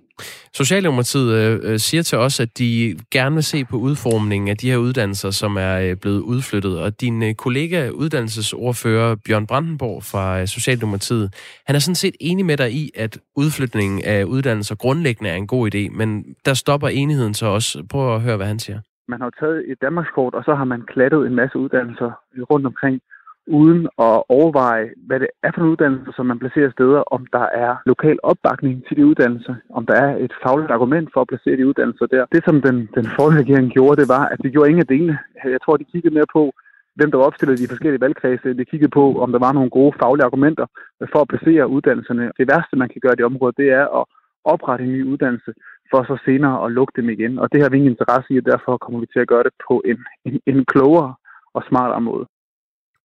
Socialdemokratiet 0.55 1.33
øh, 1.33 1.61
øh, 1.62 1.79
siger 1.79 2.03
til 2.03 2.18
os, 2.18 2.41
at 2.41 2.59
de 2.59 2.97
gerne 3.11 3.35
vil 3.35 3.45
se 3.45 3.64
på 3.64 3.77
udformningen 3.77 4.49
af 4.49 4.57
de 4.57 4.70
her 4.70 4.77
uddannelser, 4.77 5.31
som 5.31 5.57
er 5.57 5.79
øh, 5.79 5.97
blevet 5.97 6.20
udflyttet. 6.20 6.79
Og 6.79 7.01
din 7.01 7.23
øh, 7.23 7.35
kollega, 7.35 7.89
uddannelsesordfører 7.89 9.16
Bjørn 9.27 9.47
Brandenborg 9.47 10.05
fra 10.05 10.41
øh, 10.41 10.49
Socialdemokratiet, 10.49 11.35
han 11.66 11.77
er 11.77 11.81
sådan 11.81 11.95
set 11.95 12.16
enig 12.20 12.47
med 12.47 12.57
dig 12.57 12.73
i, 12.73 12.91
at 12.95 13.18
udflytningen 13.37 14.05
af 14.05 14.25
uddannelser 14.25 14.75
grundlæggende 14.75 15.31
er 15.31 15.35
en 15.35 15.47
god 15.47 15.75
idé, 15.75 15.97
men 15.97 16.25
der 16.45 16.55
stopper 16.55 16.89
enigheden 16.89 17.35
så 17.35 17.47
også. 17.47 17.83
Prøv 17.91 18.14
at 18.14 18.20
høre, 18.20 18.37
hvad 18.37 18.47
han 18.47 18.59
siger. 18.63 18.81
Man 19.09 19.21
har 19.21 19.31
taget 19.41 19.71
et 19.71 19.83
Danmarkskort, 19.83 20.35
og 20.35 20.45
så 20.45 20.55
har 20.55 20.65
man 20.65 20.83
klattet 20.83 21.27
en 21.27 21.35
masse 21.35 21.59
uddannelser 21.59 22.11
rundt 22.51 22.67
omkring 22.67 23.01
uden 23.47 23.83
at 24.09 24.17
overveje, 24.39 24.91
hvad 25.07 25.21
det 25.21 25.29
er 25.43 25.51
for 25.55 25.61
en 25.61 25.69
uddannelse, 25.69 26.13
som 26.17 26.27
man 26.27 26.39
placerer 26.39 26.71
steder, 26.71 27.01
om 27.17 27.27
der 27.33 27.47
er 27.65 27.77
lokal 27.87 28.19
opbakning 28.23 28.75
til 28.87 28.97
de 28.97 29.07
uddannelser, 29.07 29.55
om 29.71 29.87
der 29.87 29.95
er 29.95 30.17
et 30.17 30.33
fagligt 30.47 30.71
argument 30.71 31.09
for 31.13 31.21
at 31.21 31.29
placere 31.29 31.57
de 31.57 31.69
uddannelser 31.69 32.07
der. 32.07 32.25
Det, 32.33 32.45
som 32.45 32.63
den, 32.67 32.77
den 32.95 33.07
forrige 33.17 33.41
regering 33.43 33.73
gjorde, 33.73 34.01
det 34.01 34.09
var, 34.09 34.25
at 34.33 34.39
de 34.43 34.51
gjorde 34.51 34.69
ingen 34.71 34.85
af 34.87 34.87
delene. 34.87 35.19
Jeg 35.45 35.61
tror, 35.65 35.77
de 35.77 35.93
kiggede 35.93 36.15
mere 36.15 36.33
på, 36.33 36.53
hvem 36.97 37.11
der 37.11 37.19
var 37.19 37.25
opstillet 37.25 37.61
i 37.61 37.63
de 37.63 37.69
forskellige 37.69 38.01
valgkredse. 38.01 38.59
De 38.61 38.65
kiggede 38.65 38.91
på, 38.91 39.05
om 39.25 39.33
der 39.33 39.39
var 39.47 39.53
nogle 39.53 39.71
gode 39.71 39.95
faglige 40.01 40.25
argumenter 40.25 40.67
for 41.13 41.21
at 41.21 41.29
placere 41.29 41.69
uddannelserne. 41.69 42.33
Det 42.39 42.49
værste, 42.53 42.77
man 42.77 42.89
kan 42.89 43.01
gøre 43.01 43.13
i 43.13 43.21
det 43.21 43.31
område, 43.31 43.55
det 43.57 43.69
er 43.81 43.87
at 43.99 44.05
oprette 44.45 44.84
en 44.84 44.93
ny 44.93 45.05
uddannelse, 45.12 45.53
for 45.90 46.03
så 46.11 46.16
senere 46.24 46.64
at 46.64 46.72
lukke 46.72 46.93
dem 46.97 47.09
igen. 47.11 47.38
Og 47.38 47.53
det 47.53 47.62
har 47.62 47.70
vi 47.70 47.76
ingen 47.76 47.93
interesse 47.93 48.34
i, 48.34 48.38
og 48.38 48.47
derfor 48.53 48.76
kommer 48.76 49.01
vi 49.01 49.07
til 49.12 49.20
at 49.20 49.28
gøre 49.28 49.43
det 49.43 49.55
på 49.68 49.82
en, 49.84 49.99
en, 50.24 50.40
en 50.47 50.64
klogere 50.64 51.14
og 51.55 51.62
smartere 51.68 52.01
måde. 52.01 52.26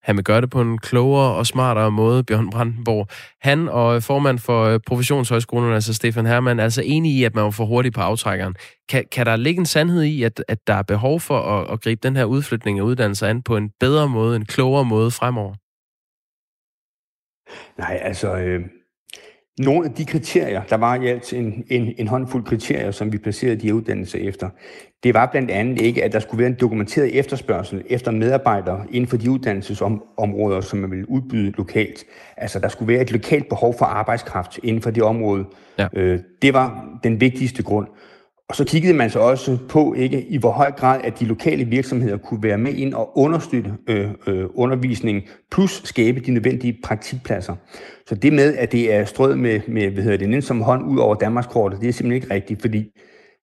Han 0.07 0.15
vil 0.15 0.23
gøre 0.23 0.41
det 0.41 0.49
på 0.49 0.61
en 0.61 0.77
klogere 0.77 1.35
og 1.35 1.45
smartere 1.45 1.91
måde, 1.91 2.23
Bjørn 2.23 2.49
Brandenborg. 2.49 3.07
Han 3.41 3.69
og 3.69 4.03
formand 4.03 4.39
for 4.39 4.63
øh, 4.63 4.79
professionshøjskolerne, 4.88 5.73
altså 5.73 5.93
Stefan 5.93 6.25
Hermann, 6.25 6.59
er 6.59 6.63
altså 6.63 6.81
enig 6.85 7.11
i, 7.11 7.23
at 7.23 7.35
man 7.35 7.43
var 7.43 7.49
for 7.49 7.65
hurtigt 7.65 7.95
på 7.95 8.01
aftrækkeren. 8.01 8.55
Kan, 8.89 9.05
kan 9.11 9.25
der 9.25 9.35
ligge 9.35 9.59
en 9.59 9.65
sandhed 9.65 10.03
i, 10.03 10.23
at, 10.23 10.43
at 10.47 10.67
der 10.67 10.73
er 10.73 10.83
behov 10.83 11.19
for 11.19 11.39
at, 11.39 11.73
at 11.73 11.81
gribe 11.81 12.07
den 12.07 12.15
her 12.15 12.25
udflytning 12.25 12.79
af 12.79 12.83
uddannelser 12.83 13.27
an 13.27 13.43
på 13.43 13.57
en 13.57 13.71
bedre 13.79 14.09
måde, 14.09 14.35
en 14.35 14.45
klogere 14.45 14.85
måde 14.85 15.11
fremover? 15.11 15.55
Nej, 17.77 17.99
altså, 18.01 18.38
øh, 18.38 18.61
nogle 19.60 19.86
af 19.86 19.91
de 19.91 20.05
kriterier, 20.05 20.62
der 20.70 20.78
var 20.78 20.95
i 20.95 21.08
alt 21.08 21.34
en, 21.34 21.64
en, 21.70 21.93
en 21.97 22.08
håndfuld 22.08 22.43
kriterier, 22.43 22.91
som 22.91 23.14
vi 23.14 23.18
placerede 23.18 23.55
de 23.55 23.68
her 23.68 23.74
uddannelser 23.74 24.20
efter, 24.20 24.49
det 25.03 25.14
var 25.14 25.26
blandt 25.26 25.51
andet 25.51 25.82
ikke, 25.82 26.03
at 26.03 26.14
der 26.14 26.20
skulle 26.20 26.39
være 26.39 26.47
en 26.47 26.58
dokumenteret 26.62 27.20
efterspørgsel 27.20 27.84
efter 27.89 28.12
medarbejdere 28.12 28.86
inden 28.91 29.08
for 29.08 29.18
de 29.18 29.32
uddannelsesområder, 29.32 30.62
som 30.62 30.80
man 30.80 30.91
ville 30.91 31.10
udbyde 31.10 31.51
lokalt. 31.51 32.05
Altså, 32.38 32.60
der 32.60 32.68
skulle 32.68 32.93
være 32.93 33.01
et 33.01 33.12
lokalt 33.12 33.49
behov 33.49 33.76
for 33.78 33.86
arbejdskraft 33.86 34.60
inden 34.64 34.82
for 34.82 34.91
det 34.91 35.03
område. 35.03 35.45
Ja. 35.80 35.88
Øh, 35.93 36.20
det 36.41 36.53
var 36.53 36.86
den 37.03 37.22
vigtigste 37.22 37.64
grund. 37.64 37.88
Og 38.50 38.56
så 38.56 38.66
kiggede 38.66 38.93
man 38.93 39.10
så 39.10 39.20
også 39.20 39.58
på, 39.70 39.93
ikke, 39.93 40.26
i 40.30 40.38
hvor 40.38 40.52
høj 40.52 40.72
grad 40.72 41.02
at 41.04 41.20
de 41.20 41.26
lokale 41.26 41.66
virksomheder 41.66 42.18
kunne 42.18 42.43
være 42.43 42.58
med 42.58 42.74
ind 42.74 42.93
og 42.93 43.18
understøtte 43.18 43.74
øh, 43.88 44.10
øh, 44.28 44.45
undervisningen, 44.54 45.24
plus 45.52 45.82
skabe 45.86 46.20
de 46.20 46.32
nødvendige 46.32 46.78
praktikpladser. 46.84 47.56
Så 48.06 48.16
det 48.16 48.34
med, 48.34 48.56
at 48.56 48.72
det 48.72 48.93
er 48.93 49.06
strød 49.06 49.36
med, 49.36 49.60
med 49.68 49.89
hvad 49.89 50.04
hedder 50.04 50.28
det, 50.28 50.43
som 50.43 50.62
hånd 50.62 50.86
ud 50.86 50.98
over 50.98 51.16
Danmarkskortet, 51.16 51.82
det 51.82 51.89
er 51.89 51.93
simpelthen 51.93 52.24
ikke 52.24 52.34
rigtigt, 52.34 52.62
fordi 52.62 52.91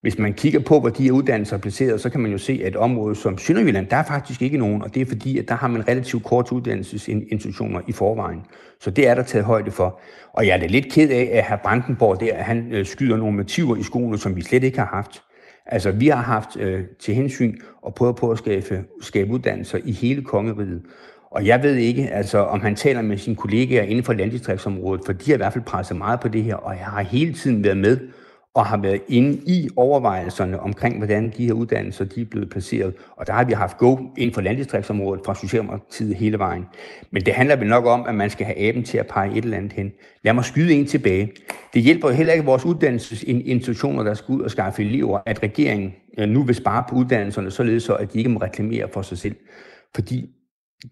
hvis 0.04 0.18
man 0.18 0.34
kigger 0.34 0.60
på, 0.60 0.80
hvor 0.80 0.88
de 0.88 1.02
her 1.02 1.12
uddannelser 1.12 1.56
er 1.56 1.60
placeret, 1.60 2.00
så 2.00 2.10
kan 2.10 2.20
man 2.20 2.32
jo 2.32 2.38
se, 2.38 2.60
at 2.62 2.68
et 2.68 2.76
område 2.76 3.14
som 3.14 3.38
Sønderjylland, 3.38 3.86
der 3.86 3.96
er 3.96 4.02
faktisk 4.02 4.42
ikke 4.42 4.58
nogen, 4.58 4.82
og 4.82 4.94
det 4.94 5.02
er 5.02 5.06
fordi, 5.06 5.38
at 5.38 5.48
der 5.48 5.54
har 5.54 5.68
man 5.68 5.88
relativt 5.88 6.24
kort 6.24 6.52
uddannelsesinstitutioner 6.52 7.80
i 7.86 7.92
forvejen. 7.92 8.40
Så 8.80 8.90
det 8.90 9.08
er 9.08 9.14
der 9.14 9.22
taget 9.22 9.44
højde 9.44 9.70
for. 9.70 10.00
Og 10.32 10.46
jeg 10.46 10.54
er 10.54 10.58
da 10.60 10.66
lidt 10.66 10.92
ked 10.92 11.10
af, 11.10 11.30
at 11.32 11.44
herr 11.48 11.56
Brandenborg 11.56 12.20
der, 12.20 12.34
han 12.34 12.72
øh, 12.72 12.86
skyder 12.86 13.16
nogle 13.16 13.36
motiver 13.36 13.76
i 13.76 13.82
skolen, 13.82 14.18
som 14.18 14.36
vi 14.36 14.42
slet 14.42 14.64
ikke 14.64 14.78
har 14.78 14.90
haft. 14.94 15.22
Altså, 15.66 15.90
vi 15.90 16.08
har 16.08 16.22
haft 16.22 16.56
øh, 16.56 16.84
til 17.00 17.14
hensyn 17.14 17.56
og 17.82 17.94
prøvet 17.94 18.16
på 18.16 18.30
at 18.30 18.38
skabe, 18.38 18.84
skabe 19.00 19.30
uddannelser 19.30 19.78
i 19.84 19.92
hele 19.92 20.22
kongeriget. 20.22 20.82
Og 21.30 21.46
jeg 21.46 21.62
ved 21.62 21.74
ikke, 21.74 22.08
altså, 22.08 22.38
om 22.38 22.60
han 22.60 22.76
taler 22.76 23.02
med 23.02 23.18
sine 23.18 23.36
kollegaer 23.36 23.82
inden 23.82 24.04
for 24.04 24.12
landdistriktsområdet, 24.12 25.02
for 25.06 25.12
de 25.12 25.30
har 25.30 25.34
i 25.34 25.36
hvert 25.36 25.52
fald 25.52 25.64
presset 25.64 25.96
meget 25.96 26.20
på 26.20 26.28
det 26.28 26.42
her, 26.42 26.54
og 26.54 26.76
jeg 26.76 26.86
har 26.86 27.02
hele 27.02 27.32
tiden 27.32 27.64
været 27.64 27.76
med 27.76 27.98
og 28.54 28.66
har 28.66 28.76
været 28.76 29.00
inde 29.08 29.40
i 29.46 29.68
overvejelserne 29.76 30.60
omkring, 30.60 30.96
hvordan 30.96 31.32
de 31.36 31.46
her 31.46 31.52
uddannelser 31.52 32.04
de 32.04 32.20
er 32.20 32.24
blevet 32.24 32.50
placeret. 32.50 32.94
Og 33.16 33.26
der 33.26 33.32
har 33.32 33.44
vi 33.44 33.52
haft 33.52 33.78
go 33.78 33.96
inden 34.16 34.34
for 34.34 34.40
landdistriktsområdet 34.40 35.22
fra 35.26 35.34
Socialdemokratiet 35.34 36.16
hele 36.16 36.38
vejen. 36.38 36.64
Men 37.10 37.22
det 37.22 37.34
handler 37.34 37.56
vel 37.56 37.68
nok 37.68 37.86
om, 37.86 38.04
at 38.06 38.14
man 38.14 38.30
skal 38.30 38.46
have 38.46 38.58
aben 38.58 38.84
til 38.84 38.98
at 38.98 39.06
pege 39.06 39.30
et 39.30 39.44
eller 39.44 39.56
andet 39.56 39.72
hen. 39.72 39.92
Lad 40.22 40.32
mig 40.32 40.44
skyde 40.44 40.72
en 40.72 40.86
tilbage. 40.86 41.32
Det 41.74 41.82
hjælper 41.82 42.08
jo 42.08 42.14
heller 42.14 42.32
ikke 42.32 42.44
vores 42.44 42.64
uddannelsesinstitutioner, 42.64 44.02
der 44.02 44.14
skal 44.14 44.32
ud 44.32 44.40
og 44.40 44.50
skaffe 44.50 44.82
elever, 44.82 45.20
at 45.26 45.42
regeringen 45.42 45.94
øh, 46.18 46.28
nu 46.28 46.42
vil 46.42 46.54
spare 46.54 46.84
på 46.88 46.96
uddannelserne, 46.96 47.50
således 47.50 47.82
så, 47.82 47.94
at 47.94 48.12
de 48.12 48.18
ikke 48.18 48.30
må 48.30 48.40
reklamere 48.40 48.88
for 48.92 49.02
sig 49.02 49.18
selv. 49.18 49.36
Fordi 49.94 50.30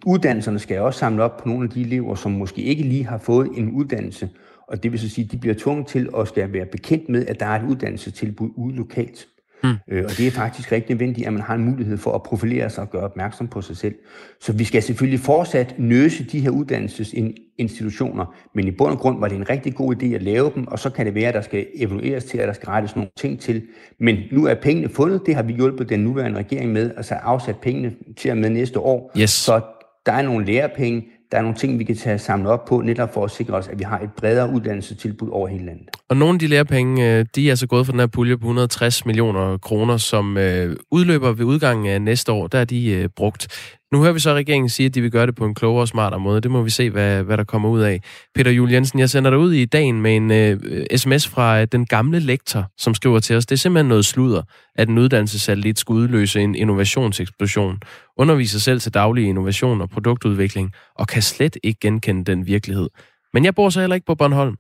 uddannelserne 0.06 0.58
skal 0.58 0.80
også 0.80 0.98
samle 0.98 1.22
op 1.22 1.36
på 1.36 1.48
nogle 1.48 1.64
af 1.64 1.70
de 1.70 1.80
elever, 1.80 2.14
som 2.14 2.32
måske 2.32 2.62
ikke 2.62 2.82
lige 2.82 3.06
har 3.06 3.18
fået 3.18 3.48
en 3.56 3.70
uddannelse, 3.70 4.28
og 4.72 4.82
det 4.82 4.92
vil 4.92 5.00
så 5.00 5.08
sige, 5.08 5.24
at 5.24 5.32
de 5.32 5.36
bliver 5.36 5.54
tvunget 5.58 5.86
til 5.86 6.08
at 6.18 6.28
skal 6.28 6.52
være 6.52 6.66
bekendt 6.66 7.08
med, 7.08 7.26
at 7.26 7.40
der 7.40 7.46
er 7.46 7.60
et 7.60 7.68
uddannelsestilbud 7.68 8.50
ude 8.56 8.76
lokalt. 8.76 9.28
Mm. 9.64 9.74
Øh, 9.88 10.04
og 10.04 10.10
det 10.10 10.26
er 10.26 10.30
faktisk 10.30 10.72
rigtig 10.72 10.90
nødvendigt, 10.90 11.26
at 11.26 11.32
man 11.32 11.42
har 11.42 11.54
en 11.54 11.64
mulighed 11.64 11.98
for 11.98 12.12
at 12.12 12.22
profilere 12.22 12.70
sig 12.70 12.82
og 12.82 12.90
gøre 12.90 13.02
opmærksom 13.02 13.48
på 13.48 13.60
sig 13.60 13.76
selv. 13.76 13.94
Så 14.40 14.52
vi 14.52 14.64
skal 14.64 14.82
selvfølgelig 14.82 15.20
fortsat 15.20 15.74
nøse 15.78 16.24
de 16.24 16.40
her 16.40 16.50
uddannelsesinstitutioner, 16.50 18.34
men 18.54 18.68
i 18.68 18.70
bund 18.70 18.92
og 18.92 18.98
grund 18.98 19.20
var 19.20 19.28
det 19.28 19.36
en 19.36 19.50
rigtig 19.50 19.74
god 19.74 19.94
idé 19.96 20.06
at 20.06 20.22
lave 20.22 20.52
dem, 20.54 20.66
og 20.66 20.78
så 20.78 20.90
kan 20.90 21.06
det 21.06 21.14
være, 21.14 21.28
at 21.28 21.34
der 21.34 21.40
skal 21.40 21.66
evalueres 21.74 22.24
til, 22.24 22.38
at 22.38 22.48
der 22.48 22.54
skal 22.54 22.66
rettes 22.66 22.96
nogle 22.96 23.10
ting 23.16 23.40
til. 23.40 23.62
Men 24.00 24.18
nu 24.32 24.46
er 24.46 24.54
pengene 24.54 24.88
fundet, 24.88 25.22
det 25.26 25.34
har 25.34 25.42
vi 25.42 25.52
hjulpet 25.52 25.88
den 25.88 26.00
nuværende 26.00 26.38
regering 26.38 26.72
med, 26.72 26.90
altså 26.96 27.14
afsat 27.14 27.56
pengene 27.58 27.94
til 28.16 28.28
at 28.28 28.38
med 28.38 28.50
næste 28.50 28.78
år. 28.78 29.12
Yes. 29.18 29.30
Så 29.30 29.60
der 30.06 30.12
er 30.12 30.22
nogle 30.22 30.46
lærepenge, 30.46 31.04
der 31.32 31.38
er 31.38 31.42
nogle 31.42 31.56
ting, 31.56 31.78
vi 31.78 31.84
kan 31.84 31.96
tage 31.96 32.18
samle 32.18 32.48
op 32.48 32.64
på, 32.64 32.80
netop 32.80 33.14
for 33.14 33.24
at 33.24 33.30
sikre 33.30 33.54
os, 33.54 33.68
at 33.68 33.78
vi 33.78 33.84
har 33.84 33.98
et 33.98 34.10
bredere 34.16 34.50
uddannelsestilbud 34.50 35.28
over 35.28 35.48
hele 35.48 35.64
landet. 35.66 35.88
Og 36.08 36.16
nogle 36.16 36.34
af 36.34 36.38
de 36.38 36.46
lærepenge, 36.46 37.18
øh, 37.18 37.26
de 37.34 37.46
er 37.46 37.50
altså 37.50 37.66
gået 37.66 37.86
fra 37.86 37.92
den 37.92 38.00
her 38.00 38.06
pulje 38.06 38.36
på 38.36 38.46
160 38.46 39.06
millioner 39.06 39.58
kroner, 39.58 39.96
som 39.96 40.36
øh, 40.36 40.76
udløber 40.90 41.32
ved 41.32 41.44
udgangen 41.44 41.86
af 41.86 42.02
næste 42.02 42.32
år. 42.32 42.46
Der 42.46 42.58
er 42.58 42.64
de 42.64 42.90
øh, 42.90 43.08
brugt. 43.16 43.48
Nu 43.92 44.00
hører 44.00 44.12
vi 44.12 44.20
så, 44.20 44.30
at 44.30 44.36
regeringen 44.36 44.68
sige, 44.68 44.86
at 44.86 44.94
de 44.94 45.00
vil 45.00 45.10
gøre 45.10 45.26
det 45.26 45.34
på 45.34 45.44
en 45.44 45.54
klogere 45.54 45.82
og 45.82 45.88
smartere 45.88 46.20
måde. 46.20 46.40
Det 46.40 46.50
må 46.50 46.62
vi 46.62 46.70
se, 46.70 46.90
hvad, 46.90 47.22
hvad 47.22 47.36
der 47.36 47.44
kommer 47.44 47.68
ud 47.68 47.80
af. 47.80 48.00
Peter 48.34 48.50
Jul 48.50 48.72
Jensen, 48.72 48.98
jeg 48.98 49.10
sender 49.10 49.30
dig 49.30 49.38
ud 49.38 49.52
i 49.52 49.64
dagen 49.64 50.02
med 50.02 50.16
en 50.16 50.30
uh, 50.30 50.96
sms 50.96 51.28
fra 51.28 51.60
uh, 51.60 51.66
den 51.72 51.86
gamle 51.86 52.18
lektor, 52.18 52.64
som 52.78 52.94
skriver 52.94 53.20
til 53.20 53.36
os, 53.36 53.46
det 53.46 53.54
er 53.54 53.58
simpelthen 53.58 53.88
noget 53.88 54.04
sludder, 54.04 54.42
at 54.76 54.88
en 54.88 54.98
uddannelsessatellit 54.98 55.78
skulle 55.78 56.02
udløse 56.02 56.40
en 56.40 56.54
innovationseksplosion. 56.54 57.78
Underviser 58.16 58.58
selv 58.58 58.80
til 58.80 58.94
daglig 58.94 59.28
innovation 59.28 59.80
og 59.80 59.90
produktudvikling, 59.90 60.72
og 60.94 61.08
kan 61.08 61.22
slet 61.22 61.56
ikke 61.62 61.80
genkende 61.80 62.24
den 62.24 62.46
virkelighed. 62.46 62.88
Men 63.34 63.44
jeg 63.44 63.54
bor 63.54 63.70
så 63.70 63.80
heller 63.80 63.94
ikke 63.94 64.06
på 64.06 64.14
Bornholm. 64.14 64.56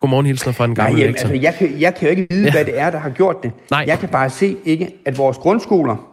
Godmorgen, 0.00 0.26
hilsner 0.26 0.52
fra 0.52 0.66
den 0.66 0.74
gamle 0.74 0.92
Nej, 0.92 1.00
jamen, 1.00 1.12
lektor. 1.14 1.28
Altså, 1.28 1.42
jeg, 1.42 1.54
kan, 1.54 1.80
jeg 1.80 1.94
kan 1.94 2.08
jo 2.08 2.10
ikke 2.10 2.26
vide, 2.30 2.44
ja. 2.44 2.52
hvad 2.52 2.64
det 2.64 2.78
er, 2.78 2.90
der 2.90 2.98
har 2.98 3.10
gjort 3.10 3.36
det. 3.42 3.52
Nej. 3.70 3.84
Jeg 3.86 3.98
kan 3.98 4.08
bare 4.08 4.30
se, 4.30 4.56
ikke, 4.64 4.88
at 5.06 5.18
vores 5.18 5.38
grundskoler 5.38 6.09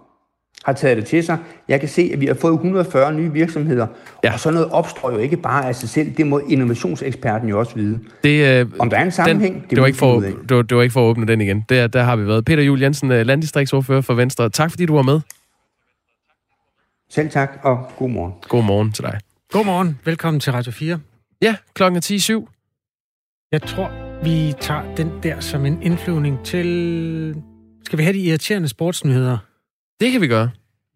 har 0.68 0.74
taget 0.74 0.98
det 0.98 1.06
til 1.06 1.24
sig. 1.24 1.38
Jeg 1.68 1.80
kan 1.80 1.90
se, 1.90 2.10
at 2.14 2.22
vi 2.22 2.26
har 2.26 2.34
fået 2.34 2.54
140 2.54 3.14
nye 3.14 3.32
virksomheder, 3.32 3.88
ja. 4.24 4.34
og 4.34 4.40
sådan 4.40 4.54
noget 4.54 4.72
opstår 4.72 5.12
jo 5.12 5.18
ikke 5.18 5.38
bare 5.38 5.68
af 5.68 5.76
sig 5.76 5.90
selv. 5.90 6.12
Det 6.18 6.28
må 6.28 6.40
innovationseksperten 6.40 7.50
jo 7.50 7.60
også 7.60 7.76
vide. 7.76 8.00
Det, 8.24 8.60
øh, 8.60 8.66
Om 8.80 8.90
der 8.90 8.98
er 8.98 9.04
en 9.04 9.12
sammenhæng, 9.12 9.54
den, 9.54 9.62
det, 9.62 9.72
det, 9.72 9.82
var 9.82 9.88
ikke 9.88 10.00
for, 10.00 10.20
det, 10.20 10.56
var, 10.56 10.62
det 10.62 10.78
var 10.78 10.84
ikke 10.84 10.94
for 10.94 11.02
at 11.02 11.10
åbne 11.10 11.28
den 11.28 11.42
igen. 11.42 11.66
Der, 11.70 11.88
der 11.88 12.04
har 12.04 12.16
vi 12.16 12.28
været. 12.28 12.46
Peter 12.46 12.64
Jul 12.64 12.82
Jensen, 12.82 13.12
øh, 13.12 13.26
landdistriktsordfører 13.26 14.02
for 14.02 14.14
Venstre. 14.14 14.50
Tak 14.50 14.72
fordi 14.72 14.86
du 14.86 14.96
var 14.96 15.02
med. 15.02 15.20
Selv 17.10 17.30
tak, 17.30 17.60
og 17.64 17.92
god 17.98 18.10
morgen. 18.10 18.34
God 18.48 18.64
morgen 18.64 18.92
til 18.92 19.04
dig. 19.04 19.20
Godmorgen. 19.52 20.00
Velkommen 20.06 20.40
til 20.40 20.54
Radio 20.54 20.72
4. 20.72 21.00
Ja, 21.42 21.56
klokken 21.74 21.98
er 21.98 22.46
10.07. 22.46 23.50
Jeg 23.52 23.62
tror, 23.62 23.92
vi 24.24 24.54
tager 24.62 24.96
den 24.96 25.12
der 25.24 25.40
som 25.40 25.66
en 25.66 25.82
indflyvning 25.82 26.40
til... 26.44 27.36
Skal 27.86 28.00
vi 28.00 28.04
have 28.04 28.14
de 28.14 28.20
irriterende 28.20 28.68
sportsnyheder? 28.68 29.38
Det 30.00 30.12
kan 30.12 30.22
vi 30.22 30.28
gøre. 30.28 30.50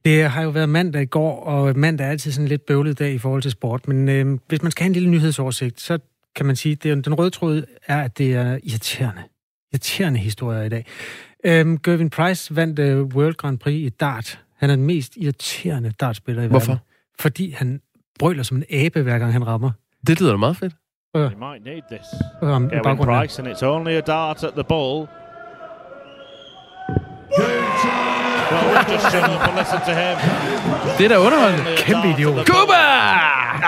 Det 0.06 0.30
har 0.30 0.42
jo 0.44 0.50
været 0.50 0.70
mandag 0.70 1.02
i 1.02 1.06
går, 1.06 1.44
og 1.44 1.78
mandag 1.78 2.08
er 2.08 2.12
altid 2.12 2.32
sådan 2.32 2.44
en 2.46 2.48
lidt 2.50 2.66
bøvlet 2.66 3.00
dag 3.00 3.14
i 3.14 3.18
forhold 3.18 3.42
til 3.42 3.52
sport. 3.52 3.88
Men 3.88 4.10
øh, 4.10 4.40
hvis 4.48 4.62
man 4.62 4.72
skal 4.72 4.84
have 4.84 4.88
en 4.90 4.94
lille 4.94 5.10
nyhedsoversigt, 5.10 5.82
så 5.82 6.00
kan 6.36 6.46
man 6.46 6.56
sige, 6.56 6.92
at 6.92 7.06
den 7.06 7.14
røde 7.14 7.30
tråd 7.30 7.64
er, 7.88 8.02
at 8.04 8.18
det 8.18 8.34
er 8.36 8.60
irriterende. 8.64 9.22
Irriterende 9.74 10.20
historier 10.20 10.62
i 10.62 10.70
dag. 10.70 10.86
Øh, 11.44 11.80
Gervin 11.84 12.10
Price 12.10 12.56
vandt 12.56 12.80
øh, 12.80 13.02
World 13.04 13.34
Grand 13.36 13.58
Prix 13.60 13.76
i 13.76 13.90
dart. 13.90 14.40
Han 14.58 14.70
er 14.70 14.76
den 14.76 14.86
mest 14.86 15.16
irriterende 15.18 15.92
dartspiller 16.00 16.44
i 16.44 16.48
Hvorfor? 16.48 16.72
verden. 16.72 16.86
Fordi 17.20 17.52
han 17.52 17.82
brøler 18.20 18.44
som 18.44 18.58
en 18.58 18.64
abe, 18.70 19.02
hver 19.02 19.20
gang 19.20 19.34
han 19.34 19.48
rammer. 19.48 19.72
Det 20.08 20.20
lyder 20.22 20.32
da 20.32 20.38
meget 20.38 20.58
fedt. 20.58 20.74
Øh, 21.16 21.22
They 21.32 21.40
might 21.40 21.64
need 21.66 21.82
this. 21.92 22.06
um, 22.42 22.50
Gavin 22.70 22.84
baggrunden 22.84 23.16
her. 23.16 23.22
Price, 23.22 23.42
and 23.42 23.52
it's 23.52 23.66
only 23.66 23.92
a 23.94 24.02
dart 24.02 24.44
at 24.44 24.54
the 24.54 24.64
ball. 24.64 25.08
Well, 27.40 28.31
Det 30.98 31.06
er 31.06 31.10
da 31.10 31.18
underholdende. 31.20 31.66
Kæmpe 31.78 32.10
idiot. 32.10 32.46
Kuba! 32.48 32.82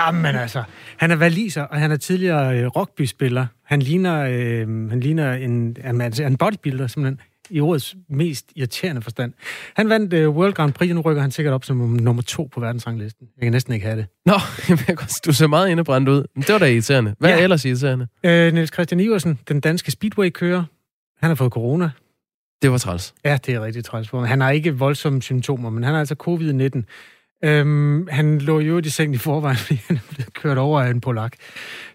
Jamen 0.06 0.36
altså, 0.36 0.62
han 0.96 1.10
er 1.10 1.16
valiser, 1.16 1.62
og 1.62 1.78
han 1.80 1.92
er 1.92 1.96
tidligere 1.96 2.58
øh, 2.58 2.66
rugbyspiller. 2.66 3.46
Han 3.64 3.82
ligner, 3.82 4.22
øh, 4.30 4.90
han 4.90 5.00
ligner 5.00 5.32
en, 5.32 5.76
altså, 6.00 6.24
en 6.24 6.36
bodybuilder, 6.36 6.86
simpelthen 6.86 7.20
i 7.50 7.60
ordets 7.60 7.94
mest 8.10 8.46
irriterende 8.56 9.02
forstand. 9.02 9.32
Han 9.76 9.88
vandt 9.88 10.12
øh, 10.12 10.30
World 10.30 10.52
Grand 10.52 10.72
Prix, 10.72 10.90
og 10.90 10.94
nu 10.94 11.00
rykker 11.00 11.22
han 11.22 11.30
sikkert 11.30 11.54
op 11.54 11.64
som 11.64 11.76
nummer 11.76 12.22
to 12.22 12.48
på 12.54 12.60
verdensranglisten. 12.60 13.26
Jeg 13.36 13.42
kan 13.42 13.52
næsten 13.52 13.74
ikke 13.74 13.86
have 13.86 13.96
det. 13.98 14.06
Nå, 14.26 14.32
jamen, 14.68 14.98
du 15.26 15.32
ser 15.32 15.46
meget 15.46 15.68
indebrændt 15.68 16.08
ud. 16.08 16.24
Men 16.34 16.42
det 16.42 16.52
var 16.52 16.58
da 16.58 16.66
irriterende. 16.66 17.14
Hvad 17.18 17.30
Ja. 17.30 17.38
er 17.38 17.42
ellers 17.42 17.64
irriterende? 17.64 18.06
Øh, 18.24 18.52
Niels 18.52 18.72
Christian 18.72 19.00
Iversen, 19.00 19.38
den 19.48 19.60
danske 19.60 19.90
speedway-kører, 19.90 20.64
han 21.20 21.30
har 21.30 21.34
fået 21.34 21.52
corona. 21.52 21.90
Det 22.64 22.72
var 22.72 22.78
træls. 22.78 23.14
Ja, 23.24 23.38
det 23.46 23.54
er 23.54 23.64
rigtig 23.64 23.84
træls. 23.84 24.10
Han 24.10 24.40
har 24.40 24.50
ikke 24.50 24.78
voldsomme 24.78 25.22
symptomer, 25.22 25.70
men 25.70 25.82
han 25.82 25.92
har 25.92 26.00
altså 26.00 26.14
covid-19. 26.28 27.48
Øhm, 27.48 28.08
han 28.10 28.38
lå 28.38 28.60
jo 28.60 28.78
i 28.78 28.88
seng 28.88 29.14
i 29.14 29.18
forvejen, 29.18 29.56
fordi 29.66 29.80
han 29.86 30.00
blevet 30.10 30.34
kørt 30.34 30.58
over 30.58 30.80
af 30.80 30.90
en 30.90 31.00
polak. 31.00 31.32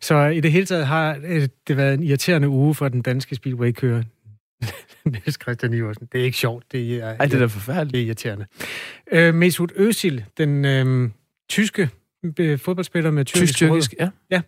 Så 0.01 0.26
i 0.26 0.39
det 0.39 0.51
hele 0.51 0.65
taget 0.65 0.88
har 0.88 1.17
øh, 1.24 1.47
det 1.67 1.78
været 1.78 1.93
en 1.93 2.03
irriterende 2.03 2.49
uge 2.49 2.76
for 2.76 2.89
den 2.89 3.01
danske 3.01 3.36
speedway-kører. 3.36 4.03
Niels 5.09 5.38
Christian 5.41 5.74
Iversen. 5.74 6.07
Det 6.11 6.22
er 6.22 6.26
ikke 6.26 6.38
sjovt. 6.38 6.72
Det 6.72 6.95
er, 6.95 7.15
Ej, 7.20 7.26
det 7.26 7.34
er 7.34 7.39
da 7.39 7.45
forfærdeligt. 7.45 7.93
det 7.93 8.01
er 8.01 8.05
irriterende. 8.05 8.45
Øh, 9.11 9.34
Mesut 9.36 9.72
Özil, 9.72 10.24
den 10.38 10.65
øh, 10.65 11.09
tyske 11.49 11.89
fodboldspiller 12.57 13.11
med 13.11 13.26
tyrkisk 13.26 13.53
Tysk-tyrkisk, 13.53 13.93
ja. 13.99 14.09
Ja, 14.32 14.41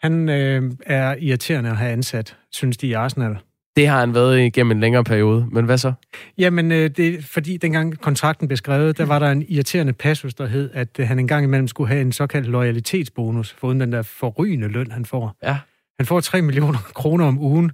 han 0.00 0.28
øh, 0.28 0.72
er 0.86 1.16
irriterende 1.16 1.70
at 1.70 1.76
have 1.76 1.92
ansat, 1.92 2.36
synes 2.50 2.76
de 2.76 2.86
i 2.86 2.92
Arsenal. 2.92 3.36
Det 3.76 3.88
har 3.88 4.00
han 4.00 4.14
været 4.14 4.40
igennem 4.40 4.70
en 4.70 4.80
længere 4.80 5.04
periode. 5.04 5.46
Men 5.52 5.64
hvad 5.64 5.78
så? 5.78 5.92
Jamen, 6.38 6.72
øh, 6.72 6.90
det 6.96 7.24
fordi 7.24 7.56
dengang 7.56 8.00
kontrakten 8.00 8.48
blev 8.48 8.56
skrevet, 8.56 8.98
der 8.98 9.04
var 9.04 9.18
der 9.18 9.30
en 9.30 9.44
irriterende 9.48 9.92
passus, 9.92 10.34
der 10.34 10.46
hed, 10.46 10.70
at 10.72 10.88
øh, 10.98 11.08
han 11.08 11.18
engang 11.18 11.44
imellem 11.44 11.68
skulle 11.68 11.88
have 11.88 12.00
en 12.00 12.12
såkaldt 12.12 12.46
loyalitetsbonus, 12.48 13.52
foruden 13.58 13.80
den 13.80 13.92
der 13.92 14.02
forrygende 14.02 14.68
løn, 14.68 14.90
han 14.90 15.04
får. 15.04 15.36
Ja. 15.42 15.56
Han 15.98 16.06
får 16.06 16.20
3 16.20 16.42
millioner 16.42 16.78
kroner 16.94 17.26
om 17.26 17.38
ugen, 17.38 17.72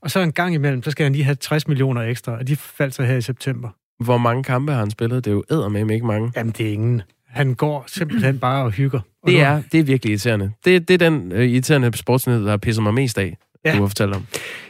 og 0.00 0.10
så 0.10 0.20
en 0.20 0.32
gang 0.32 0.54
imellem, 0.54 0.82
så 0.82 0.90
skal 0.90 1.04
han 1.04 1.12
lige 1.12 1.24
have 1.24 1.34
60 1.34 1.68
millioner 1.68 2.02
ekstra, 2.02 2.32
og 2.38 2.48
de 2.48 2.56
faldt 2.56 2.94
så 2.94 3.02
her 3.02 3.16
i 3.16 3.20
september. 3.22 3.68
Hvor 4.04 4.18
mange 4.18 4.44
kampe 4.44 4.72
har 4.72 4.78
han 4.78 4.90
spillet? 4.90 5.24
Det 5.24 5.30
er 5.30 5.34
jo 5.34 5.44
eddermame 5.50 5.94
ikke 5.94 6.06
mange. 6.06 6.32
Jamen, 6.36 6.52
det 6.58 6.68
er 6.68 6.72
ingen. 6.72 7.02
Han 7.28 7.54
går 7.54 7.84
simpelthen 7.86 8.38
bare 8.38 8.64
og 8.64 8.70
hygger. 8.70 9.00
Og 9.22 9.30
Det 9.30 9.40
er, 9.40 9.62
det 9.72 9.80
er 9.80 9.84
virkelig 9.84 10.10
irriterende. 10.10 10.52
Det, 10.64 10.88
det 10.88 10.94
er 11.02 11.10
den 11.10 11.32
øh, 11.32 11.48
irriterende 11.48 11.96
sportsnyhed, 11.96 12.44
der 12.44 12.50
har 12.50 12.56
pisset 12.56 12.82
mig 12.82 12.94
mest 12.94 13.18
af, 13.18 13.36
Ja. 13.64 13.72
du 13.76 13.80
har 13.80 13.86
fortalt 13.88 14.14
om. 14.14 14.26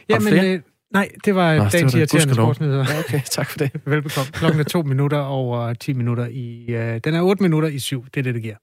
Jamen, 0.09 0.27
flere? 0.27 0.45
øh, 0.53 0.59
nej, 0.93 1.09
det 1.25 1.35
var 1.35 1.57
Nå, 1.57 1.65
dagens 1.71 1.93
irriterende 1.93 2.33
sportsnyheder. 2.33 2.85
Ja, 2.89 2.99
okay, 2.99 3.21
tak 3.25 3.49
for 3.49 3.57
det. 3.57 3.71
Velbekomme. 3.85 4.31
Klokken 4.31 4.59
er 4.59 4.63
to 4.63 4.81
minutter 4.81 5.17
over 5.17 5.73
10 5.73 5.93
minutter 5.93 6.27
i... 6.31 6.65
Øh, 6.69 6.99
den 7.03 7.13
er 7.13 7.21
8 7.21 7.43
minutter 7.43 7.69
i 7.69 7.79
syv. 7.79 8.05
Det 8.05 8.19
er 8.19 8.23
det, 8.23 8.33
det 8.33 8.41
giver. 8.41 8.55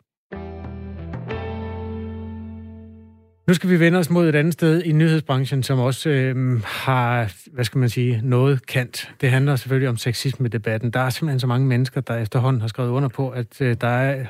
Nu 3.48 3.54
skal 3.54 3.70
vi 3.70 3.80
vende 3.80 3.98
os 3.98 4.10
mod 4.10 4.28
et 4.28 4.34
andet 4.34 4.52
sted 4.52 4.82
i 4.82 4.92
nyhedsbranchen, 4.92 5.62
som 5.62 5.78
også 5.78 6.10
øh, 6.10 6.62
har, 6.64 7.32
hvad 7.52 7.64
skal 7.64 7.78
man 7.78 7.88
sige, 7.88 8.20
noget 8.24 8.66
kant. 8.66 9.10
Det 9.20 9.30
handler 9.30 9.56
selvfølgelig 9.56 9.88
om 9.88 9.96
sexisme-debatten. 9.96 10.90
Der 10.90 11.00
er 11.00 11.10
simpelthen 11.10 11.40
så 11.40 11.46
mange 11.46 11.66
mennesker, 11.66 12.00
der 12.00 12.16
efterhånden 12.16 12.60
har 12.60 12.68
skrevet 12.68 12.90
under 12.90 13.08
på, 13.08 13.30
at 13.30 13.60
øh, 13.60 13.76
der 13.80 13.88
er, 13.88 14.26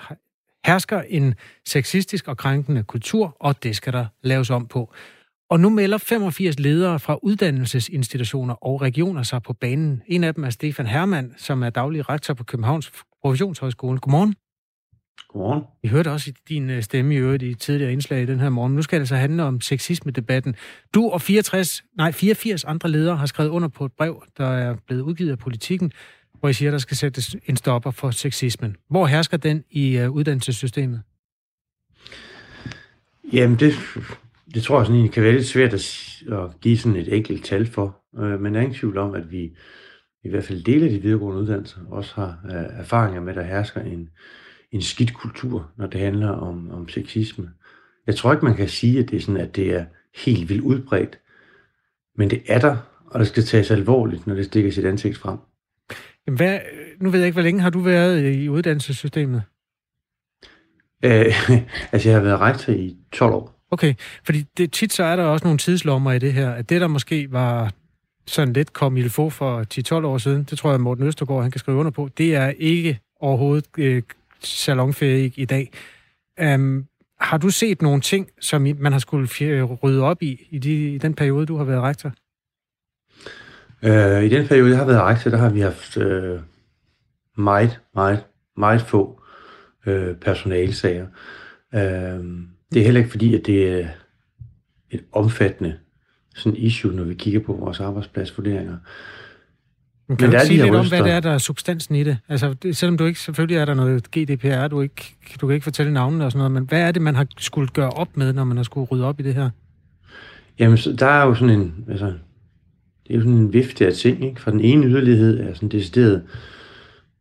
hersker 0.67 1.03
en 1.09 1.35
sexistisk 1.67 2.29
og 2.29 2.37
krænkende 2.37 2.83
kultur, 2.83 3.37
og 3.41 3.63
det 3.63 3.77
skal 3.77 3.93
der 3.93 4.07
laves 4.23 4.51
om 4.51 4.67
på. 4.67 4.93
Og 5.51 5.61
nu 5.61 5.69
melder 5.69 5.99
85 5.99 6.59
ledere 6.59 6.99
fra 6.99 7.19
uddannelsesinstitutioner 7.23 8.55
og 8.55 8.83
regioner 8.83 9.23
sig 9.23 9.43
på 9.43 9.53
banen. 9.53 10.03
En 10.07 10.25
af 10.25 10.35
dem 10.35 10.45
er 10.45 10.51
Stefan 10.51 10.87
Hermann, 10.87 11.35
som 11.37 11.63
er 11.63 11.71
daglig 11.71 12.09
rektor 12.09 12.35
på 12.35 12.45
Københavns 12.45 12.93
Professionshøjskole. 13.23 13.99
Godmorgen. 13.99 14.35
Godmorgen. 15.29 15.65
Vi 15.83 15.89
hørte 15.89 16.11
også 16.11 16.33
din 16.49 16.71
øh, 16.71 16.83
stemme 16.83 17.15
i 17.15 17.17
øvrigt 17.17 17.43
i 17.43 17.55
tidligere 17.55 17.93
indslag 17.93 18.23
i 18.23 18.27
den 18.27 18.41
her 18.41 18.49
morgen. 18.49 18.75
Nu 18.75 18.83
skal 18.83 18.97
det 18.97 19.03
altså 19.03 19.17
handle 19.17 19.43
om 19.43 19.61
sexisme-debatten. 19.61 20.57
Du 20.95 21.11
og 21.11 21.23
64, 21.23 21.85
nej, 21.97 22.13
84 22.13 22.65
andre 22.65 22.89
ledere 22.89 23.17
har 23.17 23.27
skrevet 23.27 23.51
under 23.51 23.69
på 23.69 23.85
et 23.85 23.93
brev, 23.93 24.23
der 24.39 24.47
er 24.47 24.77
blevet 24.87 25.03
udgivet 25.03 25.31
af 25.31 25.39
politikken, 25.39 25.93
hvor 26.41 26.49
I 26.49 26.53
siger, 26.53 26.71
der 26.71 26.79
skal 26.79 26.97
sættes 26.97 27.37
en 27.47 27.57
stopper 27.57 27.91
for 27.91 28.11
sexismen. 28.11 28.77
Hvor 28.91 29.07
hersker 29.07 29.37
den 29.37 29.65
i 29.71 30.03
uh, 30.03 30.11
uddannelsessystemet? 30.11 31.03
Jamen, 33.33 33.59
det, 33.59 33.75
det 34.55 34.63
tror 34.63 34.79
jeg 34.79 34.87
sådan 34.87 34.97
egentlig 34.97 35.13
kan 35.13 35.23
være 35.23 35.33
lidt 35.33 35.47
svært 35.47 35.75
at, 35.75 36.61
give 36.61 36.79
sådan 36.79 36.97
et 36.97 37.15
enkelt 37.15 37.45
tal 37.45 37.67
for. 37.67 38.01
Øh, 38.19 38.41
Men 38.41 38.55
der 38.55 38.61
er 38.61 38.65
ingen 38.65 38.79
tvivl 38.79 38.99
om, 38.99 39.15
at 39.15 39.33
vi 39.33 39.57
i 40.25 40.29
hvert 40.29 40.45
fald 40.45 40.65
dele 40.65 40.85
af 40.85 40.91
de 40.91 41.03
videregående 41.03 41.43
uddannelser 41.43 41.79
også 41.89 42.15
har 42.15 42.39
øh, 42.45 42.81
erfaringer 42.81 43.21
med, 43.21 43.29
at 43.29 43.37
der 43.37 43.43
hersker 43.43 43.81
en, 43.81 44.09
en 44.73 44.83
skidt 44.83 45.15
kultur, 45.15 45.71
når 45.77 45.87
det 45.87 46.01
handler 46.01 46.29
om, 46.29 46.71
om 46.71 46.89
sexisme. 46.89 47.51
Jeg 48.07 48.17
tror 48.17 48.33
ikke, 48.33 48.45
man 48.45 48.57
kan 48.57 48.69
sige, 48.69 48.99
at 48.99 49.11
det 49.11 49.17
er 49.17 49.21
sådan, 49.21 49.41
at 49.41 49.57
det 49.57 49.75
er 49.75 49.85
helt 50.25 50.49
vildt 50.49 50.63
udbredt. 50.63 51.19
Men 52.17 52.31
det 52.31 52.43
er 52.47 52.59
der, 52.59 52.77
og 53.07 53.21
det 53.21 53.29
skal 53.29 53.43
tages 53.43 53.71
alvorligt, 53.71 54.27
når 54.27 54.35
det 54.35 54.45
stikker 54.45 54.71
sit 54.71 54.85
ansigt 54.85 55.17
frem. 55.17 55.39
Jamen, 56.27 56.37
hvad, 56.37 56.59
nu 57.01 57.11
ved 57.11 57.19
jeg 57.19 57.27
ikke, 57.27 57.35
hvor 57.35 57.43
længe 57.43 57.61
har 57.61 57.71
du 57.71 57.81
været 57.81 58.25
øh, 58.25 58.35
i 58.35 58.49
uddannelsessystemet? 58.49 59.43
Øh, 61.05 61.51
altså, 61.93 62.09
jeg 62.09 62.19
har 62.19 62.25
været 62.25 62.41
rektor 62.41 62.73
i 62.73 62.97
12 63.13 63.35
år. 63.35 63.58
Okay, 63.71 63.95
fordi 64.25 64.45
det, 64.57 64.73
tit 64.73 64.93
så 64.93 65.05
er 65.05 65.17
der 65.17 65.25
også 65.25 65.45
nogle 65.45 65.59
tidslommer 65.59 66.13
i 66.13 66.19
det 66.19 66.33
her, 66.33 66.51
at 66.51 66.69
det, 66.69 66.81
der 66.81 66.87
måske 66.87 67.33
var 67.33 67.73
sådan 68.27 68.53
lidt 68.53 68.73
kom 68.73 68.97
i 68.97 69.09
få 69.09 69.31
for 69.31 69.65
10-12 70.01 70.07
år 70.07 70.19
siden, 70.19 70.45
det 70.45 70.59
tror 70.59 70.71
jeg, 70.71 70.81
Morten 70.81 71.05
Østergaard 71.05 71.43
han 71.43 71.51
kan 71.51 71.59
skrive 71.59 71.79
under 71.79 71.91
på, 71.91 72.09
det 72.19 72.35
er 72.35 72.53
ikke 72.59 73.01
overhovedet 73.21 73.67
øh, 73.79 74.03
salonfæhig 74.41 75.33
i 75.37 75.45
dag. 75.45 75.73
Um, 76.55 76.87
har 77.21 77.39
du 77.39 77.51
set 77.51 77.83
nogle 77.83 78.01
ting, 78.01 78.29
som 78.41 78.67
man 78.79 78.93
har 78.93 78.99
skulle 78.99 79.29
øh, 79.41 79.65
rydde 79.65 80.03
op 80.03 80.23
i, 80.23 80.47
i, 80.51 80.59
de, 80.59 80.95
i 80.95 80.99
den 80.99 81.15
periode, 81.15 81.47
du 81.47 81.57
har 81.57 81.65
været 81.65 81.83
rektor? 81.83 82.13
Øh, 83.83 84.25
I 84.25 84.29
den 84.29 84.49
periode, 84.49 84.71
jeg 84.71 84.79
har 84.79 84.87
været 84.87 85.03
rektor, 85.03 85.31
der 85.31 85.39
har 85.39 85.51
vi 85.51 85.61
haft 85.61 85.97
øh, 85.97 86.41
meget, 87.37 87.81
meget, 87.95 88.25
meget 88.57 88.81
få 88.81 89.23
øh, 89.87 90.17
personalsager. 90.17 91.07
Øh, 91.75 92.25
det 92.73 92.81
er 92.81 92.85
heller 92.85 93.01
ikke 93.01 93.11
fordi, 93.11 93.35
at 93.35 93.47
det 93.47 93.69
er 93.69 93.89
et 94.91 95.05
omfattende 95.13 95.75
sådan 96.35 96.57
issue, 96.57 96.93
når 96.93 97.05
vi 97.05 97.15
kigger 97.15 97.41
på 97.41 97.53
vores 97.53 97.81
arbejdspladsvurderinger. 97.81 98.77
Men 100.09 100.17
kan 100.17 100.25
Men 100.27 100.31
du 100.31 100.37
der 100.37 100.43
er 100.43 100.47
sige 100.47 100.63
lidt 100.63 100.75
om, 100.75 100.89
hvad 100.89 101.03
det 101.03 101.13
er, 101.13 101.21
der 101.21 101.31
er 101.31 101.39
substansen 101.39 101.95
i 101.95 102.05
det? 102.05 102.19
Altså, 102.29 102.55
det, 102.55 102.77
selvom 102.77 102.99
du 102.99 103.05
ikke, 103.05 103.21
selvfølgelig 103.21 103.57
er 103.57 103.65
der 103.65 103.75
noget 103.75 104.11
GDPR, 104.11 104.69
du, 104.69 104.81
ikke, 104.81 105.17
du 105.41 105.47
kan 105.47 105.55
ikke 105.55 105.65
fortælle 105.65 105.93
navnene 105.93 106.25
og 106.25 106.33
sådan 106.33 106.39
noget, 106.39 106.53
men 106.53 106.65
hvad 106.65 106.81
er 106.81 106.93
det, 106.93 107.03
man 107.03 107.15
har 107.15 107.27
skulle 107.39 107.69
gøre 107.69 107.91
op 107.91 108.17
med, 108.17 108.33
når 108.33 108.45
man 108.45 108.57
har 108.57 108.65
skulle 108.65 108.89
rydde 108.91 109.05
op 109.05 109.21
i 109.21 109.23
det 109.23 109.35
her? 109.35 109.51
Jamen, 110.59 110.79
så 110.79 110.93
der 110.93 111.07
er 111.07 111.27
jo 111.27 111.35
sådan 111.35 111.61
en, 111.61 111.85
altså, 111.89 112.07
det 112.07 113.11
er 113.11 113.15
jo 113.15 113.21
sådan 113.21 113.33
en 113.33 113.53
vifte 113.53 113.87
af 113.87 113.93
ting, 113.93 114.25
ikke? 114.25 114.41
Fra 114.41 114.51
den 114.51 114.61
ene 114.61 114.87
yderlighed 114.87 115.41
er 115.41 115.55
sådan 115.55 115.69
decideret 115.69 116.23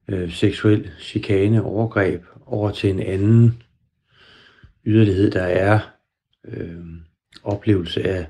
øh, 0.08 0.32
seksuel 0.32 0.90
chikane, 1.00 1.64
overgreb, 1.64 2.24
over 2.46 2.72
til 2.72 2.90
en 2.90 3.00
anden 3.00 3.62
yderlighed, 4.88 5.32
der 5.32 5.44
er 5.44 5.80
øh, 6.48 6.84
oplevelse 7.44 8.04
af 8.04 8.28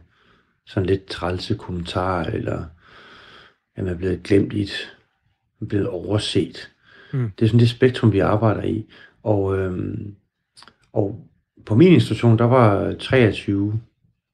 sådan 0.65 0.87
lidt 0.87 1.05
trælse 1.05 1.55
kommentarer, 1.55 2.25
eller 2.25 2.65
at 3.75 3.83
man 3.83 3.93
er 3.93 3.97
blevet 3.97 4.23
glemt 4.23 4.53
i 4.53 4.61
et, 4.61 4.97
blevet 5.69 5.87
overset. 5.87 6.71
Mm. 7.13 7.31
Det 7.39 7.45
er 7.45 7.47
sådan 7.47 7.59
det 7.59 7.69
spektrum, 7.69 8.11
vi 8.11 8.19
arbejder 8.19 8.63
i. 8.63 8.85
Og, 9.23 9.57
øhm, 9.57 10.15
og 10.93 11.29
på 11.65 11.75
min 11.75 11.93
institution, 11.93 12.37
der 12.37 12.45
var 12.45 12.93
23 12.93 13.81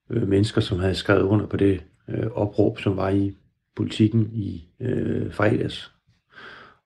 øh, 0.10 0.28
mennesker, 0.28 0.62
som 0.62 0.80
havde 0.80 0.96
skrevet 0.96 1.22
under 1.22 1.46
på 1.46 1.58
det 1.58 1.84
øh, 2.08 2.28
opråb, 2.32 2.80
som 2.80 2.98
var 2.98 3.10
i 3.10 3.36
politikken 3.76 4.30
i 4.34 4.68
øh, 4.80 5.34
fredags. 5.34 5.92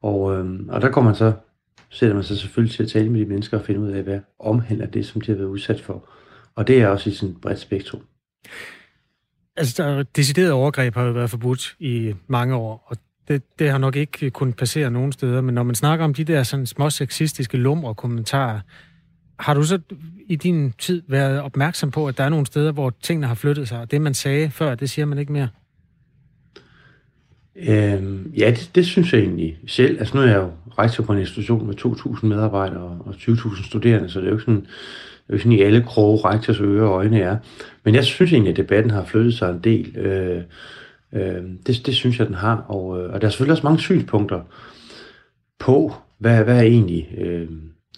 Og, 0.01 0.35
øh, 0.35 0.59
og 0.69 0.81
der 0.81 0.89
går 0.89 1.01
man 1.01 1.15
så, 1.15 1.33
sætter 1.89 2.15
man 2.15 2.23
sig 2.23 2.37
selvfølgelig 2.37 2.75
til 2.75 2.83
at 2.83 2.89
tale 2.89 3.09
med 3.09 3.19
de 3.19 3.25
mennesker 3.25 3.59
og 3.59 3.65
finde 3.65 3.79
ud 3.79 3.91
af, 3.91 4.03
hvad 4.03 4.19
omhandler 4.39 4.85
det, 4.85 5.05
som 5.05 5.21
de 5.21 5.31
har 5.31 5.37
været 5.37 5.47
udsat 5.47 5.81
for. 5.81 6.09
Og 6.55 6.67
det 6.67 6.81
er 6.81 6.87
også 6.87 7.09
i 7.09 7.13
sådan 7.13 7.35
et 7.35 7.41
bredt 7.41 7.59
spektrum. 7.59 8.01
Altså, 9.55 9.83
der, 9.83 10.03
decideret 10.03 10.51
overgreb 10.51 10.93
har 10.93 11.03
jo 11.03 11.11
været 11.11 11.29
forbudt 11.29 11.75
i 11.79 12.13
mange 12.27 12.55
år, 12.55 12.85
og 12.87 12.97
det, 13.27 13.59
det 13.59 13.69
har 13.69 13.77
nok 13.77 13.95
ikke 13.95 14.29
kunnet 14.29 14.55
passere 14.55 14.91
nogen 14.91 15.11
steder, 15.11 15.41
men 15.41 15.55
når 15.55 15.63
man 15.63 15.75
snakker 15.75 16.05
om 16.05 16.13
de 16.13 16.23
der 16.23 16.43
sådan 16.43 16.65
små 16.65 16.89
sexistiske 16.89 17.57
lumre 17.57 17.95
kommentarer, 17.95 18.59
har 19.39 19.53
du 19.53 19.63
så 19.63 19.79
i 20.27 20.35
din 20.35 20.71
tid 20.71 21.03
været 21.07 21.41
opmærksom 21.41 21.91
på, 21.91 22.07
at 22.07 22.17
der 22.17 22.23
er 22.23 22.29
nogle 22.29 22.45
steder, 22.45 22.71
hvor 22.71 22.93
tingene 23.01 23.27
har 23.27 23.35
flyttet 23.35 23.67
sig, 23.67 23.79
og 23.79 23.91
det 23.91 24.01
man 24.01 24.13
sagde 24.13 24.49
før, 24.49 24.75
det 24.75 24.89
siger 24.89 25.05
man 25.05 25.17
ikke 25.17 25.31
mere? 25.31 25.47
Øhm, 27.57 28.33
ja, 28.37 28.49
det, 28.49 28.71
det 28.75 28.85
synes 28.85 29.13
jeg 29.13 29.21
egentlig 29.21 29.59
selv. 29.67 29.99
Altså 29.99 30.17
nu 30.17 30.23
er 30.23 30.27
jeg 30.27 30.37
jo 30.37 30.51
rektor 30.79 31.03
på 31.03 31.13
en 31.13 31.19
institution 31.19 31.67
med 31.67 31.75
2.000 31.85 32.25
medarbejdere 32.25 32.99
og 33.05 33.15
20.000 33.17 33.67
studerende, 33.67 34.09
så 34.09 34.19
det 34.19 34.25
er 34.25 34.29
jo 34.29 34.35
ikke 34.35 34.45
sådan, 34.45 34.61
det 34.61 35.29
er 35.29 35.33
jo 35.33 35.37
sådan 35.37 35.51
i 35.51 35.61
alle 35.61 35.83
kroge 35.83 36.19
rektors 36.25 36.59
øre 36.59 36.89
og 36.89 36.93
øjne 36.93 37.19
er. 37.19 37.37
Men 37.83 37.95
jeg 37.95 38.03
synes 38.03 38.33
egentlig, 38.33 38.51
at 38.51 38.57
debatten 38.57 38.91
har 38.91 39.05
flyttet 39.05 39.33
sig 39.33 39.49
en 39.49 39.59
del. 39.63 39.97
Øh, 39.97 40.41
øh, 41.13 41.43
det, 41.67 41.85
det 41.85 41.95
synes 41.95 42.19
jeg, 42.19 42.27
den 42.27 42.35
har. 42.35 42.55
Og, 42.67 42.99
øh, 42.99 43.13
og 43.13 43.21
der 43.21 43.27
er 43.27 43.31
selvfølgelig 43.31 43.51
også 43.51 43.67
mange 43.67 43.79
synspunkter 43.79 44.41
på, 45.59 45.93
hvad, 46.19 46.43
hvad 46.43 46.57
er 46.57 46.61
egentlig... 46.61 47.09
Øh, 47.17 47.47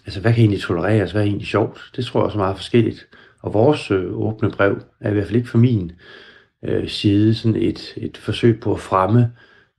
altså, 0.06 0.22
hvad 0.22 0.34
kan 0.34 0.42
egentlig 0.42 0.62
tolereres? 0.62 1.12
Hvad 1.12 1.22
er 1.22 1.26
egentlig 1.26 1.48
sjovt? 1.48 1.92
Det 1.96 2.06
tror 2.06 2.20
jeg 2.20 2.26
også 2.26 2.38
er 2.38 2.44
meget 2.44 2.58
forskelligt. 2.58 3.08
Og 3.42 3.54
vores 3.54 3.92
øh, 3.92 4.14
åbne 4.14 4.52
brev 4.52 4.82
er 5.00 5.10
i 5.10 5.14
hvert 5.14 5.26
fald 5.26 5.36
ikke 5.36 5.50
for 5.50 5.58
min 5.58 5.92
øh, 6.66 6.88
side 6.88 7.36
sådan 7.36 7.62
et, 7.62 7.94
et 7.98 8.18
forsøg 8.18 8.60
på 8.60 8.74
at 8.74 8.80
fremme 8.80 9.32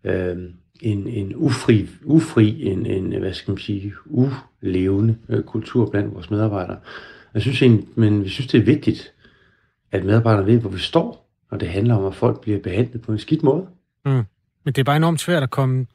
øh, 0.05 0.37
en, 0.81 1.07
en 1.07 1.37
ufri, 1.37 1.89
ufri 2.05 2.63
en, 2.63 2.87
en, 2.87 3.21
hvad 3.21 3.33
skal 3.33 3.53
man 3.53 3.59
sige, 3.59 3.93
ulevende 4.07 5.17
øh, 5.29 5.43
kultur 5.43 5.91
blandt 5.91 6.15
vores 6.15 6.31
medarbejdere. 6.31 6.79
Jeg 7.35 7.43
synes 7.43 7.63
egentlig, 7.63 7.89
men 7.95 8.25
vi 8.25 8.29
synes, 8.29 8.47
det 8.47 8.61
er 8.61 8.65
vigtigt, 8.65 9.13
at 9.93 10.05
medarbejderne 10.05 10.47
ved, 10.47 10.59
hvor 10.59 10.71
vi 10.71 10.79
står, 10.79 11.31
når 11.51 11.59
det 11.59 11.69
handler 11.69 11.95
om, 11.95 12.05
at 12.05 12.15
folk 12.15 12.41
bliver 12.41 12.59
behandlet 12.59 13.03
på 13.03 13.13
en 13.13 13.19
skidt 13.19 13.43
måde. 13.43 13.67
Mm. 14.05 14.23
Men 14.65 14.75
det 14.75 14.79
er 14.79 14.85
bare 14.85 14.97
enormt 14.97 15.21
svært 15.21 15.43
at 15.43 15.51
komme 15.51 15.87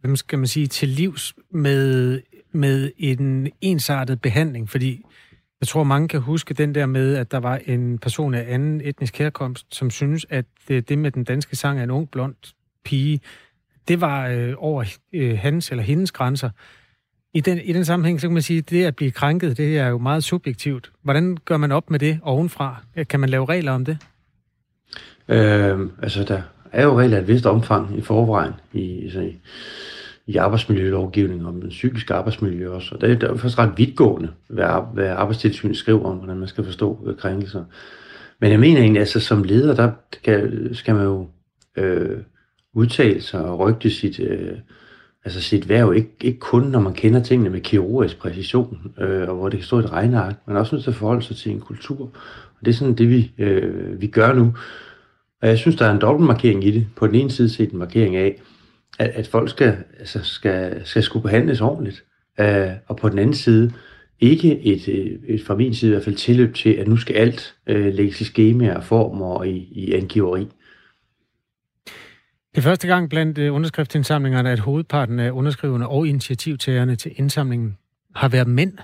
hvem 0.00 0.16
skal 0.16 0.38
man 0.38 0.48
sige, 0.48 0.66
til 0.66 0.88
livs 0.88 1.34
med, 1.50 2.20
med 2.52 2.90
en 2.98 3.48
ensartet 3.60 4.20
behandling, 4.20 4.70
fordi 4.70 5.04
jeg 5.60 5.68
tror, 5.68 5.84
mange 5.84 6.08
kan 6.08 6.20
huske 6.20 6.54
den 6.54 6.74
der 6.74 6.86
med, 6.86 7.16
at 7.16 7.30
der 7.30 7.38
var 7.38 7.56
en 7.56 7.98
person 7.98 8.34
af 8.34 8.54
anden 8.54 8.80
etnisk 8.80 9.18
herkomst, 9.18 9.74
som 9.74 9.90
synes, 9.90 10.26
at 10.30 10.44
det, 10.68 10.88
det 10.88 10.98
med 10.98 11.10
den 11.10 11.24
danske 11.24 11.56
sang 11.56 11.78
af 11.78 11.82
en 11.82 11.90
ung, 11.90 12.10
blond 12.10 12.34
pige, 12.84 13.20
det 13.88 14.00
var 14.00 14.28
øh, 14.28 14.54
over 14.56 14.84
øh, 15.12 15.38
hans 15.38 15.70
eller 15.70 15.84
hendes 15.84 16.12
grænser. 16.12 16.50
I 17.34 17.40
den, 17.40 17.58
I 17.58 17.72
den 17.72 17.84
sammenhæng, 17.84 18.20
så 18.20 18.26
kan 18.26 18.32
man 18.32 18.42
sige, 18.42 18.58
at 18.58 18.70
det 18.70 18.84
at 18.84 18.96
blive 18.96 19.10
krænket, 19.10 19.56
det 19.56 19.78
er 19.78 19.88
jo 19.88 19.98
meget 19.98 20.24
subjektivt. 20.24 20.92
Hvordan 21.02 21.36
gør 21.44 21.56
man 21.56 21.72
op 21.72 21.90
med 21.90 21.98
det 21.98 22.20
ovenfra? 22.22 22.82
Kan 23.08 23.20
man 23.20 23.28
lave 23.28 23.44
regler 23.44 23.72
om 23.72 23.84
det? 23.84 23.98
Øh, 25.28 25.80
altså, 26.02 26.24
der 26.24 26.42
er 26.72 26.84
jo 26.84 27.00
regler 27.00 27.16
af 27.16 27.20
et 27.20 27.28
vist 27.28 27.46
omfang 27.46 27.98
i 27.98 28.00
forvejen 28.00 28.52
i, 28.72 29.02
altså, 29.02 29.20
i, 29.20 29.38
i 30.26 30.36
arbejdsmiljølovgivningen 30.36 31.46
om 31.46 31.60
den 31.60 31.70
psykiske 31.70 32.14
arbejdsmiljø 32.14 32.70
også. 32.70 32.94
Og 32.94 33.00
det 33.00 33.22
er, 33.22 33.36
faktisk 33.36 33.58
ret 33.58 33.72
vidtgående, 33.76 34.30
hvad, 34.48 34.94
hvad 34.94 35.08
arbejdstilsynet 35.08 35.76
skriver 35.76 36.04
om, 36.04 36.16
hvordan 36.16 36.36
man 36.36 36.48
skal 36.48 36.64
forstå 36.64 37.04
øh, 37.06 37.16
krænkelser. 37.16 37.64
Men 38.40 38.50
jeg 38.50 38.60
mener 38.60 38.80
egentlig, 38.80 39.00
altså 39.00 39.20
som 39.20 39.42
leder, 39.42 39.74
der 39.74 39.90
skal, 40.12 40.70
skal 40.72 40.94
man 40.94 41.04
jo 41.04 41.28
øh, 41.76 42.18
udtalelser 42.74 43.38
og 43.38 43.58
rygte 43.58 43.90
sit, 43.90 44.20
øh, 44.20 44.52
altså 45.24 45.40
sit 45.40 45.68
værv, 45.68 45.94
ikke, 45.94 46.10
ikke 46.20 46.38
kun 46.38 46.62
når 46.62 46.80
man 46.80 46.94
kender 46.94 47.22
tingene 47.22 47.50
med 47.50 47.60
kirurgisk 47.60 48.18
præcision, 48.18 48.92
øh, 48.98 49.28
og 49.28 49.34
hvor 49.36 49.48
det 49.48 49.58
kan 49.58 49.66
stå 49.66 49.78
et 49.78 49.92
regneark, 49.92 50.34
men 50.46 50.56
også 50.56 50.74
nødt 50.74 50.84
til 50.84 50.90
at 50.90 50.96
forholde 50.96 51.22
sig 51.22 51.36
til 51.36 51.52
en 51.52 51.60
kultur. 51.60 52.00
Og 52.60 52.64
det 52.64 52.68
er 52.68 52.74
sådan 52.74 52.94
det, 52.94 53.08
vi, 53.08 53.32
øh, 53.38 54.00
vi 54.00 54.06
gør 54.06 54.32
nu. 54.32 54.54
Og 55.42 55.48
jeg 55.48 55.58
synes, 55.58 55.76
der 55.76 55.86
er 55.86 55.92
en 55.92 56.00
dobbeltmarkering 56.00 56.64
i 56.64 56.70
det. 56.70 56.86
På 56.96 57.06
den 57.06 57.14
ene 57.14 57.30
side 57.30 57.48
set 57.48 57.72
en 57.72 57.78
markering 57.78 58.16
af, 58.16 58.42
at, 58.98 59.08
at 59.08 59.26
folk 59.26 59.50
skal, 59.50 59.76
altså 59.98 60.18
skal, 60.22 60.80
skal 60.84 61.02
skulle 61.02 61.22
behandles 61.22 61.60
ordentligt. 61.60 62.04
øh, 62.40 62.70
og 62.88 62.96
på 62.96 63.08
den 63.08 63.18
anden 63.18 63.34
side, 63.34 63.72
ikke 64.20 64.60
et, 64.60 64.88
øh, 64.88 65.18
et 65.28 65.42
fra 65.42 65.56
min 65.56 65.74
side 65.74 65.90
i 65.90 65.94
hvert 65.94 66.04
fald 66.04 66.16
tilløb 66.16 66.54
til, 66.54 66.70
at 66.70 66.88
nu 66.88 66.96
skal 66.96 67.16
alt 67.16 67.54
øh, 67.66 67.94
lægges 67.94 68.20
i 68.20 68.24
skemaer 68.24 68.76
og 68.76 68.84
former 68.84 69.26
og 69.26 69.48
i, 69.48 69.68
i 69.72 69.92
angiveri. 69.92 70.46
Det 72.54 72.58
er 72.58 72.62
første 72.62 72.86
gang 72.86 73.10
blandt 73.10 73.38
uh, 73.38 73.54
underskriftsindsamlingerne, 73.54 74.50
at 74.50 74.58
hovedparten 74.58 75.18
af 75.18 75.30
underskriverne 75.30 75.88
og 75.88 76.06
initiativtagerne 76.06 76.96
til 76.96 77.12
indsamlingen 77.16 77.76
har 78.14 78.28
været 78.28 78.48
mænd. 78.48 78.78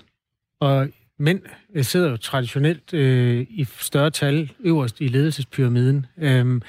Og 0.60 0.88
mænd 1.18 1.40
sidder 1.82 2.10
jo 2.10 2.16
traditionelt 2.16 2.94
øh, 2.94 3.46
i 3.50 3.64
større 3.64 4.10
tal 4.10 4.52
øverst 4.60 5.00
i 5.00 5.08
ledelsespyramiden. 5.08 6.06
Øhm, 6.18 6.62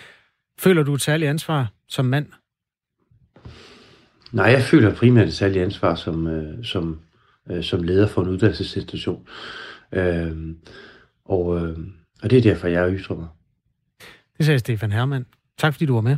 føler 0.59 0.83
du 0.83 0.93
et 0.93 1.01
særligt 1.01 1.29
ansvar 1.29 1.71
som 1.87 2.05
mand? 2.05 2.27
Nej, 4.31 4.45
jeg 4.45 4.61
føler 4.61 4.95
primært 4.95 5.27
et 5.27 5.33
særligt 5.33 5.63
ansvar 5.63 5.95
som, 5.95 6.27
øh, 6.27 6.65
som, 6.65 6.99
øh, 7.51 7.63
som 7.63 7.83
leder 7.83 8.07
for 8.07 8.21
en 8.21 8.29
uddannelsesinstitution. 8.29 9.27
Øh, 9.91 10.55
og, 11.25 11.57
øh, 11.57 11.77
og 12.23 12.29
det 12.29 12.37
er 12.37 12.41
derfor, 12.41 12.67
jeg 12.67 12.93
ytrer 12.93 13.15
mig. 13.15 13.27
Det 14.37 14.45
sagde 14.45 14.59
Stefan 14.59 14.91
Hermann. 14.91 15.25
Tak 15.57 15.73
fordi 15.73 15.85
du 15.85 15.93
var 15.93 16.01
med. 16.01 16.17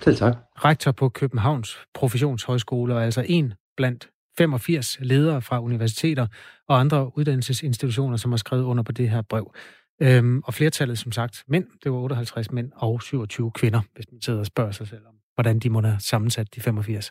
Selv 0.00 0.16
tak. 0.16 0.36
Rektor 0.56 0.92
på 0.92 1.08
Københavns 1.08 1.78
Professionshøjskole, 1.94 2.94
og 2.94 3.04
altså 3.04 3.24
en 3.28 3.54
blandt 3.76 4.08
85 4.38 4.98
ledere 5.00 5.42
fra 5.42 5.62
universiteter 5.62 6.26
og 6.68 6.80
andre 6.80 7.18
uddannelsesinstitutioner, 7.18 8.16
som 8.16 8.32
har 8.32 8.36
skrevet 8.36 8.62
under 8.62 8.82
på 8.82 8.92
det 8.92 9.10
her 9.10 9.22
brev. 9.22 9.54
Øhm, 10.02 10.40
og 10.44 10.54
flertallet, 10.54 10.98
som 10.98 11.12
sagt, 11.12 11.44
mænd, 11.48 11.64
det 11.84 11.92
var 11.92 11.98
58 11.98 12.52
mænd 12.52 12.70
og 12.76 13.02
27 13.02 13.50
kvinder, 13.50 13.80
hvis 13.94 14.06
man 14.12 14.22
sidder 14.22 14.40
og 14.40 14.46
spørger 14.46 14.72
sig 14.72 14.88
selv 14.88 15.06
om, 15.06 15.14
hvordan 15.34 15.58
de 15.58 15.70
må 15.70 15.80
have 15.80 16.00
sammensat 16.00 16.54
de 16.54 16.60
85. 16.60 17.10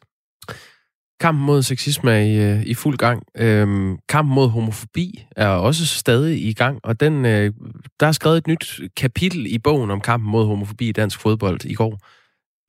Kampen 1.19 1.45
mod 1.45 1.63
sexisme 1.63 2.11
er 2.11 2.19
i, 2.19 2.51
øh, 2.51 2.63
i 2.65 2.73
fuld 2.73 2.97
gang. 2.97 3.23
Øhm, 3.37 3.97
kampen 4.09 4.35
mod 4.35 4.49
homofobi 4.49 5.25
er 5.35 5.47
også 5.47 5.85
stadig 5.85 6.47
i 6.47 6.53
gang, 6.53 6.79
og 6.83 6.99
den, 6.99 7.25
øh, 7.25 7.53
der 7.99 8.07
er 8.07 8.11
skrevet 8.11 8.37
et 8.37 8.47
nyt 8.47 8.79
kapitel 8.97 9.45
i 9.53 9.57
bogen 9.57 9.91
om 9.91 10.01
kampen 10.01 10.31
mod 10.31 10.45
homofobi 10.45 10.89
i 10.89 10.91
dansk 10.91 11.19
fodbold 11.19 11.65
i 11.65 11.73
går. 11.73 11.99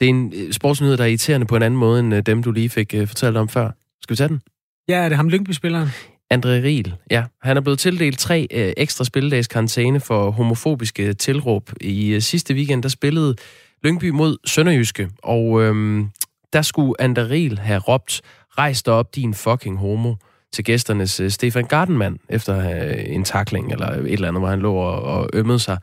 Det 0.00 0.06
er 0.06 0.10
en 0.10 0.32
øh, 0.36 0.52
sportsnyhed, 0.52 0.96
der 0.96 1.04
er 1.04 1.08
irriterende 1.08 1.46
på 1.46 1.56
en 1.56 1.62
anden 1.62 1.80
måde, 1.80 2.00
end 2.00 2.14
øh, 2.14 2.22
dem, 2.22 2.42
du 2.42 2.52
lige 2.52 2.68
fik 2.68 2.94
øh, 2.94 3.08
fortalt 3.08 3.36
om 3.36 3.48
før. 3.48 3.70
Skal 4.02 4.14
vi 4.14 4.16
tage 4.16 4.28
den? 4.28 4.40
Ja, 4.88 4.96
er 4.96 5.08
det 5.08 5.16
ham 5.16 5.28
Lyngby-spilleren? 5.28 5.88
André 6.34 6.48
Riel, 6.48 6.94
ja. 7.10 7.24
Han 7.42 7.56
er 7.56 7.60
blevet 7.60 7.78
tildelt 7.78 8.18
tre 8.18 8.46
øh, 8.50 8.72
ekstra 8.76 9.04
spilledags 9.04 9.46
karantæne 9.46 10.00
for 10.00 10.30
homofobiske 10.30 11.14
tilråb. 11.14 11.70
I 11.80 12.08
øh, 12.08 12.22
sidste 12.22 12.54
weekend, 12.54 12.82
der 12.82 12.88
spillede 12.88 13.36
Lyngby 13.84 14.10
mod 14.10 14.36
Sønderjyske, 14.46 15.08
og 15.22 15.62
øh, 15.62 16.04
der 16.52 16.62
skulle 16.62 16.94
André 17.02 17.30
Riel 17.30 17.58
have 17.58 17.78
råbt, 17.78 18.20
rejs 18.58 18.82
dig 18.82 18.94
op, 18.94 19.14
din 19.14 19.34
fucking 19.34 19.78
homo, 19.78 20.14
til 20.52 20.64
gæsternes 20.64 21.20
øh, 21.20 21.30
Stefan 21.30 21.64
Gardenman, 21.64 22.18
efter 22.28 22.70
øh, 22.70 23.04
en 23.06 23.24
takling 23.24 23.72
eller 23.72 23.90
et 23.90 24.12
eller 24.12 24.28
andet, 24.28 24.40
hvor 24.40 24.48
han 24.48 24.60
lå 24.60 24.74
og, 24.74 25.02
og 25.02 25.30
ømmede 25.32 25.58
sig. 25.58 25.78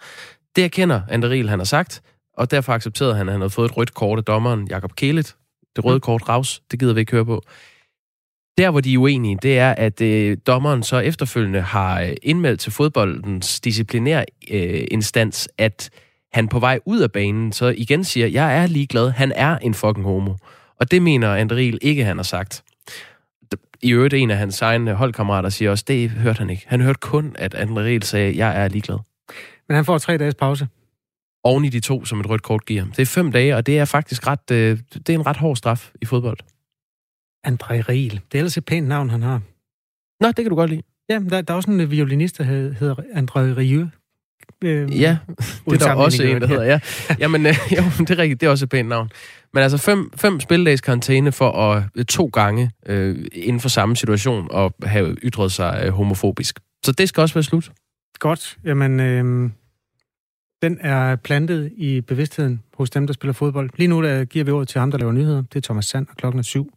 Det 0.56 0.64
erkender 0.64 1.02
André 1.02 1.28
Riel, 1.28 1.50
han 1.50 1.60
har 1.60 1.66
sagt, 1.66 2.02
og 2.38 2.52
derfor 2.52 2.74
accepterede 2.74 3.16
han, 3.16 3.28
at 3.28 3.32
han 3.32 3.42
havde 3.42 3.50
fået 3.50 3.70
et 3.70 3.78
rødt 3.78 3.94
kort 3.94 4.20
af 4.20 4.26
dommeren 4.26 4.68
Jakob 4.68 4.96
Kelet. 4.96 5.36
Det 5.76 5.86
røde 5.86 6.00
kort 6.00 6.30
raus, 6.30 6.62
det 6.72 6.80
gider 6.80 6.94
vi 6.94 7.00
ikke 7.00 7.12
høre 7.12 7.26
på. 7.26 7.42
Der, 8.58 8.72
hvor 8.72 8.82
de 8.82 8.94
er 8.94 8.98
uenige, 8.98 9.38
det 9.42 9.60
er, 9.60 9.72
at 9.72 10.02
øh, 10.02 10.38
dommeren 10.48 10.84
så 10.84 11.00
efterfølgende 11.00 11.62
har 11.62 12.02
øh, 12.02 12.14
indmeldt 12.24 12.60
til 12.60 12.72
fodboldens 12.72 13.60
disciplinær 13.60 14.24
øh, 14.52 14.84
instans, 14.92 15.50
at 15.58 15.90
han 16.34 16.48
på 16.48 16.60
vej 16.60 16.80
ud 16.86 17.00
af 17.00 17.12
banen 17.12 17.52
så 17.52 17.66
igen 17.78 18.04
siger, 18.04 18.28
jeg 18.28 18.58
er 18.58 18.68
ligeglad, 18.68 19.10
han 19.10 19.32
er 19.36 19.58
en 19.58 19.74
fucking 19.74 20.06
homo. 20.06 20.34
Og 20.80 20.92
det 20.92 21.02
mener 21.02 21.36
Andriel 21.36 21.80
ikke, 21.82 22.06
han 22.06 22.18
har 22.18 22.24
sagt. 22.24 22.64
I 23.82 23.92
øvrigt 23.92 24.14
en 24.14 24.32
af 24.32 24.38
hans 24.38 24.62
egne 24.62 24.94
holdkammerater 24.94 25.50
siger 25.50 25.72
også, 25.72 25.86
det 25.88 26.10
hørte 26.10 26.38
han 26.40 26.50
ikke. 26.50 26.64
Han 26.68 26.82
hørte 26.82 27.00
kun, 27.00 27.36
at 27.40 27.54
Andriel 27.54 28.04
sagde, 28.04 28.38
jeg 28.38 28.64
er 28.64 28.68
ligeglad. 28.68 28.98
Men 29.68 29.76
han 29.76 29.86
får 29.86 29.98
tre 29.98 30.18
dages 30.18 30.36
pause. 30.36 30.68
Oven 31.44 31.66
i 31.66 31.70
de 31.70 31.80
to, 31.80 32.06
som 32.06 32.20
et 32.20 32.30
rødt 32.30 32.44
kort 32.44 32.66
giver. 32.66 32.86
Det 32.86 33.00
er 33.00 33.06
fem 33.06 33.32
dage, 33.32 33.56
og 33.56 33.66
det 33.66 33.80
er 33.80 33.86
faktisk 33.86 34.28
ret, 34.28 34.52
øh, 34.52 34.80
det 34.94 35.10
er 35.10 35.14
en 35.14 35.26
ret 35.26 35.38
hård 35.38 35.56
straf 35.56 35.92
i 36.02 36.06
fodbold. 36.06 36.38
André 37.48 37.74
Riel. 37.90 38.12
Det 38.12 38.38
er 38.38 38.40
ellers 38.40 38.58
et 38.58 38.66
pænt 38.66 38.88
navn, 38.88 39.10
han 39.10 39.22
har. 39.22 39.42
Nå, 40.22 40.28
det 40.28 40.36
kan 40.36 40.50
du 40.50 40.56
godt 40.56 40.70
lide. 40.70 40.82
Ja, 41.10 41.20
der, 41.30 41.42
der 41.42 41.54
er 41.54 41.58
også 41.58 41.72
en 41.72 41.92
violinist, 41.92 42.38
der 42.38 42.44
hedder 42.44 42.96
André 42.96 43.58
Rieu. 43.58 43.88
Øh, 44.64 45.02
Ja, 45.02 45.18
det 45.66 45.74
er 45.74 45.78
der 45.78 45.94
også 45.94 46.24
en, 46.24 46.42
der 46.42 46.48
hedder, 46.48 46.64
ja. 46.64 46.80
ja. 47.10 47.16
Jamen, 47.20 47.46
øh, 47.46 47.54
jo, 47.78 47.84
det 48.00 48.10
er 48.10 48.18
rigtigt, 48.18 48.42
det 48.42 48.48
er 48.48 48.52
også 48.52 48.66
et 48.66 48.70
pænt 48.70 48.90
navn. 48.90 49.10
Men 49.54 49.64
altså 49.64 49.78
fem, 49.78 50.12
fem 50.16 50.40
spilledags 50.40 50.82
karantæne 50.82 51.32
for 51.32 51.52
at 51.52 51.84
øh, 51.96 52.06
to 52.06 52.26
gange 52.34 52.72
øh, 52.86 53.26
inden 53.32 53.60
for 53.60 53.70
samme 53.70 53.96
situation 53.96 54.48
og 54.52 54.74
have 54.84 55.16
ytret 55.24 55.52
sig 55.52 55.82
øh, 55.86 55.92
homofobisk. 55.92 56.60
Så 56.86 56.92
det 56.92 57.10
skal 57.10 57.22
også 57.22 57.36
være 57.36 57.44
slut. 57.44 57.72
Godt. 58.20 58.58
Jamen, 58.66 59.00
øh, 59.00 59.50
den 60.64 60.78
er 60.82 61.16
plantet 61.16 61.72
i 61.78 62.02
bevidstheden 62.02 62.64
hos 62.74 62.90
dem, 62.90 63.08
der 63.08 63.14
spiller 63.14 63.34
fodbold. 63.34 63.70
Lige 63.78 63.88
nu 63.88 64.04
der 64.04 64.26
giver 64.26 64.46
vi 64.46 64.52
ordet 64.52 64.68
til 64.68 64.80
ham, 64.80 64.92
der 64.92 64.98
laver 64.98 65.12
nyheder. 65.12 65.42
Det 65.42 65.56
er 65.56 65.62
Thomas 65.62 65.86
Sand, 65.86 66.08
og 66.10 66.16
klokken 66.18 66.40
er 66.40 66.44
syv. 66.44 66.74